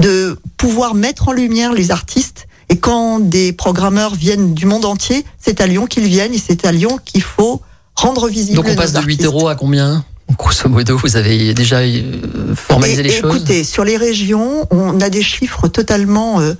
de 0.00 0.38
pouvoir 0.56 0.94
mettre 0.94 1.28
en 1.28 1.32
lumière 1.32 1.72
les 1.72 1.90
artistes. 1.90 2.46
Et 2.68 2.78
quand 2.78 3.20
des 3.20 3.52
programmeurs 3.52 4.14
viennent 4.14 4.52
du 4.54 4.66
monde 4.66 4.84
entier, 4.84 5.24
c'est 5.40 5.60
à 5.60 5.66
Lyon 5.66 5.86
qu'ils 5.86 6.06
viennent 6.06 6.34
et 6.34 6.42
c'est 6.44 6.66
à 6.66 6.72
Lyon 6.72 6.98
qu'il 7.04 7.22
faut 7.22 7.62
rendre 7.94 8.28
visible 8.28 8.56
Donc 8.56 8.66
on 8.68 8.74
passe 8.74 8.92
de 8.92 8.98
8 8.98 9.02
artistes. 9.02 9.24
euros 9.24 9.48
à 9.48 9.54
combien? 9.54 10.04
Grosso 10.38 10.68
modo, 10.68 10.98
vous 10.98 11.16
avez 11.16 11.54
déjà 11.54 11.78
euh, 11.80 12.54
formalisé 12.54 13.00
Et- 13.00 13.02
les 13.04 13.10
et 13.14 13.20
choses 13.20 13.36
Écoutez, 13.36 13.64
sur 13.64 13.84
les 13.84 13.96
régions, 13.96 14.66
on 14.70 15.00
a 15.00 15.08
des 15.08 15.22
chiffres 15.22 15.68
totalement 15.68 16.40
euh, 16.40 16.54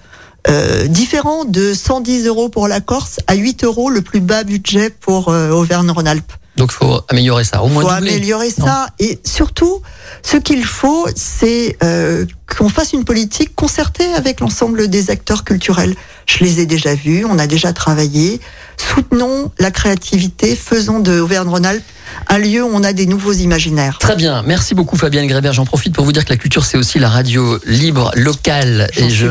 euh, 0.49 0.87
différents 0.87 1.45
de 1.45 1.75
110 1.75 2.27
euros 2.27 2.49
pour 2.49 2.69
la 2.69 2.81
Corse 2.81 3.19
à 3.27 3.35
8 3.35 3.65
euros 3.65 3.91
le 3.91 4.03
plus 4.03 4.21
bas 4.21 4.45
budget 4.45 4.91
pour 4.91 5.29
euh, 5.31 5.51
Auvergne-Rhône-Alpes. 5.51 6.33
Donc 6.57 6.71
il 6.73 6.77
faut 6.77 7.01
améliorer 7.09 7.45
ça, 7.45 7.63
au 7.63 7.67
Il 7.67 7.73
moins 7.75 7.83
faut 7.83 7.91
doubler. 7.91 8.13
améliorer 8.13 8.49
Non. 8.59 8.65
ça. 8.67 8.87
Et 8.99 9.19
surtout, 9.25 9.83
ce 10.23 10.37
qu'il 10.39 10.65
faut, 10.65 11.07
c'est 11.15 11.77
euh, 11.83 12.25
qu'on 12.57 12.69
fasse 12.71 12.93
une 12.95 13.05
politique 13.05 13.55
concertée 13.55 14.07
avec 14.15 14.41
l'ensemble 14.41 14.89
des 14.89 15.11
acteurs 15.11 15.45
culturels. 15.45 15.95
Je 16.25 16.45
les 16.45 16.61
ai 16.61 16.67
déjà 16.67 16.95
vus, 16.95 17.27
on 17.29 17.39
a 17.39 17.47
déjà 17.47 17.73
travaillé. 17.75 18.41
Soutenons 18.77 19.51
la 19.59 19.71
créativité, 19.71 20.57
faisons 20.57 21.01
de 21.01 21.21
Auvergne-Rhône-Alpes 21.21 21.85
un 22.29 22.39
lieu 22.39 22.63
où 22.65 22.71
on 22.73 22.83
a 22.85 22.93
des 22.93 23.05
nouveaux 23.07 23.33
imaginaires. 23.33 23.99
Très 23.99 24.15
bien, 24.17 24.43
merci 24.47 24.75
beaucoup 24.75 24.97
Fabienne 24.97 25.27
Grébert. 25.27 25.53
J'en 25.53 25.65
profite 25.67 25.93
pour 25.93 26.05
vous 26.05 26.13
dire 26.13 26.25
que 26.25 26.31
la 26.31 26.37
culture 26.37 26.65
c'est 26.65 26.79
aussi 26.79 26.99
la 27.01 27.09
radio 27.09 27.59
libre 27.67 28.11
locale 28.15 28.89
et 28.97 29.11
je 29.11 29.27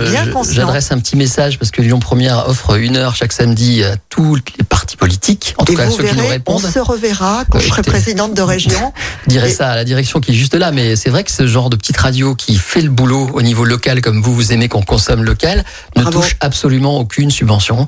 j'adresse 0.51 0.91
un 0.91 0.99
petit 0.99 1.15
message 1.15 1.57
parce 1.57 1.71
que 1.71 1.81
Lyon 1.81 1.99
Première 1.99 2.47
offre 2.49 2.75
une 2.77 2.97
heure 2.97 3.15
chaque 3.15 3.31
samedi 3.31 3.83
à 3.83 3.95
toutes 4.09 4.55
les 4.57 4.63
partis 4.65 4.97
politiques, 4.97 5.55
en 5.57 5.63
tout 5.65 5.73
cas 5.73 5.89
ceux 5.89 6.03
qui 6.03 6.09
nous 6.09 6.15
verrez, 6.15 6.25
on 6.27 6.29
répondent. 6.29 6.61
se 6.65 6.79
reverra 6.79 7.43
quand 7.49 7.59
je 7.59 7.67
serai 7.69 7.81
présidente 7.81 8.33
de 8.33 8.41
région. 8.41 8.93
Je 9.23 9.29
dirais 9.29 9.49
Et- 9.49 9.53
ça 9.53 9.69
à 9.69 9.75
la 9.75 9.85
direction 9.85 10.19
qui 10.19 10.31
est 10.31 10.35
juste 10.35 10.53
là, 10.55 10.71
mais 10.71 10.95
c'est 10.97 11.09
vrai 11.09 11.23
que 11.23 11.31
ce 11.31 11.47
genre 11.47 11.69
de 11.69 11.77
petite 11.77 11.97
radio 11.97 12.35
qui 12.35 12.57
fait 12.57 12.81
le 12.81 12.89
boulot 12.89 13.29
au 13.33 13.41
niveau 13.41 13.63
local, 13.63 14.01
comme 14.01 14.21
vous, 14.21 14.35
vous 14.35 14.51
aimez 14.51 14.67
qu'on 14.67 14.83
consomme 14.83 15.23
local, 15.23 15.63
ne 15.95 16.01
Bravo. 16.03 16.19
touche 16.21 16.35
absolument 16.41 16.99
aucune 16.99 17.31
subvention, 17.31 17.87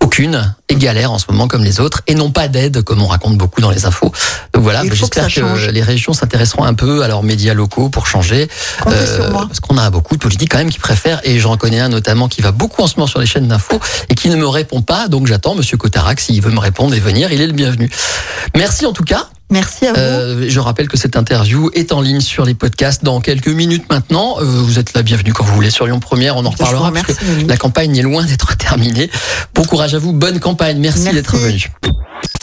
aucune, 0.00 0.54
et 0.68 0.76
galère 0.76 1.12
en 1.12 1.18
ce 1.18 1.26
moment 1.30 1.48
comme 1.48 1.64
les 1.64 1.80
autres, 1.80 2.02
et 2.06 2.14
non 2.14 2.30
pas 2.30 2.48
d'aide, 2.48 2.82
comme 2.82 3.02
on 3.02 3.06
raconte 3.06 3.36
beaucoup 3.36 3.60
dans 3.60 3.70
les 3.70 3.86
infos. 3.86 4.12
Donc 4.52 4.62
voilà, 4.62 4.82
bah, 4.82 4.88
que 4.88 4.94
j'espère 4.94 5.26
que, 5.26 5.30
change. 5.30 5.68
les 5.68 5.82
régions 5.82 6.12
s'intéresseront 6.12 6.64
un 6.64 6.74
peu 6.74 7.02
à 7.02 7.08
leurs 7.08 7.22
médias 7.22 7.54
locaux 7.54 7.88
pour 7.88 8.06
changer. 8.06 8.48
Euh. 8.86 9.30
Parce 9.30 9.60
qu'on 9.60 9.78
a 9.78 9.90
beaucoup 9.90 10.16
de 10.16 10.20
politiques 10.20 10.50
quand 10.50 10.58
même 10.58 10.70
qui 10.70 10.78
préfèrent, 10.78 11.20
et 11.24 11.38
j'en 11.38 11.52
reconnais 11.52 11.80
un 11.80 11.88
notamment 11.88 12.28
qui 12.28 12.42
va 12.42 12.52
beaucoup 12.52 12.82
en 12.82 12.86
ce 12.86 12.96
moment 12.96 13.06
sur 13.06 13.20
les 13.20 13.26
chaînes 13.26 13.48
d'infos 13.48 13.80
et 14.08 14.14
qui 14.14 14.28
ne 14.28 14.36
me 14.36 14.46
répond 14.46 14.82
pas, 14.82 15.08
donc 15.08 15.26
j'attends 15.26 15.54
Monsieur 15.54 15.76
Cotarac, 15.76 16.20
s'il 16.20 16.40
veut 16.42 16.52
me 16.52 16.60
répondre 16.60 16.94
et 16.94 17.00
venir, 17.00 17.32
il 17.32 17.40
est 17.40 17.46
le 17.46 17.52
bienvenu. 17.52 17.90
Merci 18.54 18.86
en 18.86 18.92
tout 18.92 19.04
cas. 19.04 19.28
Merci 19.50 19.86
à 19.86 19.92
vous. 19.92 19.98
Euh, 19.98 20.46
je 20.48 20.60
rappelle 20.60 20.88
que 20.88 20.96
cette 20.96 21.16
interview 21.16 21.70
est 21.74 21.92
en 21.92 22.00
ligne 22.00 22.20
sur 22.20 22.44
les 22.44 22.54
podcasts 22.54 23.04
dans 23.04 23.20
quelques 23.20 23.48
minutes 23.48 23.84
maintenant. 23.90 24.36
Euh, 24.40 24.44
vous 24.44 24.78
êtes 24.78 24.92
la 24.94 25.02
bienvenue 25.02 25.32
quand 25.32 25.44
vous 25.44 25.54
voulez 25.54 25.70
sur 25.70 25.86
Lyon 25.86 26.00
Première. 26.00 26.36
On 26.36 26.44
en 26.44 26.50
reparlera 26.50 26.92
parce 26.92 27.14
que 27.14 27.46
la 27.46 27.56
campagne 27.56 27.96
est 27.96 28.02
loin 28.02 28.24
d'être 28.24 28.56
terminée. 28.58 29.10
Bon 29.54 29.64
courage 29.64 29.94
à 29.94 29.98
vous. 29.98 30.12
Bonne 30.12 30.40
campagne. 30.40 30.78
Merci, 30.78 31.02
Merci. 31.02 31.14
d'être 31.16 31.36
venu. 31.36 31.70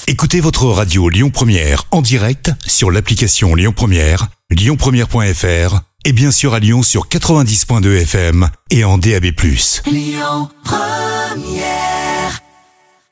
Écoutez 0.08 0.40
votre 0.40 0.66
radio 0.66 1.10
Lyon 1.10 1.30
Première 1.30 1.86
en 1.92 2.02
direct 2.02 2.52
sur 2.66 2.92
l'application 2.92 3.56
Lyon 3.56 3.74
Première, 3.76 4.28
lyonpremière.fr 4.50 5.80
et 6.06 6.12
bien 6.12 6.32
sûr 6.32 6.54
à 6.54 6.60
Lyon 6.60 6.84
sur 6.84 7.08
90.2 7.08 8.02
FM 8.02 8.50
et 8.70 8.84
en 8.84 8.98
DAB+. 8.98 9.28